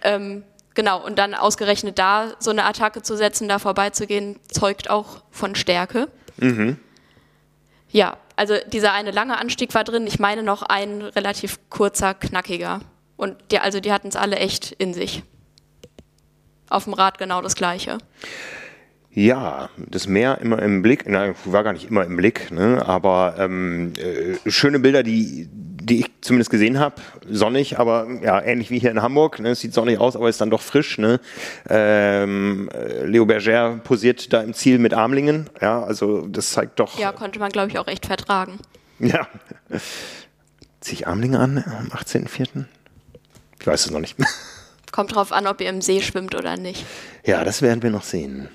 Ähm, 0.02 0.44
genau, 0.76 1.04
und 1.04 1.18
dann 1.18 1.34
ausgerechnet 1.34 1.98
da 1.98 2.34
so 2.38 2.50
eine 2.52 2.64
Attacke 2.64 3.02
zu 3.02 3.16
setzen, 3.16 3.48
da 3.48 3.58
vorbeizugehen, 3.58 4.38
zeugt 4.46 4.88
auch 4.88 5.24
von 5.32 5.56
Stärke. 5.56 6.08
Mhm. 6.36 6.76
Ja, 7.90 8.16
also 8.36 8.54
dieser 8.72 8.92
eine 8.92 9.10
lange 9.10 9.38
Anstieg 9.38 9.74
war 9.74 9.82
drin. 9.82 10.06
Ich 10.06 10.20
meine 10.20 10.44
noch 10.44 10.62
ein 10.62 11.02
relativ 11.02 11.58
kurzer, 11.70 12.14
knackiger. 12.14 12.80
Und 13.16 13.36
die, 13.50 13.58
also 13.58 13.80
die 13.80 13.92
hatten 13.92 14.08
es 14.08 14.16
alle 14.16 14.36
echt 14.36 14.72
in 14.72 14.94
sich. 14.94 15.22
Auf 16.68 16.84
dem 16.84 16.92
Rad 16.92 17.18
genau 17.18 17.40
das 17.40 17.56
Gleiche. 17.56 17.98
Ja, 19.10 19.70
das 19.78 20.06
Meer 20.06 20.42
immer 20.42 20.60
im 20.60 20.82
Blick, 20.82 21.04
na, 21.06 21.34
war 21.46 21.64
gar 21.64 21.72
nicht 21.72 21.88
immer 21.88 22.04
im 22.04 22.16
Blick, 22.16 22.50
ne? 22.50 22.84
aber 22.84 23.36
ähm, 23.38 23.94
äh, 23.96 24.50
schöne 24.50 24.78
Bilder, 24.78 25.02
die, 25.02 25.48
die 25.88 26.00
ich 26.00 26.06
zumindest 26.20 26.50
gesehen 26.50 26.80
habe, 26.80 26.96
sonnig, 27.30 27.78
aber 27.78 28.08
ja, 28.20 28.42
ähnlich 28.42 28.70
wie 28.70 28.80
hier 28.80 28.90
in 28.90 29.02
Hamburg, 29.02 29.38
ne? 29.38 29.50
es 29.50 29.60
sieht 29.60 29.72
sonnig 29.72 30.00
aus, 30.00 30.16
aber 30.16 30.28
ist 30.28 30.40
dann 30.40 30.50
doch 30.50 30.60
frisch. 30.60 30.98
Ne? 30.98 31.20
Ähm, 31.68 32.68
äh, 32.74 33.06
Leo 33.06 33.24
Berger 33.24 33.80
posiert 33.84 34.32
da 34.32 34.42
im 34.42 34.52
Ziel 34.52 34.78
mit 34.78 34.94
Armlingen, 34.94 35.48
ja, 35.60 35.82
also 35.82 36.26
das 36.26 36.50
zeigt 36.50 36.80
doch... 36.80 36.98
Ja, 36.98 37.12
konnte 37.12 37.38
man 37.38 37.52
glaube 37.52 37.70
ich 37.70 37.78
auch 37.78 37.86
echt 37.86 38.06
vertragen. 38.06 38.58
Ja. 38.98 39.28
Zieh 40.80 40.94
ich 40.94 41.06
Armlinge 41.06 41.38
an 41.38 41.58
am 41.58 41.88
18.04.? 41.88 42.64
Ich 43.60 43.66
weiß 43.66 43.86
es 43.86 43.90
noch 43.92 44.00
nicht. 44.00 44.16
Kommt 44.90 45.14
drauf 45.14 45.30
an, 45.30 45.46
ob 45.46 45.60
ihr 45.60 45.68
im 45.68 45.82
See 45.82 46.00
schwimmt 46.00 46.34
oder 46.34 46.56
nicht. 46.56 46.84
Ja, 47.24 47.44
das 47.44 47.62
werden 47.62 47.82
wir 47.82 47.90
noch 47.90 48.02
sehen. 48.02 48.48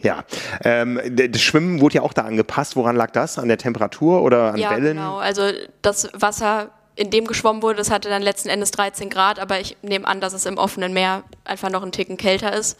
Ja, 0.00 0.24
ähm, 0.62 1.00
das 1.14 1.40
Schwimmen 1.40 1.80
wurde 1.80 1.96
ja 1.96 2.02
auch 2.02 2.12
da 2.12 2.22
angepasst. 2.22 2.76
Woran 2.76 2.96
lag 2.96 3.10
das? 3.12 3.38
An 3.38 3.48
der 3.48 3.58
Temperatur 3.58 4.22
oder 4.22 4.52
an 4.52 4.58
ja, 4.58 4.70
Wellen? 4.70 4.96
Genau, 4.96 5.16
also 5.16 5.50
das 5.82 6.08
Wasser, 6.12 6.70
in 6.94 7.10
dem 7.10 7.26
geschwommen 7.26 7.62
wurde, 7.62 7.76
das 7.76 7.90
hatte 7.90 8.08
dann 8.08 8.22
letzten 8.22 8.48
Endes 8.48 8.70
13 8.70 9.10
Grad, 9.10 9.38
aber 9.38 9.60
ich 9.60 9.76
nehme 9.82 10.06
an, 10.06 10.20
dass 10.20 10.32
es 10.32 10.46
im 10.46 10.58
offenen 10.58 10.92
Meer 10.92 11.24
einfach 11.44 11.70
noch 11.70 11.82
einen 11.82 11.92
Ticken 11.92 12.16
kälter 12.16 12.52
ist. 12.52 12.78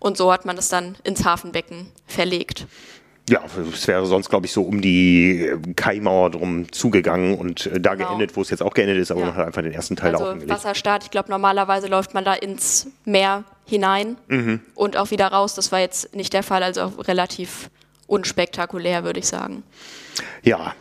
Und 0.00 0.16
so 0.16 0.32
hat 0.32 0.44
man 0.44 0.56
es 0.56 0.68
dann 0.68 0.96
ins 1.04 1.24
Hafenbecken 1.24 1.92
verlegt. 2.06 2.66
Ja, 3.28 3.42
es 3.72 3.86
wäre 3.86 4.06
sonst, 4.06 4.28
glaube 4.28 4.46
ich, 4.46 4.52
so 4.52 4.62
um 4.62 4.80
die 4.80 5.46
äh, 5.46 5.58
Kaimauer 5.74 6.30
drum 6.30 6.70
zugegangen 6.72 7.36
und 7.36 7.66
äh, 7.66 7.80
da 7.80 7.94
genau. 7.94 8.08
geendet, 8.08 8.36
wo 8.36 8.42
es 8.42 8.50
jetzt 8.50 8.62
auch 8.62 8.74
geendet 8.74 8.98
ist, 8.98 9.10
aber 9.10 9.20
ja. 9.20 9.26
man 9.26 9.36
hat 9.36 9.46
einfach 9.46 9.62
den 9.62 9.72
ersten 9.72 9.96
Teil 9.96 10.12
also 10.12 10.24
laufen 10.24 10.40
gelegt. 10.40 10.54
Wasserstart, 10.54 11.04
ich 11.04 11.10
glaube, 11.10 11.30
normalerweise 11.30 11.88
läuft 11.88 12.14
man 12.14 12.24
da 12.24 12.34
ins 12.34 12.88
Meer 13.04 13.44
hinein 13.66 14.16
mhm. 14.28 14.60
und 14.74 14.96
auch 14.96 15.10
wieder 15.10 15.28
raus. 15.28 15.54
Das 15.54 15.72
war 15.72 15.80
jetzt 15.80 16.14
nicht 16.14 16.32
der 16.32 16.42
Fall, 16.42 16.62
also 16.62 16.86
relativ 16.98 17.70
unspektakulär, 18.06 19.04
würde 19.04 19.20
ich 19.20 19.26
sagen. 19.26 19.62
Ja, 20.42 20.74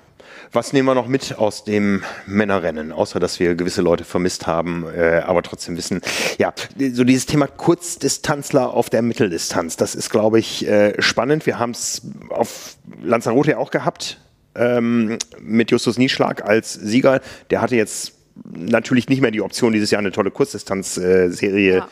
was 0.51 0.73
nehmen 0.73 0.87
wir 0.87 0.95
noch 0.95 1.07
mit 1.07 1.37
aus 1.37 1.63
dem 1.63 2.03
Männerrennen, 2.25 2.91
außer 2.91 3.19
dass 3.19 3.39
wir 3.39 3.55
gewisse 3.55 3.81
Leute 3.81 4.03
vermisst 4.03 4.47
haben, 4.47 4.85
äh, 4.95 5.21
aber 5.25 5.43
trotzdem 5.43 5.77
wissen, 5.77 6.01
ja, 6.37 6.53
so 6.93 7.03
dieses 7.03 7.25
Thema 7.25 7.47
Kurzdistanzler 7.47 8.73
auf 8.73 8.89
der 8.89 9.01
Mitteldistanz, 9.01 9.77
das 9.77 9.95
ist, 9.95 10.09
glaube 10.09 10.39
ich, 10.39 10.67
äh, 10.67 10.93
spannend. 11.01 11.45
Wir 11.45 11.59
haben 11.59 11.71
es 11.71 12.01
auf 12.29 12.77
Lanzarote 13.01 13.57
auch 13.57 13.71
gehabt 13.71 14.19
ähm, 14.55 15.17
mit 15.39 15.71
Justus 15.71 15.97
Nieschlag 15.97 16.43
als 16.43 16.73
Sieger. 16.73 17.21
Der 17.49 17.61
hatte 17.61 17.75
jetzt 17.75 18.13
natürlich 18.53 19.09
nicht 19.09 19.21
mehr 19.21 19.31
die 19.31 19.41
Option, 19.41 19.73
dieses 19.73 19.91
Jahr 19.91 19.99
eine 19.99 20.11
tolle 20.11 20.31
Kurzdistanzserie 20.31 21.71
äh, 21.71 21.77
ja 21.77 21.89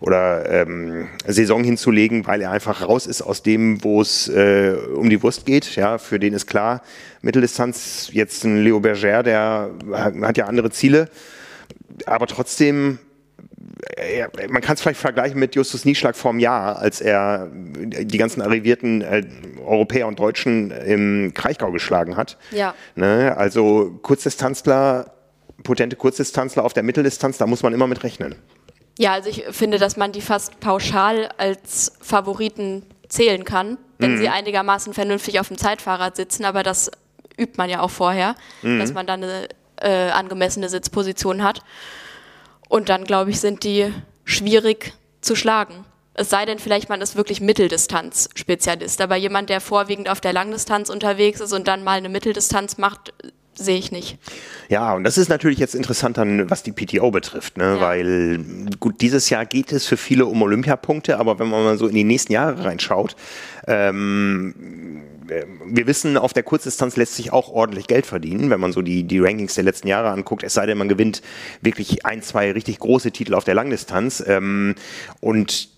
oder 0.00 0.50
ähm, 0.50 1.08
Saison 1.26 1.64
hinzulegen, 1.64 2.26
weil 2.26 2.42
er 2.42 2.50
einfach 2.50 2.86
raus 2.86 3.06
ist 3.06 3.22
aus 3.22 3.42
dem, 3.42 3.82
wo 3.84 4.00
es 4.00 4.28
äh, 4.28 4.74
um 4.94 5.10
die 5.10 5.22
Wurst 5.22 5.46
geht. 5.46 5.76
Ja, 5.76 5.98
für 5.98 6.18
den 6.18 6.34
ist 6.34 6.46
klar, 6.46 6.82
Mitteldistanz 7.22 8.10
jetzt 8.12 8.44
ein 8.44 8.62
Leo 8.62 8.80
Berger, 8.80 9.22
der 9.22 9.70
hat 10.22 10.36
ja 10.36 10.46
andere 10.46 10.70
Ziele, 10.70 11.08
aber 12.06 12.26
trotzdem 12.26 12.98
äh, 13.96 14.26
man 14.48 14.62
kann 14.62 14.74
es 14.74 14.82
vielleicht 14.82 15.00
vergleichen 15.00 15.38
mit 15.38 15.54
Justus 15.54 15.84
Nieschlag 15.84 16.16
vorm 16.16 16.38
Jahr, 16.38 16.78
als 16.78 17.00
er 17.00 17.48
die 17.52 18.18
ganzen 18.18 18.42
arrivierten 18.42 19.02
äh, 19.02 19.24
Europäer 19.64 20.06
und 20.06 20.18
Deutschen 20.18 20.70
im 20.70 21.32
Kraichgau 21.34 21.70
geschlagen 21.72 22.16
hat. 22.16 22.36
Ja. 22.50 22.74
Ne? 22.94 23.34
Also 23.36 23.98
Kurzdistanzler, 24.02 25.12
potente 25.62 25.96
Kurzdistanzler 25.96 26.64
auf 26.64 26.72
der 26.72 26.82
Mitteldistanz, 26.82 27.38
da 27.38 27.46
muss 27.46 27.62
man 27.62 27.72
immer 27.72 27.86
mit 27.86 28.02
rechnen. 28.02 28.34
Ja, 28.98 29.12
also 29.12 29.28
ich 29.28 29.44
finde, 29.50 29.78
dass 29.78 29.96
man 29.96 30.12
die 30.12 30.20
fast 30.20 30.60
pauschal 30.60 31.28
als 31.36 31.92
Favoriten 32.00 32.86
zählen 33.08 33.44
kann, 33.44 33.78
wenn 33.98 34.14
mhm. 34.14 34.18
sie 34.18 34.28
einigermaßen 34.28 34.94
vernünftig 34.94 35.40
auf 35.40 35.48
dem 35.48 35.58
Zeitfahrrad 35.58 36.16
sitzen, 36.16 36.44
aber 36.44 36.62
das 36.62 36.90
übt 37.36 37.54
man 37.56 37.68
ja 37.68 37.80
auch 37.80 37.90
vorher, 37.90 38.36
mhm. 38.62 38.78
dass 38.78 38.92
man 38.92 39.06
dann 39.06 39.24
eine 39.24 39.48
äh, 39.80 40.10
angemessene 40.10 40.68
Sitzposition 40.68 41.42
hat. 41.42 41.62
Und 42.68 42.88
dann, 42.88 43.04
glaube 43.04 43.30
ich, 43.30 43.40
sind 43.40 43.64
die 43.64 43.92
schwierig 44.24 44.94
zu 45.20 45.36
schlagen. 45.36 45.84
Es 46.14 46.30
sei 46.30 46.46
denn, 46.46 46.60
vielleicht 46.60 46.88
man 46.88 47.00
ist 47.00 47.16
wirklich 47.16 47.40
Mitteldistanz-Spezialist. 47.40 49.00
Aber 49.00 49.16
jemand, 49.16 49.50
der 49.50 49.60
vorwiegend 49.60 50.08
auf 50.08 50.20
der 50.20 50.32
Langdistanz 50.32 50.88
unterwegs 50.88 51.40
ist 51.40 51.52
und 51.52 51.66
dann 51.66 51.82
mal 51.82 51.98
eine 51.98 52.08
Mitteldistanz 52.08 52.78
macht, 52.78 53.12
sehe 53.56 53.78
ich 53.78 53.92
nicht. 53.92 54.18
Ja, 54.68 54.94
und 54.94 55.04
das 55.04 55.18
ist 55.18 55.28
natürlich 55.28 55.58
jetzt 55.58 55.74
interessant 55.74 56.18
dann, 56.18 56.50
was 56.50 56.62
die 56.62 56.72
PTO 56.72 57.10
betrifft, 57.10 57.56
ne? 57.56 57.76
Ja. 57.76 57.80
weil 57.80 58.40
gut, 58.80 59.00
dieses 59.00 59.30
Jahr 59.30 59.46
geht 59.46 59.72
es 59.72 59.86
für 59.86 59.96
viele 59.96 60.26
um 60.26 60.42
Olympiapunkte, 60.42 61.18
aber 61.18 61.38
wenn 61.38 61.48
man 61.48 61.64
mal 61.64 61.78
so 61.78 61.86
in 61.86 61.94
die 61.94 62.04
nächsten 62.04 62.32
Jahre 62.32 62.64
reinschaut, 62.64 63.16
ähm, 63.66 64.54
wir 65.66 65.86
wissen, 65.86 66.16
auf 66.16 66.32
der 66.32 66.42
Kurzdistanz 66.42 66.96
lässt 66.96 67.16
sich 67.16 67.32
auch 67.32 67.48
ordentlich 67.48 67.86
Geld 67.86 68.06
verdienen, 68.06 68.50
wenn 68.50 68.60
man 68.60 68.72
so 68.72 68.82
die, 68.82 69.04
die 69.04 69.20
Rankings 69.20 69.54
der 69.54 69.64
letzten 69.64 69.88
Jahre 69.88 70.10
anguckt, 70.10 70.42
es 70.42 70.54
sei 70.54 70.66
denn, 70.66 70.78
man 70.78 70.88
gewinnt 70.88 71.22
wirklich 71.62 72.04
ein, 72.04 72.22
zwei 72.22 72.52
richtig 72.52 72.78
große 72.78 73.10
Titel 73.10 73.34
auf 73.34 73.44
der 73.44 73.54
Langdistanz. 73.54 74.22
Ähm, 74.26 74.74
und 75.20 75.68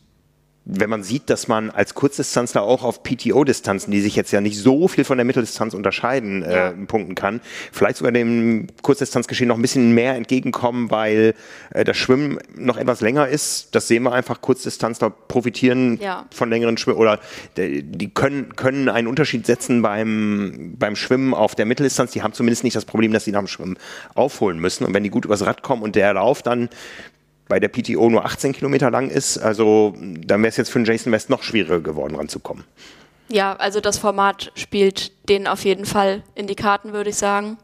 wenn 0.68 0.90
man 0.90 1.04
sieht, 1.04 1.30
dass 1.30 1.46
man 1.46 1.70
als 1.70 1.94
Kurzdistanzler 1.94 2.62
auch 2.62 2.82
auf 2.82 3.04
PTO-Distanzen, 3.04 3.92
die 3.92 4.00
sich 4.00 4.16
jetzt 4.16 4.32
ja 4.32 4.40
nicht 4.40 4.58
so 4.58 4.88
viel 4.88 5.04
von 5.04 5.16
der 5.16 5.24
Mitteldistanz 5.24 5.74
unterscheiden, 5.74 6.42
äh, 6.42 6.52
ja. 6.52 6.68
äh, 6.70 6.72
punkten 6.72 7.14
kann, 7.14 7.40
vielleicht 7.72 7.98
sogar 7.98 8.10
dem 8.10 8.66
Kurzdistanzgeschehen 8.82 9.46
noch 9.46 9.54
ein 9.54 9.62
bisschen 9.62 9.92
mehr 9.92 10.16
entgegenkommen, 10.16 10.90
weil 10.90 11.34
äh, 11.70 11.84
das 11.84 11.96
Schwimmen 11.96 12.38
noch 12.56 12.76
etwas 12.78 13.00
länger 13.00 13.28
ist. 13.28 13.76
Das 13.76 13.86
sehen 13.86 14.02
wir 14.02 14.12
einfach. 14.12 14.40
Kurzdistanzler 14.40 15.10
profitieren 15.10 16.00
ja. 16.00 16.26
von 16.34 16.50
längeren 16.50 16.76
Schwimmen 16.76 16.98
oder 16.98 17.20
die 17.56 18.10
können, 18.10 18.56
können 18.56 18.88
einen 18.88 19.06
Unterschied 19.06 19.46
setzen 19.46 19.82
beim, 19.82 20.74
beim 20.78 20.96
Schwimmen 20.96 21.32
auf 21.32 21.54
der 21.54 21.66
Mitteldistanz. 21.66 22.10
Die 22.10 22.22
haben 22.22 22.32
zumindest 22.32 22.64
nicht 22.64 22.74
das 22.74 22.84
Problem, 22.84 23.12
dass 23.12 23.24
sie 23.24 23.30
nach 23.30 23.40
dem 23.40 23.46
Schwimmen 23.46 23.78
aufholen 24.14 24.58
müssen. 24.58 24.84
Und 24.84 24.94
wenn 24.94 25.04
die 25.04 25.10
gut 25.10 25.24
übers 25.24 25.46
Rad 25.46 25.62
kommen 25.62 25.82
und 25.82 25.94
der 25.94 26.12
Lauf 26.14 26.42
dann 26.42 26.68
bei 27.48 27.60
der 27.60 27.68
PTO 27.68 28.10
nur 28.10 28.24
18 28.24 28.52
Kilometer 28.52 28.90
lang 28.90 29.10
ist. 29.10 29.38
Also 29.38 29.94
dann 30.00 30.42
wäre 30.42 30.48
es 30.48 30.56
jetzt 30.56 30.70
für 30.70 30.78
den 30.78 30.84
Jason 30.84 31.12
West 31.12 31.30
noch 31.30 31.42
schwieriger 31.42 31.80
geworden, 31.80 32.16
ranzukommen. 32.16 32.64
Ja, 33.28 33.54
also 33.56 33.80
das 33.80 33.98
Format 33.98 34.52
spielt 34.54 35.28
den 35.28 35.46
auf 35.46 35.64
jeden 35.64 35.84
Fall 35.84 36.22
in 36.34 36.46
die 36.46 36.54
Karten, 36.54 36.92
würde 36.92 37.10
ich 37.10 37.16
sagen. 37.16 37.58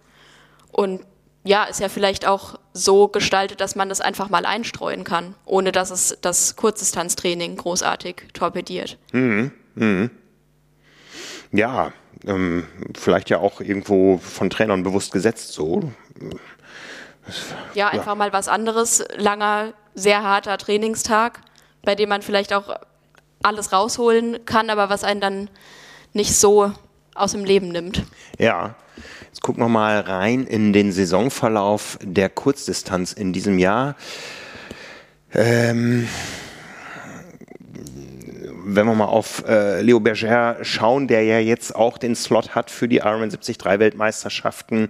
Und 0.70 1.00
ja, 1.44 1.64
ist 1.64 1.80
ja 1.80 1.88
vielleicht 1.88 2.26
auch 2.26 2.58
so 2.72 3.08
gestaltet, 3.08 3.60
dass 3.60 3.74
man 3.74 3.88
das 3.88 4.00
einfach 4.00 4.30
mal 4.30 4.46
einstreuen 4.46 5.04
kann, 5.04 5.34
ohne 5.44 5.72
dass 5.72 5.90
es 5.90 6.18
das 6.20 6.56
Kurzdistanztraining 6.56 7.56
großartig 7.56 8.28
torpediert. 8.32 8.98
Mhm. 9.12 9.52
Mhm. 9.74 10.10
Ja, 11.50 11.92
ähm, 12.26 12.66
vielleicht 12.94 13.28
ja 13.30 13.38
auch 13.38 13.60
irgendwo 13.60 14.18
von 14.18 14.50
Trainern 14.50 14.82
bewusst 14.82 15.12
gesetzt 15.12 15.52
so. 15.52 15.92
Ja, 17.74 17.88
einfach 17.88 18.06
ja. 18.08 18.14
mal 18.14 18.32
was 18.32 18.48
anderes. 18.48 19.04
Langer, 19.16 19.72
sehr 19.94 20.22
harter 20.22 20.58
Trainingstag, 20.58 21.40
bei 21.82 21.94
dem 21.94 22.08
man 22.08 22.22
vielleicht 22.22 22.52
auch 22.52 22.76
alles 23.42 23.72
rausholen 23.72 24.44
kann, 24.44 24.70
aber 24.70 24.88
was 24.88 25.04
einen 25.04 25.20
dann 25.20 25.50
nicht 26.12 26.36
so 26.36 26.72
aus 27.14 27.32
dem 27.32 27.44
Leben 27.44 27.68
nimmt. 27.68 28.04
Ja. 28.38 28.74
Jetzt 29.26 29.40
gucken 29.40 29.62
wir 29.62 29.68
mal 29.68 30.00
rein 30.00 30.46
in 30.46 30.72
den 30.72 30.92
Saisonverlauf 30.92 31.98
der 32.02 32.28
Kurzdistanz 32.28 33.12
in 33.12 33.32
diesem 33.32 33.58
Jahr. 33.58 33.96
Ähm, 35.32 36.06
wenn 38.64 38.86
wir 38.86 38.94
mal 38.94 39.06
auf 39.06 39.44
äh, 39.48 39.80
Leo 39.80 40.00
Berger 40.00 40.58
schauen, 40.62 41.08
der 41.08 41.22
ja 41.24 41.38
jetzt 41.38 41.74
auch 41.74 41.98
den 41.98 42.14
Slot 42.14 42.54
hat 42.54 42.70
für 42.70 42.88
die 42.88 42.98
Ironman 42.98 43.30
73 43.30 43.58
Weltmeisterschaften 43.64 44.88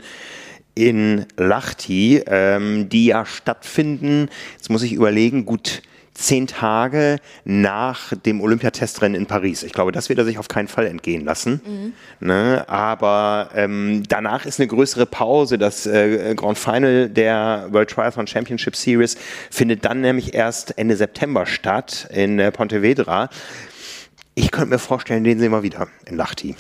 in 0.74 1.26
Lahti, 1.36 2.22
ähm, 2.26 2.88
die 2.88 3.06
ja 3.06 3.26
stattfinden, 3.26 4.28
jetzt 4.56 4.70
muss 4.70 4.82
ich 4.82 4.92
überlegen, 4.92 5.44
gut 5.44 5.82
zehn 6.14 6.46
Tage 6.46 7.18
nach 7.44 8.12
dem 8.14 8.40
Olympiatestrennen 8.40 9.20
in 9.20 9.26
Paris. 9.26 9.62
Ich 9.62 9.72
glaube, 9.72 9.92
das 9.92 10.08
wird 10.08 10.18
er 10.18 10.24
sich 10.24 10.38
auf 10.38 10.48
keinen 10.48 10.68
Fall 10.68 10.86
entgehen 10.86 11.24
lassen. 11.24 11.60
Mhm. 11.64 12.26
Ne? 12.26 12.64
Aber 12.68 13.50
ähm, 13.54 14.02
danach 14.08 14.44
ist 14.44 14.60
eine 14.60 14.66
größere 14.66 15.06
Pause. 15.06 15.58
Das 15.58 15.86
äh, 15.86 16.34
Grand 16.34 16.58
Final 16.58 17.08
der 17.08 17.68
World 17.70 17.90
Triathlon 17.90 18.26
Championship 18.26 18.76
Series 18.76 19.16
findet 19.50 19.84
dann 19.84 20.00
nämlich 20.00 20.34
erst 20.34 20.76
Ende 20.78 20.96
September 20.96 21.46
statt 21.46 22.08
in 22.12 22.38
äh, 22.38 22.52
Pontevedra. 22.52 23.30
Ich 24.34 24.50
könnte 24.50 24.70
mir 24.70 24.78
vorstellen, 24.78 25.24
den 25.24 25.38
sehen 25.38 25.50
wir 25.50 25.62
wieder 25.62 25.88
in 26.06 26.16
Lahti. 26.16 26.56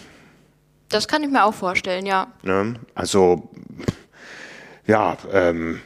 Das 0.88 1.08
kann 1.08 1.22
ich 1.22 1.30
mir 1.30 1.44
auch 1.44 1.54
vorstellen, 1.54 2.04
ja. 2.04 2.26
Ne? 2.42 2.74
Also 2.94 3.50
ja. 4.86 5.16
Ähm, 5.32 5.80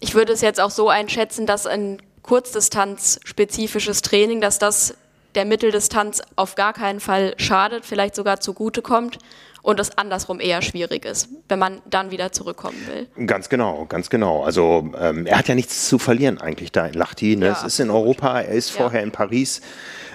ich 0.00 0.14
würde 0.14 0.32
es 0.32 0.40
jetzt 0.40 0.60
auch 0.60 0.70
so 0.70 0.88
einschätzen, 0.88 1.46
dass 1.46 1.66
ein 1.66 2.00
kurzdistanzspezifisches 2.22 4.02
Training, 4.02 4.40
dass 4.40 4.58
das 4.58 4.94
der 5.34 5.44
Mitteldistanz 5.44 6.22
auf 6.36 6.54
gar 6.54 6.72
keinen 6.72 7.00
Fall 7.00 7.34
schadet, 7.38 7.84
vielleicht 7.84 8.14
sogar 8.14 8.40
zugutekommt 8.40 9.18
und 9.62 9.80
es 9.80 9.96
andersrum 9.98 10.40
eher 10.40 10.62
schwierig 10.62 11.04
ist, 11.04 11.28
wenn 11.48 11.58
man 11.58 11.80
dann 11.88 12.10
wieder 12.10 12.32
zurückkommen 12.32 12.78
will. 12.86 13.26
Ganz 13.26 13.48
genau, 13.48 13.86
ganz 13.86 14.10
genau. 14.10 14.42
Also 14.42 14.92
ähm, 15.00 15.26
er 15.26 15.38
hat 15.38 15.48
ja 15.48 15.54
nichts 15.54 15.88
zu 15.88 15.98
verlieren 15.98 16.40
eigentlich 16.40 16.72
da 16.72 16.86
in 16.86 16.94
Lahti. 16.94 17.36
Ne? 17.36 17.46
Ja, 17.46 17.52
es 17.52 17.62
ist 17.62 17.80
in 17.80 17.90
Europa, 17.90 18.40
er 18.40 18.54
ist 18.54 18.70
vorher 18.70 19.00
ja. 19.00 19.06
in 19.06 19.12
Paris. 19.12 19.60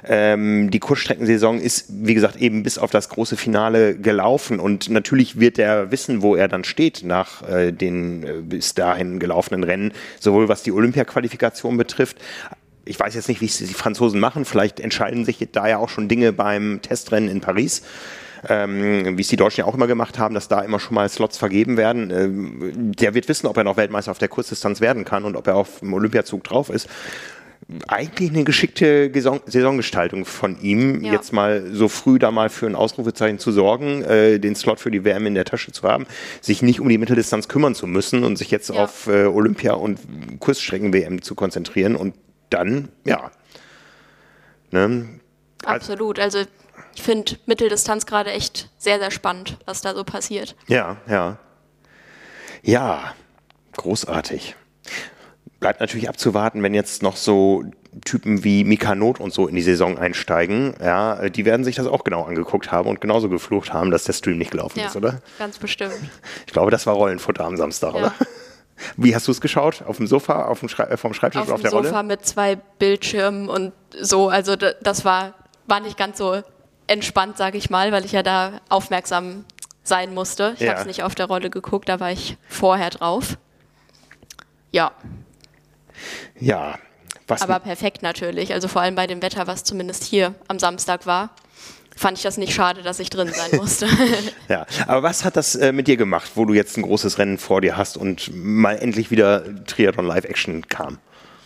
Ähm, 0.05 0.69
die 0.69 0.79
Kurzstreckensaison 0.79 1.59
ist, 1.59 1.85
wie 1.89 2.13
gesagt, 2.13 2.35
eben 2.35 2.63
bis 2.63 2.77
auf 2.77 2.91
das 2.91 3.09
große 3.09 3.37
Finale 3.37 3.95
gelaufen 3.97 4.59
und 4.59 4.89
natürlich 4.89 5.39
wird 5.39 5.57
er 5.59 5.91
wissen, 5.91 6.21
wo 6.21 6.35
er 6.35 6.49
dann 6.49 6.65
steht 6.65 7.03
nach 7.03 7.47
äh, 7.47 7.71
den 7.71 8.23
äh, 8.23 8.33
bis 8.41 8.73
dahin 8.73 9.19
gelaufenen 9.19 9.63
Rennen, 9.63 9.93
sowohl 10.19 10.49
was 10.49 10.63
die 10.63 10.73
Olympia-Qualifikation 10.73 11.77
betrifft, 11.77 12.17
ich 12.85 12.99
weiß 12.99 13.15
jetzt 13.15 13.29
nicht, 13.29 13.41
wie 13.41 13.45
es 13.45 13.57
die 13.57 13.67
Franzosen 13.67 14.19
machen. 14.19 14.45
Vielleicht 14.45 14.79
entscheiden 14.79 15.25
sich 15.25 15.47
da 15.51 15.67
ja 15.67 15.77
auch 15.77 15.89
schon 15.89 16.07
Dinge 16.07 16.33
beim 16.33 16.81
Testrennen 16.81 17.29
in 17.29 17.41
Paris. 17.41 17.83
Ähm, 18.49 19.17
wie 19.17 19.21
es 19.21 19.27
die 19.27 19.35
Deutschen 19.35 19.61
ja 19.61 19.65
auch 19.65 19.75
immer 19.75 19.87
gemacht 19.87 20.19
haben, 20.19 20.35
dass 20.35 20.47
da 20.47 20.61
immer 20.61 20.79
schon 20.79 20.95
mal 20.95 21.07
Slots 21.07 21.37
vergeben 21.37 21.77
werden. 21.77 22.11
Ähm, 22.11 22.91
der 22.93 23.13
wird 23.13 23.29
wissen, 23.29 23.47
ob 23.47 23.57
er 23.57 23.63
noch 23.63 23.77
Weltmeister 23.77 24.11
auf 24.11 24.17
der 24.17 24.27
Kurzdistanz 24.27 24.81
werden 24.81 25.05
kann 25.05 25.23
und 25.23 25.35
ob 25.35 25.47
er 25.47 25.55
auf 25.55 25.79
dem 25.79 25.93
Olympiazug 25.93 26.43
drauf 26.43 26.69
ist 26.69 26.89
eigentlich 27.87 28.31
eine 28.31 28.43
geschickte 28.43 29.11
Saisongestaltung 29.13 30.25
von 30.25 30.59
ihm, 30.61 31.03
ja. 31.03 31.13
jetzt 31.13 31.33
mal 31.33 31.69
so 31.71 31.87
früh 31.87 32.19
da 32.19 32.31
mal 32.31 32.49
für 32.49 32.65
ein 32.65 32.75
Ausrufezeichen 32.75 33.39
zu 33.39 33.51
sorgen, 33.51 34.03
äh, 34.03 34.39
den 34.39 34.55
Slot 34.55 34.79
für 34.79 34.91
die 34.91 35.03
WM 35.03 35.25
in 35.25 35.35
der 35.35 35.45
Tasche 35.45 35.71
zu 35.71 35.87
haben, 35.87 36.05
sich 36.41 36.61
nicht 36.61 36.79
um 36.79 36.89
die 36.89 36.97
Mitteldistanz 36.97 37.47
kümmern 37.47 37.75
zu 37.75 37.87
müssen 37.87 38.23
und 38.23 38.37
sich 38.37 38.51
jetzt 38.51 38.69
ja. 38.69 38.83
auf 38.83 39.07
äh, 39.07 39.25
Olympia 39.25 39.73
und 39.73 39.99
Kurzstrecken-WM 40.39 41.21
zu 41.21 41.35
konzentrieren 41.35 41.95
und 41.95 42.15
dann, 42.49 42.89
ja. 43.05 43.31
Ne? 44.71 45.07
Absolut, 45.63 46.19
also 46.19 46.39
ich 46.95 47.01
finde 47.01 47.37
Mitteldistanz 47.45 48.05
gerade 48.05 48.31
echt 48.31 48.69
sehr, 48.77 48.99
sehr 48.99 49.11
spannend, 49.11 49.57
was 49.65 49.81
da 49.81 49.93
so 49.95 50.03
passiert. 50.03 50.55
Ja, 50.67 50.97
ja. 51.07 51.37
Ja, 52.61 53.13
großartig. 53.75 54.55
Bleibt 55.59 55.79
natürlich 55.79 56.09
abzuwarten, 56.09 56.63
wenn 56.63 56.73
jetzt 56.73 57.03
noch 57.03 57.17
so 57.17 57.63
Typen 58.05 58.43
wie 58.43 58.63
Mika 58.63 58.95
Not 58.95 59.19
und 59.19 59.33
so 59.33 59.47
in 59.47 59.55
die 59.55 59.61
Saison 59.61 59.97
einsteigen, 59.97 60.73
ja, 60.81 61.29
die 61.29 61.45
werden 61.45 61.63
sich 61.63 61.75
das 61.75 61.87
auch 61.87 62.03
genau 62.03 62.23
angeguckt 62.23 62.71
haben 62.71 62.89
und 62.89 63.01
genauso 63.01 63.29
geflucht 63.29 63.73
haben, 63.73 63.91
dass 63.91 64.03
der 64.03 64.13
Stream 64.13 64.37
nicht 64.37 64.51
gelaufen 64.51 64.79
ja, 64.79 64.87
ist, 64.87 64.95
oder? 64.95 65.21
Ganz 65.37 65.59
bestimmt. 65.59 65.93
Ich 66.47 66.53
glaube, 66.53 66.71
das 66.71 66.85
war 66.85 66.95
Rollenfutter 66.95 67.45
am 67.45 67.57
Samstag, 67.57 67.93
ja. 67.93 67.99
oder? 67.99 68.13
Wie 68.97 69.15
hast 69.15 69.27
du 69.27 69.31
es 69.31 69.39
geschaut? 69.39 69.83
Auf 69.83 69.97
dem 69.97 70.07
Sofa, 70.07 70.45
auf 70.45 70.59
dem 70.59 70.69
Schrei 70.69 70.85
äh, 70.85 70.97
vom 70.97 71.13
Schreibtisch 71.13 71.41
auf 71.41 71.47
oder 71.47 71.55
auf 71.55 71.61
der 71.61 71.71
Sofa 71.71 71.77
Rolle? 71.77 71.89
Auf 71.89 71.93
dem 71.93 71.95
Sofa 71.95 72.03
mit 72.03 72.25
zwei 72.25 72.55
Bildschirmen 72.55 73.47
und 73.47 73.71
so. 73.99 74.29
Also 74.29 74.55
das 74.55 75.05
war, 75.05 75.35
war 75.67 75.79
nicht 75.79 75.97
ganz 75.97 76.17
so 76.17 76.41
entspannt, 76.87 77.37
sage 77.37 77.57
ich 77.57 77.69
mal, 77.69 77.91
weil 77.91 78.05
ich 78.05 78.11
ja 78.11 78.23
da 78.23 78.61
aufmerksam 78.69 79.45
sein 79.83 80.13
musste. 80.13 80.53
Ich 80.55 80.61
ja. 80.61 80.71
habe 80.71 80.81
es 80.81 80.85
nicht 80.85 81.03
auf 81.03 81.15
der 81.15 81.25
Rolle 81.25 81.49
geguckt, 81.49 81.89
da 81.89 81.99
war 81.99 82.11
ich 82.11 82.37
vorher 82.47 82.89
drauf. 82.89 83.37
Ja. 84.71 84.91
Ja. 86.39 86.77
Was 87.27 87.41
Aber 87.41 87.59
perfekt 87.59 88.01
natürlich. 88.01 88.53
Also 88.53 88.67
vor 88.67 88.81
allem 88.81 88.95
bei 88.95 89.07
dem 89.07 89.21
Wetter, 89.21 89.47
was 89.47 89.63
zumindest 89.63 90.03
hier 90.03 90.35
am 90.47 90.59
Samstag 90.59 91.05
war, 91.05 91.29
fand 91.95 92.17
ich 92.17 92.23
das 92.23 92.37
nicht 92.37 92.53
schade, 92.53 92.81
dass 92.81 92.99
ich 92.99 93.09
drin 93.09 93.31
sein 93.33 93.51
musste. 93.59 93.87
ja, 94.49 94.65
aber 94.87 95.03
was 95.03 95.23
hat 95.23 95.37
das 95.37 95.55
äh, 95.55 95.71
mit 95.71 95.87
dir 95.87 95.97
gemacht, 95.97 96.31
wo 96.35 96.45
du 96.45 96.53
jetzt 96.53 96.77
ein 96.77 96.83
großes 96.83 97.17
Rennen 97.19 97.37
vor 97.37 97.61
dir 97.61 97.77
hast 97.77 97.97
und 97.97 98.31
mal 98.33 98.73
endlich 98.73 99.11
wieder 99.11 99.63
Triathlon 99.65 100.05
Live 100.05 100.25
Action 100.25 100.67
kam? 100.67 100.99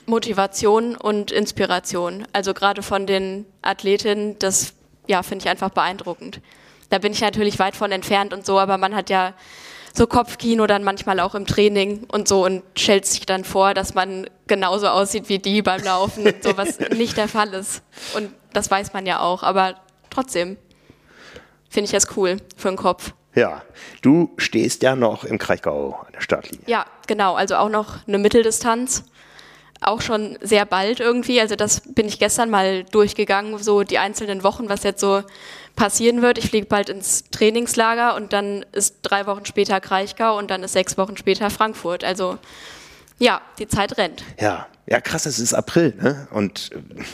Motivation 0.05 0.95
und 0.95 1.31
Inspiration. 1.31 2.25
Also 2.31 2.53
gerade 2.53 2.81
von 2.81 3.05
den 3.05 3.45
Athletinnen, 3.61 4.39
das 4.39 4.73
ja, 5.07 5.23
finde 5.23 5.43
ich 5.43 5.49
einfach 5.49 5.69
beeindruckend. 5.69 6.41
Da 6.89 6.99
bin 6.99 7.11
ich 7.11 7.21
natürlich 7.21 7.59
weit 7.59 7.75
von 7.75 7.91
entfernt 7.91 8.33
und 8.33 8.45
so, 8.45 8.59
aber 8.59 8.77
man 8.77 8.95
hat 8.95 9.09
ja 9.09 9.33
so 9.93 10.07
Kopfkino 10.07 10.67
dann 10.67 10.83
manchmal 10.83 11.19
auch 11.19 11.35
im 11.35 11.45
Training 11.45 12.05
und 12.11 12.27
so 12.27 12.45
und 12.45 12.63
stellt 12.77 13.05
sich 13.05 13.25
dann 13.25 13.43
vor, 13.43 13.73
dass 13.73 13.93
man 13.93 14.29
genauso 14.45 14.87
aussieht 14.87 15.27
wie 15.27 15.39
die 15.39 15.61
beim 15.61 15.83
Laufen 15.83 16.25
und 16.27 16.43
so, 16.43 16.55
was 16.55 16.79
nicht 16.91 17.17
der 17.17 17.27
Fall 17.27 17.53
ist. 17.53 17.81
Und 18.15 18.31
das 18.53 18.69
weiß 18.69 18.93
man 18.93 19.05
ja 19.05 19.19
auch, 19.19 19.43
aber 19.43 19.75
trotzdem 20.09 20.57
finde 21.69 21.85
ich 21.85 21.91
das 21.91 22.15
cool 22.15 22.37
für 22.55 22.69
den 22.69 22.77
Kopf. 22.77 23.13
Ja, 23.35 23.61
du 24.01 24.33
stehst 24.37 24.81
ja 24.83 24.95
noch 24.95 25.23
im 25.23 25.37
Kraichgau 25.37 25.99
an 26.05 26.13
der 26.13 26.21
Startlinie. 26.21 26.65
Ja, 26.67 26.85
genau, 27.05 27.35
also 27.35 27.55
auch 27.55 27.69
noch 27.69 28.07
eine 28.07 28.17
Mitteldistanz. 28.17 29.03
Auch 29.81 30.01
schon 30.01 30.37
sehr 30.41 30.65
bald 30.65 30.99
irgendwie. 30.99 31.39
Also 31.39 31.55
das 31.55 31.81
bin 31.81 32.07
ich 32.07 32.19
gestern 32.19 32.49
mal 32.49 32.83
durchgegangen, 32.85 33.57
so 33.59 33.83
die 33.83 33.99
einzelnen 33.99 34.43
Wochen, 34.43 34.69
was 34.69 34.83
jetzt 34.83 35.01
so 35.01 35.23
passieren 35.75 36.21
wird. 36.21 36.37
Ich 36.37 36.49
fliege 36.49 36.65
bald 36.65 36.89
ins 36.89 37.25
Trainingslager 37.29 38.15
und 38.15 38.33
dann 38.33 38.65
ist 38.71 38.97
drei 39.03 39.27
Wochen 39.27 39.45
später 39.45 39.79
Kraichgau 39.79 40.37
und 40.37 40.49
dann 40.49 40.63
ist 40.63 40.73
sechs 40.73 40.97
Wochen 40.97 41.15
später 41.15 41.49
Frankfurt. 41.49 42.03
Also 42.03 42.37
ja, 43.19 43.41
die 43.59 43.67
Zeit 43.67 43.97
rennt. 43.97 44.23
Ja, 44.39 44.67
ja 44.85 45.01
krass, 45.01 45.25
es 45.25 45.39
ist 45.39 45.53
April, 45.53 45.93
ne? 46.01 46.27
Und 46.31 46.71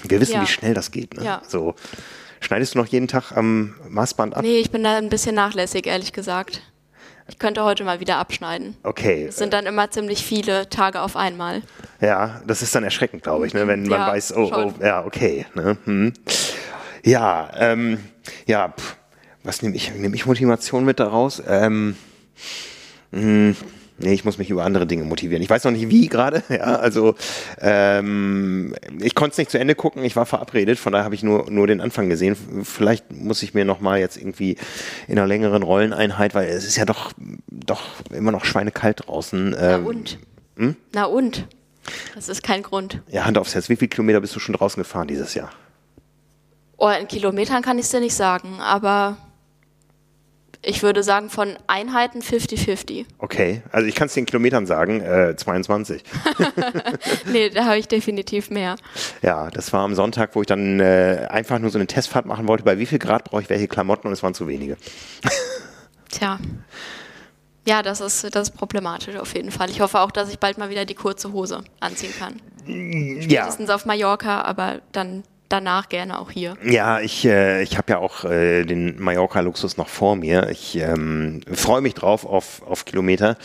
wir 0.07 0.20
wissen, 0.20 0.34
ja. 0.34 0.41
wie 0.41 0.47
schnell 0.47 0.74
das 0.74 0.91
geht. 0.91 1.16
Ne? 1.16 1.24
Ja. 1.24 1.41
So, 1.47 1.76
schneidest 2.39 2.76
du 2.76 2.80
noch 2.80 2.88
jeden 2.88 3.07
Tag 3.07 3.32
am 3.32 3.76
Maßband 3.89 4.36
ab? 4.36 4.41
Nee, 4.41 4.59
ich 4.59 4.72
bin 4.72 4.84
da 4.84 4.97
ein 4.97 5.09
bisschen 5.09 5.36
nachlässig, 5.36 5.88
ehrlich 5.88 6.14
gesagt. 6.14 6.61
Ich 7.28 7.39
könnte 7.39 7.64
heute 7.64 7.86
mal 7.86 7.99
wieder 8.01 8.18
abschneiden. 8.18 8.76
Okay. 8.84 9.26
Es 9.30 9.38
sind 9.38 9.53
dann 9.53 9.66
immer 9.66 9.89
ziemlich 9.91 10.26
viele 10.26 10.70
Tage 10.70 11.01
auf 11.01 11.16
einmal. 11.16 11.61
Ja, 12.02 12.41
das 12.46 12.62
ist 12.62 12.76
dann 12.76 12.84
erschreckend, 12.84 13.24
glaube 13.24 13.48
ich, 13.48 13.54
ne? 13.54 13.68
wenn 13.68 13.84
man 13.84 13.91
Ja, 13.91 14.08
weiß, 14.08 14.36
oh, 14.36 14.52
oh, 14.54 14.74
ja, 14.84 15.06
okay. 15.06 15.46
Ne? 15.56 15.78
Hm. 15.86 16.14
Ja, 17.04 17.50
ähm, 17.58 18.00
ja, 18.46 18.70
pff, 18.70 18.96
was 19.44 19.62
nehme 19.62 19.76
ich? 19.76 19.94
Nehme 19.94 20.16
ich 20.16 20.26
Motivation 20.26 20.86
mit 20.86 21.00
daraus? 21.00 21.41
Ähm, 21.48 21.96
mh, 23.12 23.56
nee, 24.00 24.14
ich 24.14 24.24
muss 24.26 24.38
mich 24.38 24.50
über 24.50 24.64
andere 24.64 24.88
Dinge 24.88 25.04
motivieren. 25.04 25.44
Ich 25.44 25.50
weiß 25.50 25.64
noch 25.66 25.72
nicht 25.72 25.89
wie 25.89 26.08
gerade. 26.08 26.44
Ja, 26.50 26.76
also 26.76 27.16
ähm, 27.60 28.74
ich 29.02 29.16
konnte 29.16 29.34
es 29.34 29.38
nicht 29.38 29.52
zu 29.52 29.60
Ende 29.60 29.76
gucken. 29.76 30.04
Ich 30.04 30.16
war 30.16 30.26
verabredet, 30.26 30.80
von 30.80 30.94
daher 30.94 31.06
habe 31.06 31.16
ich 31.16 31.24
nur 31.24 31.50
nur 31.52 31.68
den 31.68 31.82
Anfang 31.82 32.10
gesehen. 32.10 32.36
Vielleicht 32.64 33.12
muss 33.12 33.44
ich 33.44 33.54
mir 33.54 33.66
noch 33.66 33.82
mal 33.82 34.00
jetzt 34.00 34.18
irgendwie 34.18 34.58
in 35.08 35.18
einer 35.18 35.28
längeren 35.28 35.64
Rolleneinheit, 35.64 36.36
weil 36.36 36.48
es 36.50 36.66
ist 36.66 36.78
ja 36.78 36.86
doch 36.86 37.12
doch 37.50 37.84
immer 38.12 38.32
noch 38.32 38.46
schweinekalt 38.46 39.08
draußen. 39.08 39.52
Na 39.52 39.76
Ähm, 39.76 39.86
und? 39.86 40.20
Na 40.94 41.06
und? 41.06 41.48
Das 42.15 42.29
ist 42.29 42.43
kein 42.43 42.63
Grund. 42.63 43.01
ja, 43.09 43.25
Hand 43.25 43.38
aufs 43.38 43.55
Herz. 43.55 43.69
Wie 43.69 43.75
viele 43.75 43.89
Kilometer 43.89 44.21
bist 44.21 44.36
du 44.36 44.39
schon 44.39 44.53
draußen 44.55 44.81
gefahren 44.81 45.07
dieses 45.07 45.34
Jahr? 45.34 45.49
Oh, 46.77 46.89
in 46.89 47.07
Kilometern 47.07 47.61
kann 47.61 47.77
ich 47.77 47.86
es 47.86 47.91
dir 47.91 47.99
nicht 47.99 48.15
sagen, 48.15 48.59
aber 48.59 49.17
ich 50.65 50.81
würde 50.81 51.03
sagen, 51.03 51.29
von 51.29 51.57
Einheiten 51.67 52.21
50-50. 52.21 53.05
Okay, 53.17 53.61
also 53.71 53.86
ich 53.88 53.95
kann 53.95 54.07
es 54.07 54.13
den 54.13 54.25
Kilometern 54.25 54.65
sagen, 54.65 55.01
äh, 55.01 55.36
22. 55.36 56.03
Nee, 57.31 57.49
da 57.49 57.65
habe 57.65 57.77
ich 57.77 57.88
definitiv 57.88 58.49
mehr. 58.49 58.75
Ja, 59.21 59.49
das 59.49 59.73
war 59.73 59.81
am 59.84 59.93
Sonntag, 59.95 60.36
wo 60.36 60.41
ich 60.41 60.47
dann 60.47 60.79
äh, 60.79 61.27
einfach 61.29 61.59
nur 61.59 61.69
so 61.69 61.77
eine 61.77 61.88
Testfahrt 61.88 62.25
machen 62.25 62.47
wollte. 62.47 62.63
Bei 62.63 62.79
wie 62.79 62.86
viel 62.86 62.99
Grad 62.99 63.25
brauche 63.25 63.41
ich 63.41 63.49
welche 63.49 63.67
Klamotten 63.67 64.07
und 64.07 64.13
es 64.13 64.23
waren 64.23 64.34
zu 64.34 64.47
wenige. 64.47 64.77
Tja. 66.09 66.39
Ja, 67.66 67.82
das 67.82 68.01
ist, 68.01 68.36
das 68.36 68.49
ist 68.49 68.57
problematisch 68.57 69.16
auf 69.16 69.34
jeden 69.36 69.51
Fall. 69.51 69.70
Ich 69.70 69.80
hoffe 69.80 69.99
auch, 69.99 70.11
dass 70.11 70.30
ich 70.30 70.39
bald 70.39 70.57
mal 70.57 70.70
wieder 70.70 70.86
die 70.86 70.95
kurze 70.95 71.32
Hose 71.32 71.64
anziehen 71.80 72.14
kann. 72.18 72.41
Ja, 72.66 73.22
Spätestens 73.22 73.70
auf 73.70 73.86
Mallorca, 73.86 74.41
aber 74.41 74.82
dann 74.91 75.24
danach 75.49 75.88
gerne 75.88 76.20
auch 76.20 76.32
hier. 76.32 76.57
ja 76.64 76.99
ich, 76.99 77.26
äh, 77.26 77.61
ich 77.61 77.78
habe 77.78 77.91
ja 77.91 77.97
auch 77.99 78.26
äh, 78.26 78.66
den 78.66 78.99
Mallorca-Luxus 78.99 79.78
noch 79.78 79.88
vor 79.88 80.16
mir. 80.16 80.49
Ich 80.49 80.76
ähm, 80.78 81.41
freue 81.53 81.82
mich 81.82 81.93
drauf 81.93 82.26
auf, 82.26 82.64
auf 82.64 82.86
Kilometer. 82.86 83.38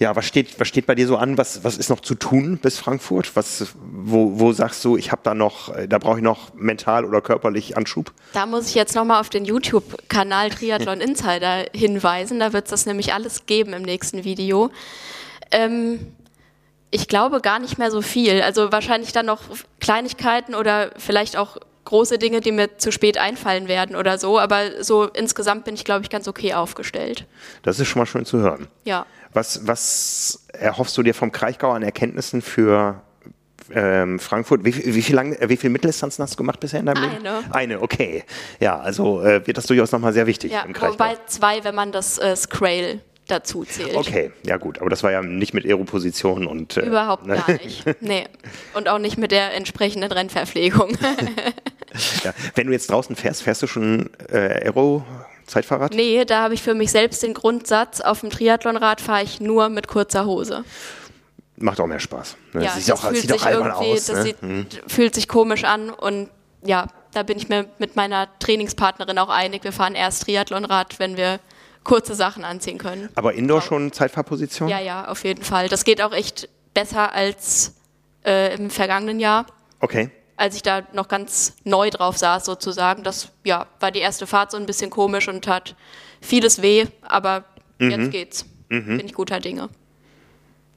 Ja, 0.00 0.16
was 0.16 0.24
steht, 0.24 0.58
was 0.58 0.66
steht 0.66 0.86
bei 0.86 0.94
dir 0.94 1.06
so 1.06 1.18
an? 1.18 1.36
Was, 1.36 1.62
was 1.62 1.76
ist 1.76 1.90
noch 1.90 2.00
zu 2.00 2.14
tun 2.14 2.56
bis 2.56 2.78
Frankfurt? 2.78 3.36
Was, 3.36 3.74
wo, 3.78 4.40
wo 4.40 4.50
sagst 4.54 4.82
du, 4.82 4.96
ich 4.96 5.12
habe 5.12 5.20
da 5.22 5.34
noch, 5.34 5.76
äh, 5.76 5.86
da 5.86 5.98
brauche 5.98 6.16
ich 6.16 6.22
noch 6.22 6.54
mental 6.54 7.04
oder 7.04 7.20
körperlich 7.20 7.76
Anschub? 7.76 8.10
Da 8.32 8.46
muss 8.46 8.68
ich 8.68 8.74
jetzt 8.74 8.94
nochmal 8.94 9.20
auf 9.20 9.28
den 9.28 9.44
YouTube-Kanal 9.44 10.48
Triathlon 10.48 11.00
Insider 11.02 11.66
hinweisen. 11.74 12.40
Da 12.40 12.54
wird 12.54 12.64
es 12.64 12.70
das 12.70 12.86
nämlich 12.86 13.12
alles 13.12 13.44
geben 13.44 13.74
im 13.74 13.82
nächsten 13.82 14.24
Video. 14.24 14.70
Ähm, 15.50 16.14
ich 16.90 17.06
glaube 17.06 17.42
gar 17.42 17.58
nicht 17.58 17.76
mehr 17.76 17.90
so 17.90 18.00
viel. 18.00 18.40
Also 18.40 18.72
wahrscheinlich 18.72 19.12
dann 19.12 19.26
noch 19.26 19.42
Kleinigkeiten 19.80 20.54
oder 20.54 20.92
vielleicht 20.96 21.36
auch 21.36 21.58
große 21.90 22.18
Dinge, 22.18 22.40
die 22.40 22.52
mir 22.52 22.78
zu 22.78 22.90
spät 22.92 23.18
einfallen 23.18 23.68
werden 23.68 23.96
oder 23.96 24.16
so. 24.18 24.38
Aber 24.38 24.82
so 24.82 25.04
insgesamt 25.08 25.64
bin 25.64 25.74
ich, 25.74 25.84
glaube 25.84 26.02
ich, 26.04 26.08
ganz 26.10 26.26
okay 26.28 26.54
aufgestellt. 26.54 27.26
Das 27.62 27.78
ist 27.80 27.88
schon 27.88 28.00
mal 28.00 28.06
schön 28.06 28.24
zu 28.24 28.38
hören. 28.38 28.68
Ja. 28.84 29.06
Was, 29.32 29.66
was 29.66 30.46
erhoffst 30.52 30.96
du 30.96 31.02
dir 31.02 31.14
vom 31.14 31.30
Kraichgau 31.32 31.70
an 31.72 31.82
Erkenntnissen 31.82 32.42
für 32.42 33.00
ähm, 33.72 34.18
Frankfurt? 34.18 34.64
Wie, 34.64 34.72
viel- 34.72 34.94
wie, 34.94 35.02
viel 35.02 35.14
lang, 35.14 35.36
wie 35.40 35.56
viel 35.56 35.70
Mitteldistanzen 35.70 36.22
hast 36.22 36.34
du 36.34 36.36
gemacht 36.38 36.60
bisher 36.60 36.80
in 36.80 36.86
deinem 36.86 37.02
Leben? 37.02 37.26
Eine. 37.26 37.54
Eine, 37.54 37.82
okay. 37.82 38.24
Ja, 38.60 38.78
also 38.80 39.20
äh, 39.22 39.46
wird 39.46 39.56
das 39.58 39.66
durchaus 39.66 39.92
nochmal 39.92 40.12
sehr 40.12 40.26
wichtig 40.26 40.52
Ja, 40.52 40.62
im 40.62 40.72
Kraichgau. 40.72 40.94
wobei 40.94 41.16
zwei, 41.26 41.62
wenn 41.64 41.74
man 41.74 41.92
das 41.92 42.18
äh, 42.18 42.34
Scrail 42.36 43.00
dazu 43.28 43.64
zählt. 43.64 43.94
Okay, 43.94 44.32
ja 44.44 44.56
gut, 44.56 44.80
aber 44.80 44.90
das 44.90 45.04
war 45.04 45.12
ja 45.12 45.22
nicht 45.22 45.54
mit 45.54 45.64
Aeroposition 45.64 46.48
und 46.48 46.76
äh, 46.76 46.86
Überhaupt 46.86 47.26
ne? 47.26 47.36
gar 47.36 47.52
nicht. 47.52 47.84
Nee. 48.00 48.24
Und 48.74 48.88
auch 48.88 48.98
nicht 48.98 49.18
mit 49.18 49.30
der 49.30 49.54
entsprechenden 49.54 50.10
Rennverpflegung. 50.10 50.96
Ja. 52.24 52.34
Wenn 52.54 52.66
du 52.66 52.72
jetzt 52.72 52.90
draußen 52.90 53.16
fährst, 53.16 53.42
fährst 53.42 53.62
du 53.62 53.66
schon 53.66 54.10
äh, 54.30 54.66
Aero 54.66 55.04
Zeitfahrrad? 55.46 55.92
nee, 55.94 56.24
da 56.24 56.42
habe 56.42 56.54
ich 56.54 56.62
für 56.62 56.74
mich 56.74 56.90
selbst 56.90 57.22
den 57.22 57.34
Grundsatz, 57.34 58.00
auf 58.00 58.20
dem 58.20 58.30
Triathlonrad 58.30 59.00
fahre 59.00 59.22
ich 59.22 59.40
nur 59.40 59.68
mit 59.68 59.88
kurzer 59.88 60.24
Hose. 60.24 60.64
Macht 61.56 61.80
auch 61.80 61.86
mehr 61.86 62.00
Spaß. 62.00 62.36
Ne? 62.52 62.64
Ja, 62.64 62.72
sieht 62.72 62.88
das 62.88 63.04
auch, 63.04 63.08
fühlt 63.08 63.22
sieht 63.22 63.32
auch 63.32 63.38
sich 63.38 63.46
albern 63.46 63.72
irgendwie, 63.72 63.92
aus. 63.92 64.04
das 64.06 64.16
ne? 64.16 64.22
sieht, 64.24 64.82
fühlt 64.86 65.14
sich 65.14 65.28
komisch 65.28 65.64
an 65.64 65.90
und 65.90 66.30
ja, 66.62 66.86
da 67.12 67.22
bin 67.22 67.38
ich 67.38 67.48
mir 67.48 67.66
mit 67.78 67.96
meiner 67.96 68.28
Trainingspartnerin 68.38 69.18
auch 69.18 69.28
einig. 69.28 69.64
Wir 69.64 69.72
fahren 69.72 69.94
erst 69.94 70.24
Triathlonrad, 70.24 70.98
wenn 70.98 71.16
wir 71.16 71.40
kurze 71.84 72.14
Sachen 72.14 72.44
anziehen 72.44 72.78
können. 72.78 73.08
Aber 73.14 73.34
Indoor 73.34 73.62
schon 73.62 73.92
Zeitfahrposition? 73.92 74.68
Ja, 74.68 74.78
ja, 74.78 75.08
auf 75.08 75.24
jeden 75.24 75.42
Fall. 75.42 75.68
Das 75.68 75.84
geht 75.84 76.02
auch 76.02 76.12
echt 76.12 76.48
besser 76.74 77.12
als 77.12 77.74
äh, 78.24 78.54
im 78.54 78.70
vergangenen 78.70 79.18
Jahr. 79.18 79.46
Okay. 79.80 80.10
Als 80.40 80.56
ich 80.56 80.62
da 80.62 80.82
noch 80.94 81.08
ganz 81.08 81.54
neu 81.64 81.90
drauf 81.90 82.16
saß 82.16 82.44
sozusagen. 82.46 83.02
Das 83.04 83.28
ja, 83.44 83.66
war 83.78 83.90
die 83.90 84.00
erste 84.00 84.26
Fahrt 84.26 84.50
so 84.50 84.56
ein 84.56 84.64
bisschen 84.66 84.88
komisch 84.90 85.28
und 85.28 85.44
tat 85.44 85.76
vieles 86.20 86.62
weh, 86.62 86.86
aber 87.02 87.44
Mhm. 87.78 87.90
jetzt 87.90 88.10
geht's. 88.10 88.44
Bin 88.68 89.00
ich 89.04 89.14
guter 89.14 89.40
Dinge. 89.40 89.68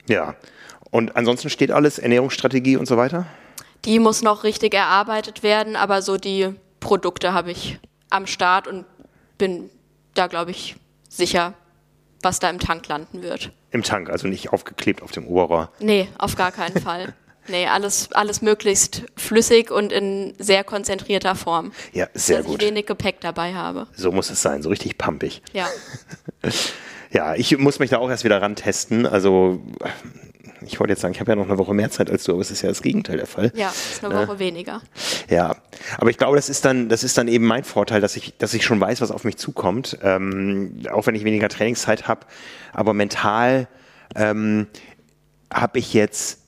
Ja. 0.07 0.35
Und 0.91 1.15
ansonsten 1.15 1.49
steht 1.49 1.71
alles, 1.71 1.99
Ernährungsstrategie 1.99 2.77
und 2.77 2.87
so 2.87 2.97
weiter? 2.97 3.25
Die 3.85 3.99
muss 3.99 4.21
noch 4.21 4.43
richtig 4.43 4.73
erarbeitet 4.73 5.43
werden, 5.43 5.75
aber 5.75 6.01
so 6.01 6.17
die 6.17 6.53
Produkte 6.79 7.33
habe 7.33 7.51
ich 7.51 7.79
am 8.09 8.25
Start 8.27 8.67
und 8.67 8.85
bin 9.37 9.69
da, 10.13 10.27
glaube 10.27 10.51
ich, 10.51 10.75
sicher, 11.09 11.53
was 12.21 12.39
da 12.39 12.49
im 12.49 12.59
Tank 12.59 12.87
landen 12.87 13.21
wird. 13.21 13.51
Im 13.71 13.83
Tank, 13.83 14.09
also 14.09 14.27
nicht 14.27 14.53
aufgeklebt 14.53 15.01
auf 15.01 15.11
dem 15.11 15.27
Oberrohr. 15.27 15.71
Nee, 15.79 16.07
auf 16.17 16.35
gar 16.35 16.51
keinen 16.51 16.79
Fall. 16.81 17.13
Nee, 17.47 17.67
alles, 17.67 18.09
alles 18.13 18.41
möglichst 18.41 19.03
flüssig 19.15 19.71
und 19.71 19.91
in 19.91 20.33
sehr 20.39 20.63
konzentrierter 20.63 21.35
Form. 21.35 21.71
Ja, 21.91 22.07
sehr 22.13 22.37
dass 22.37 22.47
gut. 22.47 22.61
ich 22.61 22.69
wenig 22.69 22.85
Gepäck 22.85 23.21
dabei 23.21 23.53
habe. 23.53 23.87
So 23.95 24.11
muss 24.11 24.29
es 24.29 24.41
sein, 24.41 24.61
so 24.63 24.69
richtig 24.69 24.97
pumpig. 24.97 25.41
Ja. 25.53 25.67
Ja, 27.13 27.35
ich 27.35 27.55
muss 27.59 27.77
mich 27.77 27.91
da 27.91 27.99
auch 27.99 28.09
erst 28.09 28.23
wieder 28.23 28.41
rantesten. 28.41 29.05
Also, 29.05 29.61
ich 30.65 30.79
wollte 30.79 30.93
jetzt 30.93 31.01
sagen, 31.01 31.13
ich 31.13 31.19
habe 31.19 31.31
ja 31.31 31.35
noch 31.35 31.47
eine 31.47 31.59
Woche 31.59 31.73
mehr 31.75 31.91
Zeit 31.91 32.09
als 32.09 32.23
du, 32.23 32.31
aber 32.31 32.41
es 32.41 32.49
ist 32.49 32.63
ja 32.63 32.69
das 32.69 32.81
Gegenteil 32.81 33.17
der 33.17 33.27
Fall. 33.27 33.51
Ja, 33.55 33.69
ist 33.69 34.03
eine 34.03 34.15
Woche 34.15 34.39
weniger. 34.39 34.81
Ja, 35.29 35.55
aber 35.99 36.09
ich 36.09 36.17
glaube, 36.17 36.35
das 36.35 36.49
ist 36.49 36.65
dann, 36.65 36.89
das 36.89 37.03
ist 37.03 37.17
dann 37.17 37.27
eben 37.27 37.45
mein 37.45 37.63
Vorteil, 37.63 38.01
dass 38.01 38.15
ich, 38.15 38.35
dass 38.39 38.55
ich 38.55 38.65
schon 38.65 38.79
weiß, 38.81 38.99
was 39.01 39.11
auf 39.11 39.25
mich 39.25 39.37
zukommt, 39.37 39.99
ähm, 40.01 40.81
auch 40.91 41.05
wenn 41.05 41.13
ich 41.13 41.23
weniger 41.23 41.49
Trainingszeit 41.49 42.07
habe. 42.07 42.25
Aber 42.73 42.93
mental 42.95 43.67
ähm, 44.15 44.65
habe 45.53 45.77
ich 45.77 45.93
jetzt 45.93 46.39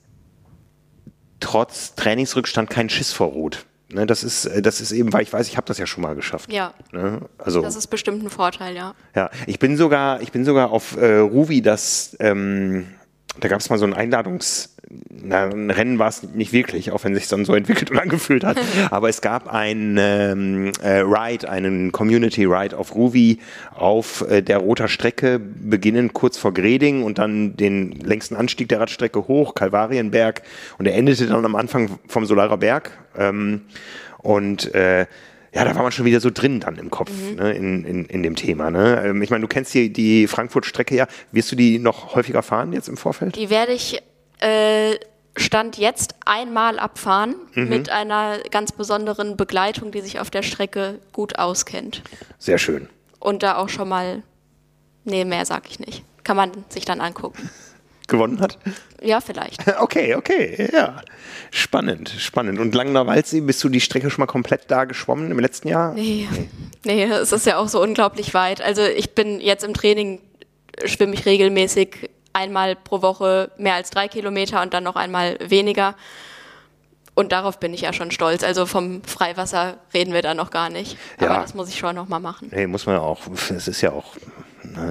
trotz 1.40 1.94
Trainingsrückstand 1.94 2.70
keinen 2.70 2.88
Schiss 2.88 3.12
vor 3.12 3.28
Rot. 3.28 3.66
Ne, 3.88 4.04
das 4.04 4.24
ist, 4.24 4.46
äh, 4.46 4.62
das 4.62 4.80
ist 4.80 4.90
eben, 4.90 5.12
weil 5.12 5.22
ich 5.22 5.32
weiß, 5.32 5.46
ich 5.46 5.56
habe 5.56 5.66
das 5.66 5.78
ja 5.78 5.86
schon 5.86 6.02
mal 6.02 6.16
geschafft. 6.16 6.52
Ja, 6.52 6.74
Ne? 6.90 7.20
Also 7.38 7.62
das 7.62 7.76
ist 7.76 7.86
bestimmt 7.86 8.22
ein 8.22 8.30
Vorteil, 8.30 8.74
ja. 8.74 8.94
ja, 9.14 9.30
ich 9.46 9.60
bin 9.60 9.76
sogar, 9.76 10.20
ich 10.22 10.32
bin 10.32 10.44
sogar 10.44 10.72
auf 10.72 10.96
äh, 10.96 11.18
Ruvi, 11.18 11.62
das, 11.62 12.16
ähm, 12.18 12.88
da 13.40 13.48
gab 13.48 13.60
es 13.60 13.70
mal 13.70 13.78
so 13.78 13.86
ein 13.86 13.94
Einladungs, 13.94 14.76
na, 15.10 15.46
ein 15.46 15.70
Rennen 15.70 15.98
war 15.98 16.08
es 16.08 16.22
nicht 16.22 16.52
wirklich, 16.52 16.92
auch 16.92 17.02
wenn 17.04 17.14
sich 17.14 17.26
dann 17.28 17.44
so 17.44 17.54
entwickelt 17.54 17.90
und 17.90 17.98
angefühlt 17.98 18.44
hat. 18.44 18.56
Aber 18.90 19.08
es 19.08 19.20
gab 19.20 19.52
ein 19.52 19.96
ähm, 19.98 20.72
äh, 20.82 20.98
Ride, 20.98 21.48
einen 21.48 21.90
Community 21.92 22.44
Ride 22.44 22.76
auf 22.78 22.94
Ruvi 22.94 23.40
auf 23.74 24.24
äh, 24.30 24.42
der 24.42 24.58
roter 24.58 24.88
Strecke, 24.88 25.40
beginnend 25.40 26.12
kurz 26.12 26.38
vor 26.38 26.54
Greding 26.54 27.02
und 27.02 27.18
dann 27.18 27.56
den 27.56 27.92
längsten 27.92 28.36
Anstieg 28.36 28.68
der 28.68 28.80
Radstrecke 28.80 29.26
hoch, 29.26 29.54
Kalvarienberg. 29.54 30.42
Und 30.78 30.86
er 30.86 30.94
endete 30.94 31.26
dann 31.26 31.44
am 31.44 31.56
Anfang 31.56 31.98
vom 32.06 32.24
Solarer 32.24 32.58
Berg. 32.58 32.92
Ähm, 33.18 33.62
und 34.18 34.74
äh, 34.74 35.06
ja, 35.56 35.64
da 35.64 35.74
war 35.74 35.82
man 35.82 35.90
schon 35.92 36.04
wieder 36.04 36.20
so 36.20 36.30
drin 36.30 36.60
dann 36.60 36.76
im 36.76 36.90
Kopf, 36.90 37.10
ne, 37.34 37.52
in, 37.52 37.84
in, 37.84 38.04
in 38.04 38.22
dem 38.22 38.36
Thema. 38.36 38.70
Ne? 38.70 39.02
Ähm, 39.04 39.22
Ich 39.22 39.30
meine, 39.30 39.40
du 39.42 39.48
kennst 39.48 39.72
die, 39.74 39.92
die 39.92 40.26
Frankfurt-Strecke 40.26 40.94
ja. 40.94 41.06
Wirst 41.32 41.50
du 41.50 41.56
die 41.56 41.78
noch 41.78 42.14
häufiger 42.14 42.42
fahren 42.42 42.72
jetzt 42.72 42.88
im 42.88 42.96
Vorfeld? 42.96 43.36
Die 43.36 43.48
werde 43.48 43.72
ich 43.72 44.02
äh, 44.40 44.96
Stand 45.36 45.76
jetzt 45.78 46.14
einmal 46.24 46.78
abfahren 46.78 47.34
mit 47.54 47.90
einer 47.90 48.38
ganz 48.50 48.72
besonderen 48.72 49.36
Begleitung, 49.36 49.92
die 49.92 50.00
sich 50.00 50.18
auf 50.20 50.30
der 50.30 50.42
Strecke 50.42 50.98
gut 51.12 51.38
auskennt. 51.38 52.02
Sehr 52.38 52.58
schön. 52.58 52.88
Und 53.18 53.42
da 53.42 53.56
auch 53.56 53.68
schon 53.68 53.88
mal, 53.88 54.22
nee, 55.04 55.24
mehr 55.24 55.44
sag 55.44 55.68
ich 55.68 55.78
nicht. 55.78 56.04
Kann 56.24 56.36
man 56.36 56.52
sich 56.68 56.84
dann 56.84 57.00
angucken. 57.00 57.50
Gewonnen 58.08 58.40
hat? 58.40 58.58
Ja, 59.02 59.20
vielleicht. 59.20 59.62
Okay, 59.80 60.14
okay, 60.14 60.68
ja. 60.72 60.96
Spannend, 61.50 62.08
spannend. 62.18 62.58
Und 62.60 62.74
Langener 62.74 63.06
Waldsee, 63.06 63.40
bist 63.40 63.62
du 63.64 63.68
die 63.68 63.80
Strecke 63.80 64.10
schon 64.10 64.22
mal 64.22 64.26
komplett 64.26 64.70
da 64.70 64.84
geschwommen 64.84 65.30
im 65.30 65.38
letzten 65.38 65.68
Jahr? 65.68 65.92
Nee, 65.94 66.28
nee, 66.84 67.04
es 67.04 67.32
ist 67.32 67.46
ja 67.46 67.58
auch 67.58 67.68
so 67.68 67.82
unglaublich 67.82 68.32
weit. 68.34 68.60
Also 68.62 68.82
ich 68.82 69.14
bin 69.14 69.40
jetzt 69.40 69.64
im 69.64 69.74
Training, 69.74 70.20
schwimme 70.84 71.14
ich 71.14 71.26
regelmäßig 71.26 72.10
einmal 72.32 72.76
pro 72.76 73.02
Woche 73.02 73.50
mehr 73.58 73.74
als 73.74 73.90
drei 73.90 74.08
Kilometer 74.08 74.62
und 74.62 74.74
dann 74.74 74.84
noch 74.84 74.96
einmal 74.96 75.38
weniger. 75.40 75.94
Und 77.14 77.32
darauf 77.32 77.58
bin 77.58 77.72
ich 77.72 77.80
ja 77.80 77.92
schon 77.94 78.10
stolz. 78.10 78.42
Also 78.44 78.66
vom 78.66 79.02
Freiwasser 79.04 79.78
reden 79.94 80.12
wir 80.12 80.20
da 80.20 80.34
noch 80.34 80.50
gar 80.50 80.68
nicht. 80.68 80.98
Aber 81.18 81.26
Ja. 81.34 81.40
das 81.42 81.54
muss 81.54 81.68
ich 81.70 81.78
schon 81.78 81.94
noch 81.94 82.08
mal 82.08 82.18
machen. 82.20 82.50
Nee, 82.52 82.66
muss 82.66 82.84
man 82.86 82.96
ja 82.96 83.00
auch. 83.00 83.20
Es 83.50 83.68
ist 83.68 83.80
ja 83.80 83.92
auch? 83.92 84.14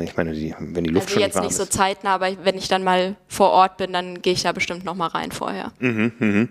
Ich 0.03 0.15
meine, 0.15 0.33
die, 0.33 0.53
wenn 0.59 0.83
die 0.83 0.89
Luft 0.89 1.07
also 1.07 1.13
schon 1.13 1.21
jetzt 1.21 1.33
nicht 1.33 1.35
warm 1.35 1.45
nicht 1.47 1.55
so 1.55 1.63
ist. 1.63 1.73
zeitnah, 1.73 2.15
aber 2.15 2.29
wenn 2.43 2.57
ich 2.57 2.67
dann 2.67 2.83
mal 2.83 3.15
vor 3.27 3.51
Ort 3.51 3.77
bin, 3.77 3.93
dann 3.93 4.21
gehe 4.21 4.33
ich 4.33 4.43
da 4.43 4.51
bestimmt 4.51 4.85
noch 4.85 4.95
mal 4.95 5.07
rein 5.07 5.31
vorher. 5.31 5.71
Mhm. 5.79 6.49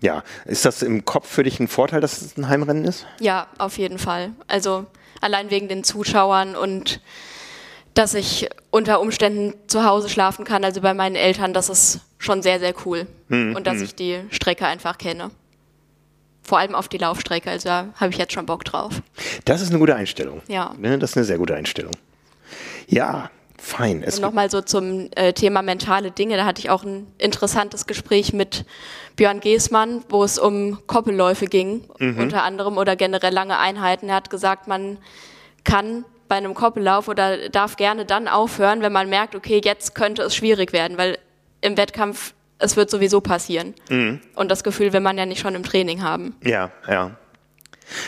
Ja, 0.00 0.22
ist 0.46 0.64
das 0.64 0.82
im 0.82 1.04
Kopf 1.04 1.28
für 1.28 1.42
dich 1.42 1.60
ein 1.60 1.68
Vorteil, 1.68 2.00
dass 2.00 2.22
es 2.22 2.36
ein 2.36 2.48
Heimrennen 2.48 2.84
ist? 2.84 3.06
Ja, 3.20 3.48
auf 3.58 3.76
jeden 3.78 3.98
Fall. 3.98 4.30
Also 4.46 4.86
allein 5.20 5.50
wegen 5.50 5.68
den 5.68 5.84
Zuschauern 5.84 6.56
und 6.56 7.00
dass 7.94 8.14
ich 8.14 8.48
unter 8.70 9.00
Umständen 9.00 9.54
zu 9.66 9.84
Hause 9.84 10.08
schlafen 10.08 10.44
kann, 10.44 10.64
also 10.64 10.80
bei 10.80 10.94
meinen 10.94 11.16
Eltern, 11.16 11.52
das 11.52 11.68
ist 11.68 12.00
schon 12.18 12.40
sehr, 12.42 12.58
sehr 12.60 12.74
cool. 12.86 13.06
und 13.28 13.66
dass 13.66 13.80
ich 13.80 13.94
die 13.94 14.20
Strecke 14.30 14.66
einfach 14.66 14.96
kenne. 14.96 15.30
Vor 16.42 16.58
allem 16.58 16.74
auf 16.74 16.88
die 16.88 16.98
Laufstrecke, 16.98 17.50
also 17.50 17.68
da 17.68 17.88
habe 17.96 18.10
ich 18.10 18.18
jetzt 18.18 18.32
schon 18.32 18.46
Bock 18.46 18.64
drauf. 18.64 19.02
Das 19.44 19.60
ist 19.60 19.70
eine 19.70 19.78
gute 19.78 19.94
Einstellung. 19.94 20.40
Ja. 20.48 20.74
Ne? 20.78 20.98
Das 20.98 21.10
ist 21.10 21.16
eine 21.16 21.26
sehr 21.26 21.38
gute 21.38 21.54
Einstellung. 21.54 21.92
Ja, 22.88 23.30
fein. 23.58 24.02
Es 24.02 24.16
Und 24.16 24.22
nochmal 24.22 24.50
so 24.50 24.60
zum 24.60 25.08
äh, 25.16 25.32
Thema 25.32 25.62
mentale 25.62 26.10
Dinge, 26.10 26.36
da 26.36 26.44
hatte 26.44 26.60
ich 26.60 26.70
auch 26.70 26.82
ein 26.84 27.06
interessantes 27.18 27.86
Gespräch 27.86 28.32
mit 28.32 28.64
Björn 29.16 29.40
Geßmann, 29.40 30.04
wo 30.08 30.24
es 30.24 30.38
um 30.38 30.78
Koppelläufe 30.86 31.46
ging, 31.46 31.84
unter 31.98 32.42
anderem, 32.42 32.78
oder 32.78 32.96
generell 32.96 33.32
lange 33.34 33.58
Einheiten. 33.58 34.08
Er 34.08 34.14
hat 34.16 34.30
gesagt, 34.30 34.66
man 34.66 34.98
kann 35.64 36.04
bei 36.28 36.36
einem 36.36 36.54
Koppellauf 36.54 37.08
oder 37.08 37.48
darf 37.50 37.76
gerne 37.76 38.06
dann 38.06 38.28
aufhören, 38.28 38.82
wenn 38.82 38.92
man 38.92 39.10
merkt, 39.10 39.34
okay, 39.34 39.60
jetzt 39.62 39.94
könnte 39.94 40.22
es 40.22 40.34
schwierig 40.34 40.72
werden, 40.72 40.96
weil 40.96 41.18
im 41.60 41.76
Wettkampf, 41.76 42.34
es 42.58 42.76
wird 42.76 42.88
sowieso 42.88 43.20
passieren. 43.20 43.74
Und 44.36 44.50
das 44.50 44.62
Gefühl 44.64 44.92
will 44.92 45.00
man 45.00 45.18
ja 45.18 45.26
nicht 45.26 45.40
schon 45.40 45.54
im 45.54 45.64
Training 45.64 46.02
haben. 46.02 46.36
Ja, 46.42 46.70
ja. 46.88 47.16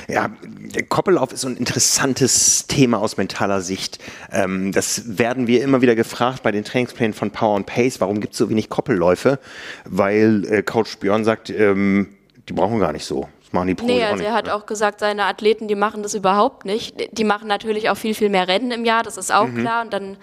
Ja, 0.09 0.31
der 0.45 0.83
Koppellauf 0.85 1.33
ist 1.33 1.41
so 1.43 1.49
ein 1.49 1.57
interessantes 1.57 2.67
Thema 2.67 2.99
aus 3.01 3.17
mentaler 3.17 3.61
Sicht. 3.61 3.99
Ähm, 4.31 4.73
das 4.73 5.19
werden 5.19 5.47
wir 5.47 5.63
immer 5.63 5.83
wieder 5.83 5.95
gefragt 5.95 6.43
bei 6.43 6.53
den 6.53 6.65
Trainingsplänen 6.65 7.15
von 7.15 7.31
Power 7.31 7.57
and 7.57 7.67
Pace. 7.67 8.01
Warum 8.01 8.21
gibt 8.21 8.33
es 8.35 8.39
so 8.39 8.49
wenig 8.51 8.69
Koppelläufe? 8.69 9.39
Weil 9.85 10.45
äh, 10.49 10.63
Coach 10.63 10.99
Björn 10.99 11.25
sagt, 11.25 11.51
ähm, 11.51 12.09
die 12.49 12.53
brauchen 12.53 12.79
gar 12.81 12.93
nicht 12.93 13.05
so. 13.05 13.29
Das 13.45 13.53
machen 13.53 13.69
die 13.69 13.75
Pros 13.75 13.87
Nee, 13.89 14.03
also 14.05 14.17
nicht. 14.17 14.27
er 14.27 14.35
hat 14.35 14.47
ne? 14.47 14.55
auch 14.55 14.67
gesagt, 14.67 15.01
seine 15.01 15.25
Athleten, 15.25 15.69
die 15.69 15.75
machen 15.75 16.03
das 16.03 16.15
überhaupt 16.15 16.65
nicht. 16.65 16.95
Die 17.17 17.25
machen 17.25 17.49
natürlich 17.49 17.91
auch 17.91 17.97
viel, 17.97 18.15
viel 18.15 18.29
mehr 18.29 18.49
Rennen 18.49 18.71
im 18.71 18.85
Jahr, 18.85 19.03
das 19.03 19.17
ist 19.17 19.33
auch 19.33 19.47
Mhm. 19.47 19.59
klar. 19.61 19.83
Und 19.85 19.93
dann 19.93 20.17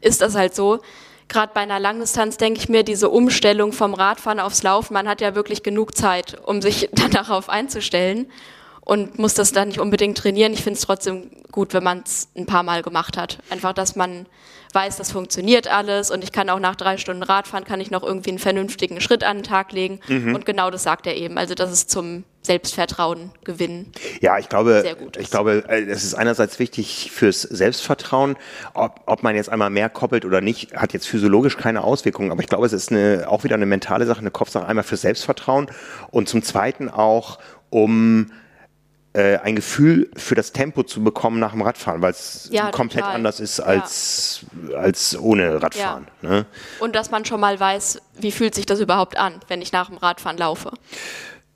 ist 0.00 0.20
das 0.20 0.34
halt 0.34 0.54
so. 0.54 0.80
Gerade 1.30 1.52
bei 1.52 1.60
einer 1.60 1.78
Langdistanz 1.78 2.38
denke 2.38 2.58
ich 2.58 2.70
mir, 2.70 2.84
diese 2.84 3.10
Umstellung 3.10 3.72
vom 3.72 3.92
Radfahren 3.92 4.40
aufs 4.40 4.62
Laufen, 4.62 4.94
man 4.94 5.06
hat 5.06 5.20
ja 5.20 5.34
wirklich 5.34 5.62
genug 5.62 5.94
Zeit, 5.94 6.38
um 6.42 6.62
sich 6.62 6.88
dann 6.94 7.10
darauf 7.10 7.50
einzustellen 7.50 8.30
und 8.88 9.18
muss 9.18 9.34
das 9.34 9.52
dann 9.52 9.68
nicht 9.68 9.80
unbedingt 9.80 10.16
trainieren. 10.16 10.54
Ich 10.54 10.62
finde 10.62 10.78
es 10.78 10.86
trotzdem 10.86 11.30
gut, 11.52 11.74
wenn 11.74 11.84
man 11.84 12.02
es 12.06 12.28
ein 12.34 12.46
paar 12.46 12.62
Mal 12.62 12.82
gemacht 12.82 13.18
hat. 13.18 13.38
Einfach, 13.50 13.74
dass 13.74 13.96
man 13.96 14.24
weiß, 14.72 14.96
das 14.96 15.12
funktioniert 15.12 15.68
alles 15.70 16.10
und 16.10 16.24
ich 16.24 16.32
kann 16.32 16.48
auch 16.48 16.58
nach 16.58 16.74
drei 16.74 16.96
Stunden 16.96 17.22
Radfahren, 17.22 17.66
kann 17.66 17.82
ich 17.82 17.90
noch 17.90 18.02
irgendwie 18.02 18.30
einen 18.30 18.38
vernünftigen 18.38 19.02
Schritt 19.02 19.24
an 19.24 19.38
den 19.38 19.42
Tag 19.42 19.72
legen. 19.72 20.00
Mhm. 20.08 20.34
Und 20.34 20.46
genau 20.46 20.70
das 20.70 20.84
sagt 20.84 21.06
er 21.06 21.16
eben. 21.16 21.36
Also 21.36 21.54
das 21.54 21.70
ist 21.70 21.90
zum 21.90 22.24
Selbstvertrauen 22.40 23.30
gewinnen. 23.44 23.92
Ja, 24.22 24.38
ich 24.38 24.48
glaube, 24.48 24.96
ich 25.18 25.30
glaube, 25.30 25.64
äh, 25.68 25.82
es 25.82 26.02
ist 26.02 26.14
einerseits 26.14 26.58
wichtig 26.58 27.10
fürs 27.12 27.42
Selbstvertrauen. 27.42 28.36
Ob, 28.72 29.02
ob 29.04 29.22
man 29.22 29.36
jetzt 29.36 29.50
einmal 29.50 29.68
mehr 29.68 29.90
koppelt 29.90 30.24
oder 30.24 30.40
nicht, 30.40 30.74
hat 30.74 30.94
jetzt 30.94 31.06
physiologisch 31.06 31.58
keine 31.58 31.84
Auswirkungen. 31.84 32.30
Aber 32.30 32.40
ich 32.40 32.48
glaube, 32.48 32.64
es 32.64 32.72
ist 32.72 32.90
eine, 32.90 33.26
auch 33.28 33.44
wieder 33.44 33.56
eine 33.56 33.66
mentale 33.66 34.06
Sache, 34.06 34.20
eine 34.20 34.30
Kopfsache. 34.30 34.64
Einmal 34.64 34.84
fürs 34.84 35.02
Selbstvertrauen 35.02 35.66
und 36.10 36.30
zum 36.30 36.42
Zweiten 36.42 36.88
auch, 36.88 37.38
um 37.68 38.30
äh, 39.18 39.38
ein 39.38 39.56
Gefühl 39.56 40.08
für 40.16 40.34
das 40.36 40.52
Tempo 40.52 40.82
zu 40.84 41.02
bekommen 41.02 41.40
nach 41.40 41.50
dem 41.52 41.62
Radfahren, 41.62 42.00
weil 42.02 42.12
es 42.12 42.48
Ja, 42.52 42.70
komplett 42.70 43.00
total. 43.02 43.16
anders 43.16 43.40
ist 43.40 43.58
Ja. 43.58 43.64
als, 43.64 44.40
als 44.76 45.18
ohne 45.18 45.60
Radfahren. 45.62 46.06
Ne? 46.22 46.46
Und 46.78 46.94
dass 46.94 47.10
man 47.10 47.24
schon 47.24 47.40
mal 47.40 47.58
weiß, 47.58 48.00
wie 48.20 48.30
fühlt 48.30 48.54
sich 48.54 48.66
das 48.66 48.78
überhaupt 48.80 49.16
an, 49.18 49.40
wenn 49.48 49.60
ich 49.60 49.72
nach 49.72 49.88
dem 49.88 49.96
Radfahren 49.98 50.38
laufe. 50.38 50.70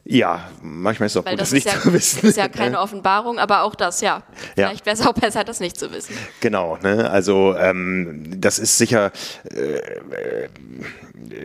Ja, 0.04 0.50
manchmal 0.62 1.06
ist 1.06 1.12
es 1.12 1.16
auch 1.18 1.24
Weil 1.24 1.34
gut, 1.34 1.42
das, 1.42 1.50
das 1.50 1.54
nicht 1.54 1.66
ja, 1.66 1.80
zu 1.80 1.92
wissen. 1.92 2.28
ist 2.28 2.36
ja 2.36 2.48
keine 2.48 2.80
Offenbarung, 2.80 3.38
aber 3.38 3.62
auch 3.62 3.76
das, 3.76 4.00
ja. 4.00 4.22
Ja. 4.56 4.68
Vielleicht 4.68 4.84
wäre 4.84 4.94
es 4.96 5.06
auch 5.06 5.12
besser, 5.14 5.44
das 5.44 5.60
nicht 5.60 5.78
zu 5.78 5.92
wissen. 5.92 6.14
Genau, 6.40 6.76
ne? 6.82 7.08
also 7.08 7.54
ähm, 7.56 8.24
das 8.40 8.58
ist 8.58 8.78
sicher, 8.78 9.12
äh, 9.54 9.76
äh, 9.76 10.48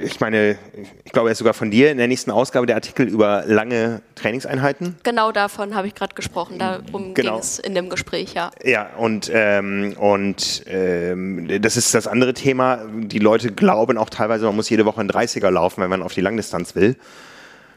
ich 0.02 0.20
meine, 0.20 0.58
ich 1.06 1.12
glaube, 1.12 1.30
er 1.30 1.34
ist 1.34 1.38
sogar 1.38 1.54
von 1.54 1.70
dir 1.70 1.92
in 1.92 1.98
der 2.00 2.08
nächsten 2.08 2.32
Ausgabe 2.32 2.66
der 2.66 2.76
Artikel 2.78 3.08
über 3.08 3.44
lange 3.46 4.02
Trainingseinheiten. 4.16 4.96
Genau 5.04 5.32
davon 5.32 5.76
habe 5.76 5.86
ich 5.86 5.94
gerade 5.94 6.16
gesprochen. 6.16 6.58
Darum 6.58 7.14
Genau. 7.14 7.34
ging 7.34 7.40
es 7.40 7.60
in 7.60 7.76
dem 7.76 7.90
Gespräch, 7.90 8.34
ja. 8.34 8.50
Ja, 8.64 8.90
und, 8.98 9.30
ähm, 9.32 9.94
und 10.00 10.64
ähm, 10.66 11.48
das 11.62 11.78
ist 11.78 11.94
das 11.94 12.08
andere 12.08 12.34
Thema. 12.34 12.80
Die 12.92 13.20
Leute 13.20 13.52
glauben 13.52 14.00
auch 14.00 14.10
teilweise, 14.10 14.46
man 14.46 14.56
muss 14.56 14.70
jede 14.70 14.86
Woche 14.86 15.00
ein 15.02 15.10
30er 15.12 15.52
laufen, 15.52 15.82
wenn 15.84 15.92
man 15.92 16.02
auf 16.02 16.14
die 16.14 16.22
Langdistanz 16.22 16.74
will. 16.76 16.96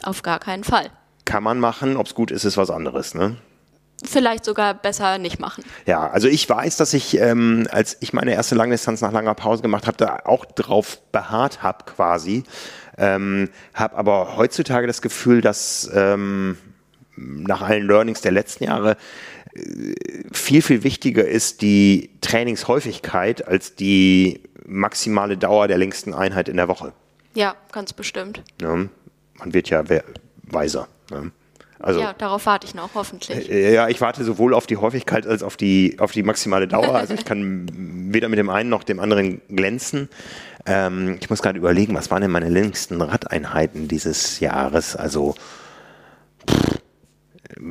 Auf 0.03 0.23
gar 0.23 0.39
keinen 0.39 0.65
Fall. 0.65 0.91
Kann 1.25 1.43
man 1.43 1.61
machen, 1.61 1.97
ob 1.97 2.07
es 2.07 2.15
gut 2.15 2.31
ist, 2.31 2.45
ist 2.45 2.57
was 2.57 2.71
anderes. 2.71 3.15
Ne? 3.15 3.37
Vielleicht 4.05 4.45
sogar 4.45 4.75
besser 4.75 5.19
nicht 5.19 5.41
machen. 5.41 5.63
Ja, 5.87 6.09
also 6.09 6.27
ich 6.27 6.49
weiß, 6.49 6.77
dass 6.77 6.95
ich, 6.95 7.19
ähm, 7.19 7.69
als 7.71 7.99
ich 8.01 8.13
meine 8.13 8.33
erste 8.33 8.55
Langdistanz 8.55 9.01
nach 9.03 9.13
langer 9.13 9.35
Pause 9.35 9.63
gemacht 9.63 9.87
habe, 9.87 9.97
da 9.99 10.21
auch 10.25 10.45
drauf 10.45 11.01
beharrt 11.13 11.63
habe 11.63 11.85
quasi. 11.85 12.45
Ähm, 12.97 13.51
habe 13.75 13.97
aber 13.97 14.37
heutzutage 14.37 14.87
das 14.87 15.03
Gefühl, 15.03 15.43
dass 15.43 15.91
ähm, 15.95 16.57
nach 17.17 17.61
allen 17.61 17.87
Learnings 17.87 18.23
der 18.23 18.33
letzten 18.33 18.65
Jahre 18.65 18.97
äh, 19.55 19.95
viel, 20.33 20.63
viel 20.63 20.83
wichtiger 20.83 21.27
ist 21.27 21.61
die 21.61 22.11
Trainingshäufigkeit 22.23 23.47
als 23.47 23.75
die 23.75 24.43
maximale 24.67 25.37
Dauer 25.37 25.69
der 25.69 25.79
längsten 25.79 26.15
Einheit 26.15 26.49
in 26.49 26.57
der 26.57 26.69
Woche. 26.69 26.93
Ja, 27.35 27.55
ganz 27.73 27.93
bestimmt. 27.93 28.43
Ne? 28.61 28.89
Man 29.41 29.53
wird 29.55 29.69
ja 29.71 29.83
weiser. 30.45 30.87
Ne? 31.11 31.33
Also, 31.79 32.01
Ja, 32.01 32.13
darauf 32.13 32.45
warte 32.47 32.67
ich 32.67 32.75
noch, 32.75 32.91
hoffentlich. 32.95 33.51
äh, 33.51 33.73
Ja, 33.73 33.89
ich 33.89 34.01
warte 34.01 34.23
sowohl 34.23 34.53
auf 34.55 34.67
die 34.67 34.77
Häufigkeit 34.77 35.27
als 35.27 35.43
auf 35.43 35.57
die, 35.57 35.97
auf 35.99 36.13
die 36.13 36.23
maximale 36.23 36.69
Dauer. 36.69 36.95
Also 36.95 37.15
ich 37.15 37.25
kann 37.25 37.67
weder 38.13 38.29
mit 38.29 38.39
dem 38.39 38.51
einen 38.51 38.69
noch 38.69 38.85
dem 38.85 39.01
anderen 39.01 39.41
glänzen. 39.49 40.09
Ähm, 40.67 41.17
ich 41.21 41.31
muss 41.31 41.41
gerade 41.41 41.59
überlegen, 41.59 41.95
was 41.95 42.11
waren 42.11 42.21
denn 42.21 42.31
meine 42.31 42.51
längsten 42.51 43.01
Radeinheiten 43.01 43.89
dieses 43.89 44.41
Jahres? 44.41 44.95
Also 44.95 45.35
pff, 46.47 46.81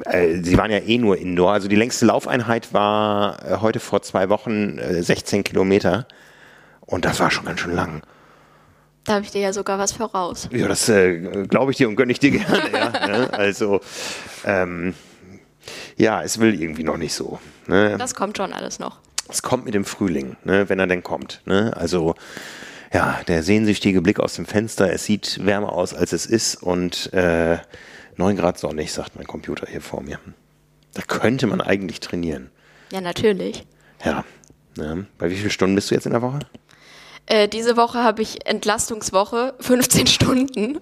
äh, 0.06 0.42
sie 0.44 0.58
waren 0.58 0.72
ja 0.72 0.80
eh 0.80 0.98
nur 0.98 1.18
Indoor. 1.18 1.54
Also 1.54 1.68
die 1.68 1.76
längste 1.76 2.06
Laufeinheit 2.08 2.74
war 2.74 3.46
äh, 3.46 3.58
heute 3.58 3.80
vor 3.80 4.02
zwei 4.02 4.30
Wochen 4.30 4.80
äh, 4.80 5.04
16 5.04 5.44
Kilometer. 5.44 6.08
Und 6.88 7.06
das 7.06 7.20
war 7.20 7.30
schon 7.30 7.46
ganz 7.46 7.60
schön 7.60 7.76
lang. 7.76 8.02
Da 9.10 9.16
habe 9.16 9.26
ich 9.26 9.32
dir 9.32 9.42
ja 9.42 9.54
sogar 9.54 9.80
was 9.80 9.92
voraus. 9.92 10.48
Ja, 10.52 10.68
das 10.68 10.88
äh, 10.88 11.18
glaube 11.48 11.72
ich 11.72 11.78
dir 11.78 11.90
und 11.90 11.96
gönne 11.96 12.12
ich 12.12 12.20
dir 12.20 12.30
gerne. 12.40 12.70
ja, 12.72 13.08
ne? 13.08 13.34
Also, 13.34 13.82
ähm, 14.46 14.94
ja, 15.98 16.22
es 16.22 16.40
will 16.40 16.62
irgendwie 16.62 16.84
noch 16.84 16.98
nicht 16.98 17.16
so. 17.16 17.40
Ne? 17.66 17.96
Das 17.98 18.14
kommt 18.14 18.38
schon 18.38 18.54
alles 18.54 18.78
noch. 18.78 19.00
Es 19.28 19.42
kommt 19.42 19.66
mit 19.66 19.74
dem 19.74 19.84
Frühling, 19.84 20.38
ne? 20.44 20.70
wenn 20.70 20.78
er 20.78 20.86
denn 20.86 21.02
kommt. 21.02 21.42
Ne? 21.46 21.76
Also, 21.76 22.14
ja, 22.94 23.20
der 23.28 23.42
sehnsüchtige 23.42 24.04
Blick 24.04 24.20
aus 24.20 24.36
dem 24.36 24.46
Fenster, 24.46 24.94
es 24.94 25.06
sieht 25.06 25.44
wärmer 25.44 25.74
aus, 25.74 25.96
als 25.96 26.14
es 26.14 26.28
ist 26.28 26.62
und 26.62 27.12
äh, 27.12 27.58
9 28.18 28.36
Grad 28.36 28.60
sonnig, 28.60 28.94
sagt 28.94 29.16
mein 29.16 29.26
Computer 29.26 29.66
hier 29.68 29.82
vor 29.82 30.04
mir. 30.04 30.20
Da 30.94 31.02
könnte 31.02 31.48
man 31.48 31.62
eigentlich 31.62 32.00
trainieren. 32.00 32.52
Ja, 32.92 33.02
natürlich. 33.02 33.66
Ja. 34.06 34.24
Ne? 34.78 35.08
Bei 35.18 35.32
wie 35.32 35.36
vielen 35.36 35.50
Stunden 35.50 35.74
bist 35.74 35.90
du 35.90 35.96
jetzt 35.96 36.06
in 36.06 36.12
der 36.12 36.22
Woche? 36.22 36.42
Äh, 37.30 37.48
diese 37.48 37.78
Woche 37.78 38.04
habe 38.04 38.22
ich 38.22 38.46
Entlastungswoche, 38.46 39.54
15 39.60 40.08
Stunden. 40.08 40.80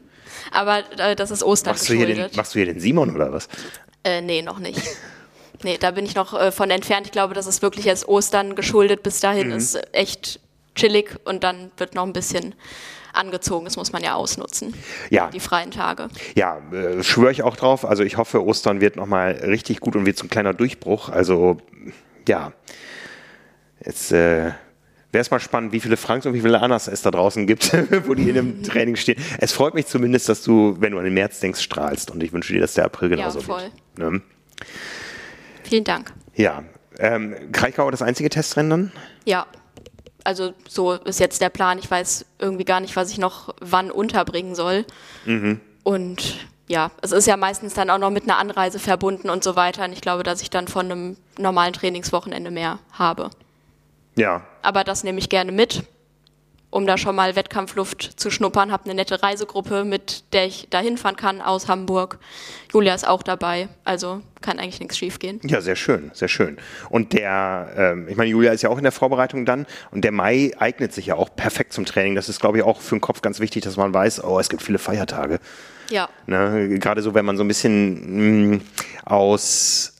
Aber 0.51 0.79
äh, 0.97 1.15
das 1.15 1.29
ist 1.29 1.43
Ostern 1.43 1.73
Machst 1.73 1.89
du, 1.89 1.93
hier 1.93 2.07
den, 2.07 2.29
machst 2.35 2.55
du 2.55 2.59
hier 2.59 2.65
den 2.65 2.79
Simon 2.79 3.13
oder 3.13 3.31
was? 3.31 3.47
Äh, 4.03 4.21
nee, 4.21 4.41
noch 4.41 4.59
nicht. 4.59 4.81
Nee, 5.63 5.77
da 5.77 5.91
bin 5.91 6.05
ich 6.05 6.15
noch 6.15 6.39
äh, 6.39 6.51
von 6.51 6.69
entfernt. 6.69 7.07
Ich 7.07 7.11
glaube, 7.11 7.33
das 7.33 7.47
ist 7.47 7.61
wirklich 7.61 7.87
erst 7.87 8.07
Ostern 8.07 8.55
geschuldet. 8.55 9.03
Bis 9.03 9.19
dahin 9.19 9.51
ist 9.51 9.77
echt 9.91 10.39
chillig 10.75 11.17
und 11.25 11.43
dann 11.43 11.71
wird 11.77 11.95
noch 11.95 12.03
ein 12.03 12.13
bisschen 12.13 12.55
angezogen. 13.11 13.65
Das 13.65 13.75
muss 13.75 13.91
man 13.91 14.03
ja 14.03 14.13
ausnutzen. 14.13 14.73
Ja. 15.09 15.29
Die 15.31 15.39
freien 15.39 15.71
Tage. 15.71 16.07
Ja, 16.35 16.59
äh, 16.71 17.03
schwöre 17.03 17.31
ich 17.31 17.43
auch 17.43 17.57
drauf. 17.57 17.83
Also 17.83 18.03
ich 18.03 18.17
hoffe, 18.17 18.45
Ostern 18.45 18.79
wird 18.79 18.95
nochmal 18.95 19.31
richtig 19.31 19.79
gut 19.81 19.95
und 19.95 20.05
wird 20.05 20.17
so 20.17 20.25
ein 20.25 20.29
kleiner 20.29 20.53
Durchbruch. 20.53 21.09
Also 21.09 21.57
ja, 22.27 22.53
jetzt 23.83 24.11
äh, 24.11 24.51
wäre 25.17 25.23
es 25.23 25.31
mal 25.31 25.39
spannend, 25.39 25.71
wie 25.71 25.79
viele 25.79 25.97
Franks 25.97 26.27
und 26.27 26.35
wie 26.35 26.41
viele 26.41 26.61
Annas 26.61 26.87
es 26.87 27.01
da 27.01 27.09
draußen 27.09 27.47
gibt, 27.47 27.73
wo 28.05 28.13
die 28.13 28.29
in 28.29 28.37
einem 28.37 28.61
Training 28.61 28.95
stehen. 28.95 29.19
Es 29.39 29.51
freut 29.51 29.73
mich 29.73 29.87
zumindest, 29.87 30.29
dass 30.29 30.43
du, 30.43 30.75
wenn 30.79 30.91
du 30.91 30.99
an 30.99 31.05
den 31.05 31.15
März 31.15 31.39
denkst, 31.39 31.59
strahlst. 31.59 32.11
Und 32.11 32.21
ich 32.21 32.31
wünsche 32.33 32.53
dir, 32.53 32.61
dass 32.61 32.75
der 32.75 32.85
April 32.85 33.09
genauso 33.09 33.41
voll. 33.41 33.63
wird. 33.95 34.11
Ne? 34.13 34.21
Vielen 35.63 35.83
Dank. 35.83 36.13
Ja, 36.35 36.63
ähm, 36.99 37.51
Kraichgau 37.51 37.89
das 37.89 38.03
einzige 38.03 38.29
Testrennen 38.29 38.69
dann? 38.69 38.91
Ja. 39.25 39.47
Also 40.23 40.53
so 40.69 40.93
ist 40.93 41.19
jetzt 41.19 41.41
der 41.41 41.49
Plan. 41.49 41.79
Ich 41.79 41.89
weiß 41.89 42.25
irgendwie 42.37 42.65
gar 42.65 42.79
nicht, 42.79 42.95
was 42.95 43.09
ich 43.09 43.17
noch 43.17 43.55
wann 43.59 43.89
unterbringen 43.89 44.53
soll. 44.53 44.85
Und 45.83 46.47
ja, 46.67 46.91
es 47.01 47.11
ist 47.11 47.25
ja 47.25 47.37
meistens 47.37 47.73
dann 47.73 47.89
auch 47.89 47.97
noch 47.97 48.11
mit 48.11 48.25
einer 48.25 48.37
Anreise 48.37 48.77
verbunden 48.77 49.31
und 49.31 49.43
so 49.43 49.55
weiter. 49.55 49.85
Und 49.85 49.93
ich 49.93 50.01
glaube, 50.01 50.21
dass 50.21 50.43
ich 50.43 50.51
dann 50.51 50.67
von 50.67 50.91
einem 50.91 51.17
normalen 51.39 51.73
Trainingswochenende 51.73 52.51
mehr 52.51 52.77
habe. 52.91 53.31
Ja. 54.17 54.41
Aber 54.61 54.83
das 54.83 55.03
nehme 55.03 55.19
ich 55.19 55.29
gerne 55.29 55.51
mit, 55.51 55.83
um 56.69 56.85
da 56.85 56.97
schon 56.97 57.15
mal 57.15 57.35
Wettkampfluft 57.35 58.19
zu 58.19 58.29
schnuppern. 58.29 58.71
Habe 58.71 58.85
eine 58.85 58.95
nette 58.95 59.23
Reisegruppe, 59.23 59.85
mit 59.85 60.33
der 60.33 60.45
ich 60.45 60.67
da 60.69 60.79
hinfahren 60.79 61.15
kann 61.15 61.41
aus 61.41 61.69
Hamburg. 61.69 62.19
Julia 62.73 62.93
ist 62.93 63.07
auch 63.07 63.23
dabei, 63.23 63.69
also 63.85 64.21
kann 64.41 64.59
eigentlich 64.59 64.79
nichts 64.79 64.97
schiefgehen. 64.97 65.39
Ja, 65.43 65.61
sehr 65.61 65.75
schön, 65.75 66.11
sehr 66.13 66.27
schön. 66.27 66.57
Und 66.89 67.13
der, 67.13 67.73
ähm, 67.77 68.07
ich 68.09 68.17
meine, 68.17 68.29
Julia 68.29 68.51
ist 68.51 68.63
ja 68.63 68.69
auch 68.69 68.77
in 68.77 68.83
der 68.83 68.91
Vorbereitung 68.91 69.45
dann 69.45 69.65
und 69.91 70.03
der 70.03 70.11
Mai 70.11 70.51
eignet 70.57 70.93
sich 70.93 71.05
ja 71.05 71.15
auch 71.15 71.29
perfekt 71.35 71.71
zum 71.71 71.85
Training. 71.85 72.15
Das 72.15 72.27
ist, 72.27 72.41
glaube 72.41 72.57
ich, 72.57 72.63
auch 72.63 72.81
für 72.81 72.95
den 72.95 73.01
Kopf 73.01 73.21
ganz 73.21 73.39
wichtig, 73.39 73.63
dass 73.63 73.77
man 73.77 73.93
weiß, 73.93 74.23
oh, 74.23 74.39
es 74.39 74.49
gibt 74.49 74.63
viele 74.63 74.79
Feiertage. 74.79 75.39
Ja. 75.89 76.09
Ne? 76.25 76.79
Gerade 76.79 77.01
so, 77.01 77.13
wenn 77.13 77.23
man 77.23 77.37
so 77.37 77.43
ein 77.43 77.47
bisschen 77.47 78.55
mh, 78.55 78.59
aus 79.05 79.96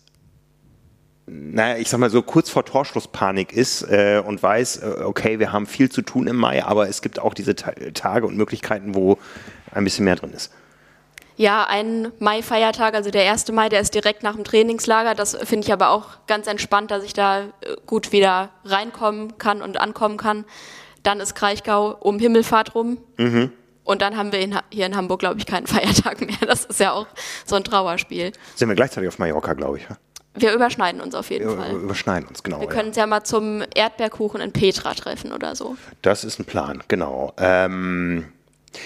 naja, 1.28 1.78
ich 1.78 1.90
sag 1.90 2.00
mal 2.00 2.10
so 2.10 2.22
kurz 2.22 2.50
vor 2.50 2.64
Torschlusspanik 2.64 3.52
ist 3.52 3.82
äh, 3.84 4.24
und 4.26 4.42
weiß, 4.42 4.78
äh, 4.78 5.04
okay, 5.04 5.40
wir 5.40 5.52
haben 5.52 5.66
viel 5.68 5.92
zu 5.92 6.02
tun 6.02 6.26
im 6.26 6.38
Mai, 6.38 6.64
aber 6.64 6.88
es 6.88 7.02
gibt 7.02 7.20
auch 7.20 7.34
diese 7.34 7.56
Ta 7.56 7.74
Tage 7.94 8.26
und 8.26 8.38
Möglichkeiten, 8.38 8.96
wo 8.96 9.18
ein 9.72 9.84
bisschen 9.84 10.06
mehr 10.06 10.16
drin 10.16 10.32
ist. 10.32 10.52
Ja, 11.36 11.66
ein 11.66 12.12
Mai-Feiertag, 12.20 12.96
also 12.96 13.12
der 13.12 13.30
1. 13.30 13.52
Mai, 13.52 13.70
der 13.70 13.82
ist 13.82 13.94
direkt 13.94 14.24
nach 14.24 14.36
dem 14.36 14.44
Trainingslager. 14.44 15.14
Das 15.14 15.36
finde 15.36 15.68
ich 15.68 15.74
aber 15.74 15.90
auch 15.90 16.26
ganz 16.26 16.48
entspannt, 16.48 16.90
dass 16.90 17.04
ich 17.04 17.14
da 17.14 17.42
äh, 17.42 17.76
gut 17.86 18.12
wieder 18.12 18.50
reinkommen 18.64 19.38
kann 19.38 19.62
und 19.62 19.80
ankommen 19.80 20.18
kann. 20.18 20.46
Dann 21.04 21.20
ist 21.20 21.36
Kraichgau 21.36 21.96
um 22.00 22.20
Himmelfahrt 22.20 22.74
rum. 22.74 22.98
Mhm. 23.18 23.52
Und 23.84 24.02
dann 24.02 24.18
haben 24.18 24.32
wir 24.32 24.40
in, 24.40 24.58
hier 24.70 24.86
in 24.86 24.96
Hamburg, 24.96 25.20
glaube 25.20 25.40
ich, 25.40 25.46
keinen 25.46 25.68
Feiertag 25.68 26.22
mehr. 26.22 26.38
Das 26.48 26.66
ist 26.66 26.80
ja 26.80 26.94
auch 26.94 27.08
so 27.46 27.56
ein 27.56 27.64
Trauerspiel. 27.64 28.32
Sind 28.56 28.70
wir 28.70 28.76
gleichzeitig 28.76 29.10
auf 29.10 29.20
Mallorca, 29.20 29.54
glaube 29.54 29.78
ich. 29.78 29.84
Ja? 29.84 29.98
Wir 30.38 30.54
überschneiden 30.54 31.02
uns 31.02 31.16
auf 31.16 31.30
jeden 31.30 31.50
wir 31.50 31.58
Fall. 31.58 31.72
Überschneiden 31.72 32.28
uns, 32.30 32.44
genau. 32.44 32.60
Wir 32.60 32.68
können 32.68 32.90
uns 32.90 32.98
ja. 32.98 33.04
ja 33.04 33.08
mal 33.08 33.24
zum 33.24 33.64
Erdbeerkuchen 33.76 34.42
in 34.42 34.52
Petra 34.52 34.94
treffen 34.94 35.32
oder 35.34 35.56
so. 35.56 35.78
Das 36.02 36.24
ist 36.24 36.40
ein 36.40 36.46
Plan, 36.46 36.84
genau. 36.88 37.34
Ähm, 37.38 38.26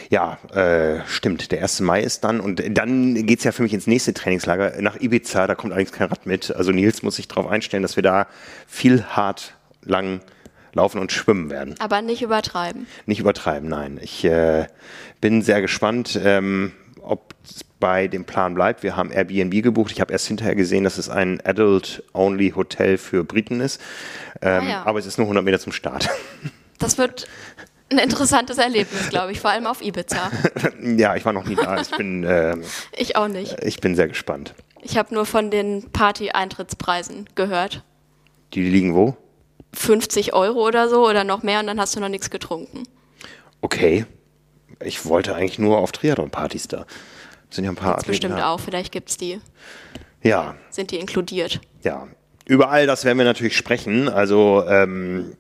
ja, 0.10 0.38
äh, 0.54 1.02
stimmt. 1.08 1.52
Der 1.52 1.62
1. 1.62 1.82
Mai 1.82 2.02
ist 2.02 2.24
dann 2.24 2.40
und 2.40 2.62
dann 2.78 3.26
geht 3.26 3.40
es 3.40 3.46
ja 3.46 3.52
für 3.52 3.64
mich 3.64 3.74
ins 3.74 3.88
nächste 3.88 4.14
Trainingslager 4.14 4.82
nach 4.82 5.00
Ibiza. 5.00 5.48
Da 5.48 5.56
kommt 5.56 5.74
allerdings 5.74 5.92
kein 5.92 6.08
Rad 6.08 6.26
mit. 6.26 6.56
Also 6.56 6.72
Nils 6.72 7.04
muss 7.04 7.16
sich 7.18 7.28
darauf 7.28 7.48
einstellen, 7.48 7.84
dass 7.84 7.96
wir 7.96 8.04
da 8.04 8.28
viel 8.68 9.04
hart 9.04 9.56
lang 9.84 10.22
laufen 10.74 11.00
und 11.00 11.12
schwimmen 11.12 11.50
werden. 11.50 11.76
Aber 11.80 12.02
nicht 12.02 12.22
übertreiben. 12.22 12.88
Nicht 13.06 13.20
übertreiben, 13.20 13.70
nein. 13.70 14.00
Ich 14.02 14.24
äh, 14.24 14.68
bin 15.20 15.42
sehr 15.42 15.62
gespannt, 15.62 16.20
ähm, 16.24 16.72
ob 17.02 17.34
es 17.44 17.64
bei 17.80 18.08
dem 18.08 18.26
Plan 18.26 18.54
bleibt. 18.54 18.84
Wir 18.84 18.96
haben 18.96 19.12
Airbnb 19.12 19.64
gebucht. 19.64 19.92
Ich 19.92 20.02
habe 20.02 20.14
erst 20.14 20.28
hinterher 20.28 20.56
gesehen, 20.56 20.84
dass 20.84 20.98
es 20.98 21.10
ein 21.10 21.42
Adult-Only 21.44 22.52
Hotel 22.52 22.98
für 22.98 23.24
Briten 23.24 23.60
ist. 23.60 23.82
Ähm, 24.42 24.64
ah, 24.64 24.70
ja. 24.70 24.86
Aber 24.86 25.00
es 25.00 25.06
ist 25.06 25.18
nur 25.18 25.26
100 25.26 25.44
Meter 25.44 25.60
zum 25.60 25.72
Start. 25.72 26.10
Das 26.80 26.98
wird 26.98 27.28
ein 27.92 28.00
interessantes 28.00 28.58
Erlebnis, 28.58 29.10
glaube 29.10 29.32
ich, 29.32 29.40
vor 29.40 29.52
allem 29.52 29.68
auf 29.68 29.82
Ibiza. 29.82 30.32
ja, 30.82 31.16
ich 31.16 31.26
war 31.26 31.34
noch 31.34 31.46
nie 31.46 31.56
da. 31.56 31.80
Ich 31.80 31.92
bin. 31.92 32.24
Äh, 32.24 32.58
ich 32.98 33.16
auch 33.16 33.28
nicht. 33.28 33.62
Ich 33.64 33.82
bin 33.82 33.96
sehr 33.96 34.08
gespannt. 34.08 34.56
Ich 34.82 34.98
habe 34.98 35.14
nur 35.14 35.26
von 35.26 35.52
den 35.52 35.92
Party-Eintrittspreisen 35.92 37.30
gehört. 37.36 37.84
Die 38.54 38.68
liegen 38.68 38.96
wo? 38.96 39.16
50 39.74 40.34
Euro 40.34 40.68
oder 40.68 40.90
so 40.90 41.08
oder 41.08 41.24
noch 41.24 41.44
mehr 41.44 41.60
und 41.60 41.68
dann 41.68 41.80
hast 41.80 41.96
du 41.96 42.00
noch 42.00 42.10
nichts 42.10 42.30
getrunken. 42.30 42.84
Okay. 43.62 44.06
Ich 44.84 45.06
wollte 45.06 45.36
eigentlich 45.36 45.60
nur 45.60 45.78
auf 45.78 45.92
Triathlon-Partys 45.92 46.68
da. 46.68 46.86
Sind 47.50 47.66
ja 47.66 47.72
ein 47.72 47.76
paar 47.76 47.96
Gibt's 47.96 48.08
bestimmt 48.08 48.38
da. 48.38 48.52
auch, 48.52 48.60
vielleicht 48.60 48.92
gibt 48.92 49.10
es 49.10 49.18
die. 49.18 49.40
Ja. 50.24 50.56
Sind 50.70 50.92
die 50.92 50.98
inkludiert? 50.98 51.60
Ja. 51.84 52.08
Über 52.46 52.70
all 52.70 52.88
das 52.88 53.06
werden 53.06 53.18
wir 53.18 53.26
natürlich 53.26 53.56
sprechen. 53.56 54.10
Also 54.10 54.64
ähm, 54.68 55.36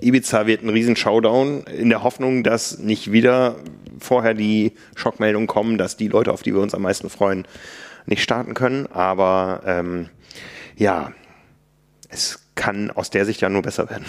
Ibiza 0.00 0.46
wird 0.46 0.62
ein 0.62 0.68
riesen 0.68 0.96
Showdown 0.96 1.64
in 1.64 1.88
der 1.88 2.02
Hoffnung, 2.02 2.42
dass 2.42 2.78
nicht 2.78 3.12
wieder 3.12 3.56
vorher 3.98 4.34
die 4.34 4.72
Schockmeldungen 4.94 5.46
kommen, 5.46 5.78
dass 5.78 5.96
die 5.96 6.08
Leute, 6.08 6.32
auf 6.32 6.42
die 6.42 6.54
wir 6.54 6.60
uns 6.60 6.74
am 6.74 6.82
meisten 6.82 7.10
freuen, 7.10 7.46
nicht 8.06 8.22
starten 8.22 8.54
können. 8.54 8.86
Aber 8.86 9.62
ähm, 9.66 10.08
ja, 10.76 11.12
es 12.08 12.40
kann 12.54 12.90
aus 12.90 13.10
der 13.10 13.24
Sicht 13.24 13.40
ja 13.40 13.48
nur 13.48 13.62
besser 13.62 13.88
werden. 13.88 14.04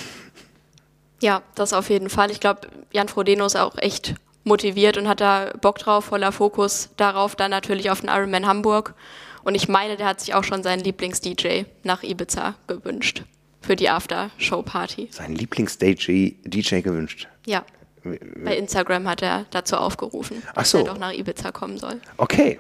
Ja, 1.22 1.44
das 1.56 1.74
auf 1.74 1.90
jeden 1.90 2.10
Fall. 2.10 2.32
Ich 2.32 2.40
glaube, 2.40 2.62
Jan 2.92 3.08
Frodeno 3.08 3.46
ist 3.46 3.56
auch 3.56 3.78
echt 3.78 4.16
motiviert 4.44 4.98
und 4.98 5.08
hat 5.08 5.22
da 5.22 5.52
Bock 5.62 5.80
drauf, 5.80 6.06
voller 6.06 6.32
Fokus 6.32 6.90
darauf, 6.98 7.36
dann 7.36 7.52
natürlich 7.52 7.90
auf 7.90 8.02
den 8.02 8.10
Ironman 8.10 8.48
Hamburg. 8.48 8.96
Und 9.44 9.56
ich 9.56 9.68
meine, 9.68 9.98
der 9.98 10.08
hat 10.08 10.20
sich 10.20 10.34
auch 10.34 10.44
schon 10.44 10.64
seinen 10.64 10.84
Lieblings-DJ 10.84 11.64
nach 11.84 12.04
Ibiza 12.04 12.56
gewünscht 12.68 13.24
für 13.62 13.76
die 13.76 13.90
After-Show-Party. 13.90 15.10
Sein 15.12 15.36
Lieblings-DJ 15.36 16.82
gewünscht? 16.82 17.28
Ja. 17.46 17.64
Bei 18.04 18.58
Instagram 18.58 19.08
hat 19.08 19.22
er 19.22 19.46
dazu 19.52 19.78
aufgerufen, 19.78 20.42
Ach 20.56 20.66
so. 20.66 20.80
dass 20.80 20.88
er 20.88 20.94
doch 20.94 21.00
nach 21.00 21.14
Ibiza 21.14 21.52
kommen 21.52 21.78
soll. 21.78 22.02
Okay. 22.18 22.60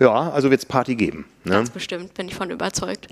Ja, 0.00 0.30
also 0.30 0.50
wird 0.50 0.60
es 0.60 0.66
Party 0.66 0.96
geben. 0.96 1.26
Ne? 1.44 1.52
Ganz 1.52 1.70
bestimmt, 1.70 2.14
bin 2.14 2.26
ich 2.28 2.34
von 2.34 2.50
überzeugt. 2.50 3.06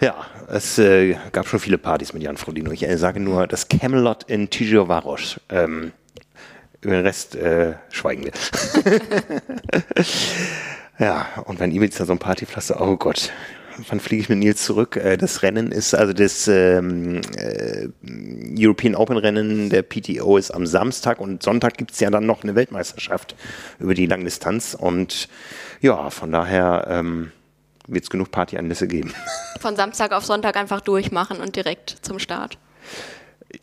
Ja, 0.00 0.26
es 0.48 0.78
äh, 0.78 1.16
gab 1.32 1.46
schon 1.46 1.60
viele 1.60 1.78
Partys 1.78 2.12
mit 2.12 2.22
Jan 2.22 2.36
Frodino. 2.36 2.70
Ich 2.70 2.82
äh, 2.82 2.96
sage 2.96 3.20
nur 3.20 3.46
das 3.46 3.68
Camelot 3.68 4.22
in 4.24 4.48
Tijovaros. 4.48 5.40
Ähm, 5.50 5.92
über 6.82 6.94
den 6.94 7.06
Rest 7.06 7.36
äh, 7.36 7.74
schweigen 7.90 8.24
wir. 8.24 8.32
ja, 10.98 11.26
und 11.44 11.60
wenn 11.60 11.72
Ibiza 11.72 12.04
so 12.04 12.12
ein 12.12 12.18
Partypflaster, 12.18 12.80
oh 12.80 12.96
Gott, 12.96 13.30
wann 13.88 14.00
fliege 14.00 14.22
ich 14.22 14.28
mit 14.28 14.38
Nils 14.38 14.64
zurück? 14.64 14.96
Äh, 14.96 15.16
das 15.16 15.42
Rennen 15.42 15.70
ist, 15.70 15.94
also 15.94 16.12
das 16.12 16.48
ähm, 16.48 17.20
äh, 17.36 17.88
European 18.58 18.94
Open 18.94 19.16
Rennen 19.16 19.70
der 19.70 19.82
PTO 19.82 20.36
ist 20.36 20.50
am 20.50 20.66
Samstag 20.66 21.20
und 21.20 21.42
Sonntag 21.42 21.76
gibt 21.76 21.92
es 21.92 22.00
ja 22.00 22.10
dann 22.10 22.26
noch 22.26 22.42
eine 22.42 22.54
Weltmeisterschaft 22.54 23.36
über 23.78 23.94
die 23.94 24.06
Langdistanz 24.06 24.76
und 24.78 25.28
ja, 25.80 26.10
von 26.10 26.32
daher 26.32 26.86
ähm, 26.88 27.32
wird 27.86 28.04
es 28.04 28.10
genug 28.10 28.30
Partyanlässe 28.30 28.88
geben. 28.88 29.14
Von 29.60 29.76
Samstag 29.76 30.12
auf 30.12 30.24
Sonntag 30.24 30.56
einfach 30.56 30.80
durchmachen 30.80 31.38
und 31.38 31.56
direkt 31.56 31.96
zum 32.02 32.18
Start. 32.18 32.58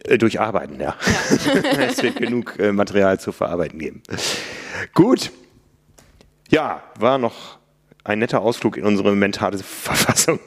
Äh, 0.06 0.18
durcharbeiten, 0.18 0.80
ja. 0.80 0.96
ja. 1.06 1.54
es 1.88 2.02
wird 2.02 2.18
genug 2.18 2.58
äh, 2.60 2.72
Material 2.72 3.20
zu 3.20 3.32
verarbeiten 3.32 3.80
geben. 3.80 4.04
Gut. 4.94 5.32
Ja, 6.50 6.84
war 6.98 7.18
noch 7.18 7.60
ein 8.04 8.20
netter 8.20 8.42
Ausflug 8.42 8.78
in 8.78 8.86
unsere 8.86 9.16
mentale 9.16 9.58
Verfassung. 9.58 10.40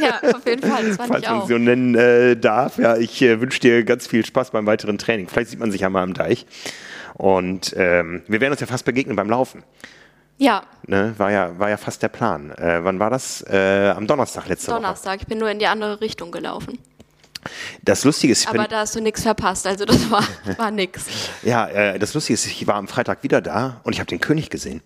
Ja, 0.00 0.20
auf 0.34 0.46
jeden 0.46 0.62
Fall. 0.62 0.86
Das 0.86 0.96
Falls 0.96 1.28
man 1.28 1.46
so 1.46 1.58
nennen 1.58 1.94
äh, 1.94 2.36
darf. 2.36 2.78
Ja, 2.78 2.96
ich 2.96 3.20
äh, 3.22 3.40
wünsche 3.40 3.60
dir 3.60 3.84
ganz 3.84 4.06
viel 4.06 4.24
Spaß 4.24 4.50
beim 4.50 4.66
weiteren 4.66 4.98
Training. 4.98 5.28
Vielleicht 5.28 5.50
sieht 5.50 5.58
man 5.58 5.72
sich 5.72 5.80
ja 5.80 5.90
mal 5.90 6.02
am 6.02 6.14
Deich. 6.14 6.46
Und 7.14 7.74
ähm, 7.76 8.22
wir 8.28 8.40
werden 8.40 8.52
uns 8.52 8.60
ja 8.60 8.66
fast 8.66 8.84
begegnen 8.84 9.16
beim 9.16 9.28
Laufen. 9.28 9.62
Ja. 10.38 10.62
Ne, 10.86 11.14
war 11.18 11.30
ja. 11.30 11.58
War 11.58 11.68
ja 11.68 11.76
fast 11.76 12.02
der 12.02 12.08
Plan. 12.08 12.50
Äh, 12.52 12.84
wann 12.84 12.98
war 12.98 13.10
das? 13.10 13.42
Äh, 13.42 13.92
am 13.94 14.06
Donnerstag 14.06 14.48
letzte 14.48 14.70
Donnerstag. 14.70 14.72
Woche. 14.72 14.82
Donnerstag. 14.82 15.20
Ich 15.22 15.26
bin 15.26 15.38
nur 15.38 15.50
in 15.50 15.58
die 15.58 15.66
andere 15.66 16.00
Richtung 16.00 16.30
gelaufen. 16.30 16.78
Das 17.90 18.04
Lustige 18.04 18.32
ist, 18.32 18.46
aber 18.46 18.68
da 18.68 18.80
hast 18.80 18.94
du 18.94 19.00
nichts 19.00 19.22
verpasst, 19.22 19.66
also 19.66 19.84
das 19.84 20.08
war, 20.08 20.22
war 20.58 20.70
nix. 20.70 21.06
ja, 21.42 21.66
äh, 21.66 21.98
das 21.98 22.14
Lustige 22.14 22.34
ist, 22.34 22.46
ich 22.46 22.64
war 22.68 22.76
am 22.76 22.86
Freitag 22.86 23.24
wieder 23.24 23.40
da 23.40 23.80
und 23.82 23.92
ich 23.92 23.98
habe 23.98 24.06
den 24.06 24.20
König 24.20 24.48
gesehen. 24.48 24.80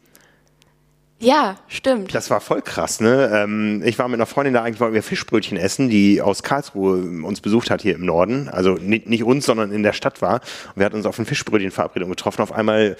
Ja, 1.18 1.56
stimmt. 1.68 2.14
Das 2.14 2.30
war 2.30 2.40
voll 2.40 2.62
krass, 2.62 3.00
ne? 3.00 3.30
Ähm, 3.30 3.82
ich 3.84 3.98
war 3.98 4.08
mit 4.08 4.16
einer 4.16 4.24
Freundin 4.24 4.54
da 4.54 4.62
eigentlich, 4.62 4.80
wollten 4.80 4.94
wir 4.94 5.02
Fischbrötchen 5.02 5.58
essen, 5.58 5.90
die 5.90 6.22
aus 6.22 6.42
Karlsruhe 6.42 6.96
uns 7.24 7.42
besucht 7.42 7.70
hat 7.70 7.82
hier 7.82 7.94
im 7.94 8.06
Norden. 8.06 8.48
Also 8.48 8.72
nicht, 8.72 9.06
nicht 9.06 9.22
uns, 9.22 9.44
sondern 9.44 9.70
in 9.70 9.82
der 9.82 9.92
Stadt 9.92 10.22
war. 10.22 10.40
Und 10.74 10.76
wir 10.76 10.86
hatten 10.86 10.96
uns 10.96 11.04
auf 11.04 11.18
ein 11.18 11.26
Fischbrötchenverabredung 11.26 12.08
getroffen. 12.08 12.40
Auf 12.40 12.52
einmal 12.52 12.96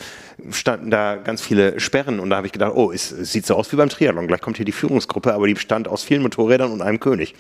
standen 0.50 0.90
da 0.90 1.16
ganz 1.16 1.40
viele 1.40 1.80
Sperren 1.80 2.20
und 2.20 2.28
da 2.28 2.36
habe 2.36 2.46
ich 2.46 2.52
gedacht, 2.52 2.72
oh, 2.74 2.92
es, 2.92 3.11
es 3.11 3.32
sieht 3.32 3.46
so 3.46 3.55
aus 3.55 3.72
wie 3.72 3.76
beim 3.76 3.88
Triathlon. 3.88 4.26
Gleich 4.26 4.42
kommt 4.42 4.59
hier 4.59 4.66
die 4.66 4.72
Führungsgruppe, 4.72 5.32
aber 5.32 5.46
die 5.46 5.55
bestand 5.55 5.88
aus 5.88 6.05
vielen 6.05 6.22
Motorrädern 6.22 6.72
und 6.72 6.82
einem 6.82 7.00
König. 7.00 7.34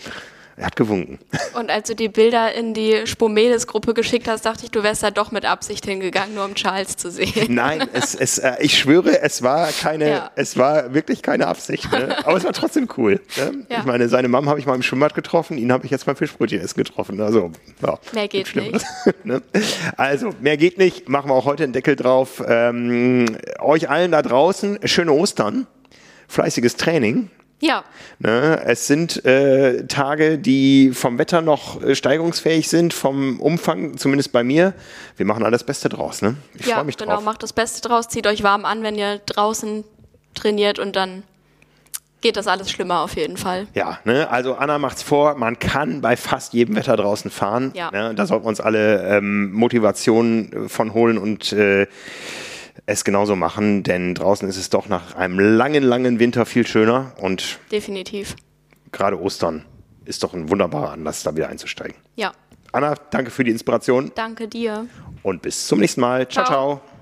Er 0.56 0.66
hat 0.66 0.76
gewunken. 0.76 1.18
Und 1.58 1.70
als 1.70 1.88
du 1.88 1.96
die 1.96 2.08
Bilder 2.08 2.54
in 2.54 2.74
die 2.74 3.06
Spomedes-Gruppe 3.06 3.92
geschickt 3.92 4.28
hast, 4.28 4.46
dachte 4.46 4.64
ich, 4.64 4.70
du 4.70 4.84
wärst 4.84 5.02
da 5.02 5.10
doch 5.10 5.32
mit 5.32 5.44
Absicht 5.44 5.84
hingegangen, 5.84 6.34
nur 6.34 6.44
um 6.44 6.54
Charles 6.54 6.96
zu 6.96 7.10
sehen. 7.10 7.52
Nein, 7.52 7.88
es, 7.92 8.14
es, 8.14 8.38
äh, 8.38 8.54
ich 8.60 8.78
schwöre, 8.78 9.20
es 9.20 9.42
war 9.42 9.68
keine, 9.72 10.08
ja. 10.08 10.30
es 10.36 10.56
war 10.56 10.94
wirklich 10.94 11.22
keine 11.22 11.48
Absicht. 11.48 11.90
Ne? 11.90 12.16
Aber 12.24 12.36
es 12.36 12.44
war 12.44 12.52
trotzdem 12.52 12.88
cool. 12.96 13.20
Ne? 13.36 13.64
Ja. 13.68 13.78
Ich 13.80 13.84
meine, 13.84 14.08
seine 14.08 14.28
Mom 14.28 14.48
habe 14.48 14.60
ich 14.60 14.66
mal 14.66 14.76
im 14.76 14.82
Schwimmbad 14.82 15.14
getroffen, 15.14 15.58
ihn 15.58 15.72
habe 15.72 15.84
ich 15.86 15.90
jetzt 15.90 16.06
beim 16.06 16.16
Fischbrötchenessen 16.16 16.76
getroffen. 16.76 17.20
Also, 17.20 17.50
ja, 17.84 17.98
mehr 18.12 18.28
geht 18.28 18.54
nicht. 18.54 18.86
ne? 19.24 19.42
Also, 19.96 20.30
mehr 20.40 20.56
geht 20.56 20.78
nicht. 20.78 21.08
Machen 21.08 21.30
wir 21.30 21.34
auch 21.34 21.46
heute 21.46 21.64
einen 21.64 21.72
Deckel 21.72 21.96
drauf. 21.96 22.42
Ähm, 22.46 23.38
euch 23.58 23.90
allen 23.90 24.12
da 24.12 24.22
draußen, 24.22 24.78
schöne 24.84 25.12
Ostern, 25.12 25.66
fleißiges 26.28 26.76
Training. 26.76 27.30
Ja. 27.64 27.82
Ne, 28.18 28.60
es 28.66 28.86
sind 28.86 29.24
äh, 29.24 29.86
Tage, 29.86 30.38
die 30.38 30.90
vom 30.92 31.18
Wetter 31.18 31.40
noch 31.40 31.82
äh, 31.82 31.94
steigerungsfähig 31.94 32.68
sind, 32.68 32.92
vom 32.92 33.40
Umfang, 33.40 33.96
zumindest 33.96 34.32
bei 34.32 34.44
mir. 34.44 34.74
Wir 35.16 35.24
machen 35.24 35.42
alles 35.44 35.64
Beste 35.64 35.88
draus. 35.88 36.20
Ne? 36.20 36.36
Ich 36.58 36.66
ja, 36.66 36.74
freue 36.74 36.84
mich 36.84 36.98
genau, 36.98 37.14
drauf. 37.14 37.24
macht 37.24 37.42
das 37.42 37.54
Beste 37.54 37.88
draus, 37.88 38.08
zieht 38.08 38.26
euch 38.26 38.42
warm 38.42 38.66
an, 38.66 38.82
wenn 38.82 38.96
ihr 38.96 39.18
draußen 39.24 39.82
trainiert 40.34 40.78
und 40.78 40.94
dann 40.94 41.22
geht 42.20 42.36
das 42.36 42.46
alles 42.48 42.70
schlimmer 42.70 43.00
auf 43.00 43.16
jeden 43.16 43.38
Fall. 43.38 43.66
Ja, 43.72 43.98
ne? 44.04 44.28
also 44.28 44.56
Anna 44.56 44.78
macht's 44.78 45.02
vor, 45.02 45.34
man 45.36 45.58
kann 45.58 46.02
bei 46.02 46.16
fast 46.16 46.52
jedem 46.52 46.76
Wetter 46.76 46.96
draußen 46.96 47.30
fahren. 47.30 47.72
Ja. 47.74 47.90
Ne? 47.90 48.14
Da 48.14 48.26
sollten 48.26 48.44
wir 48.44 48.48
uns 48.50 48.60
alle 48.60 49.16
ähm, 49.16 49.52
Motivation 49.52 50.68
von 50.68 50.92
holen 50.92 51.16
und 51.16 51.54
äh, 51.54 51.86
es 52.86 53.04
genauso 53.04 53.36
machen, 53.36 53.82
denn 53.82 54.14
draußen 54.14 54.48
ist 54.48 54.56
es 54.56 54.70
doch 54.70 54.88
nach 54.88 55.14
einem 55.14 55.38
langen, 55.38 55.82
langen 55.82 56.18
Winter 56.18 56.46
viel 56.46 56.66
schöner 56.66 57.12
und 57.20 57.58
Definitiv. 57.70 58.36
gerade 58.92 59.20
Ostern 59.20 59.64
ist 60.04 60.22
doch 60.22 60.34
ein 60.34 60.50
wunderbarer 60.50 60.92
Anlass, 60.92 61.22
da 61.22 61.34
wieder 61.34 61.48
einzusteigen. 61.48 61.96
Ja. 62.16 62.32
Anna, 62.72 62.94
danke 63.10 63.30
für 63.30 63.44
die 63.44 63.52
Inspiration 63.52 64.10
Danke 64.14 64.48
dir. 64.48 64.86
und 65.22 65.42
bis 65.42 65.66
zum 65.66 65.78
nächsten 65.80 66.00
Mal. 66.00 66.28
ciao. 66.28 66.44
Ciao. 66.44 66.76
ciao. 66.80 66.93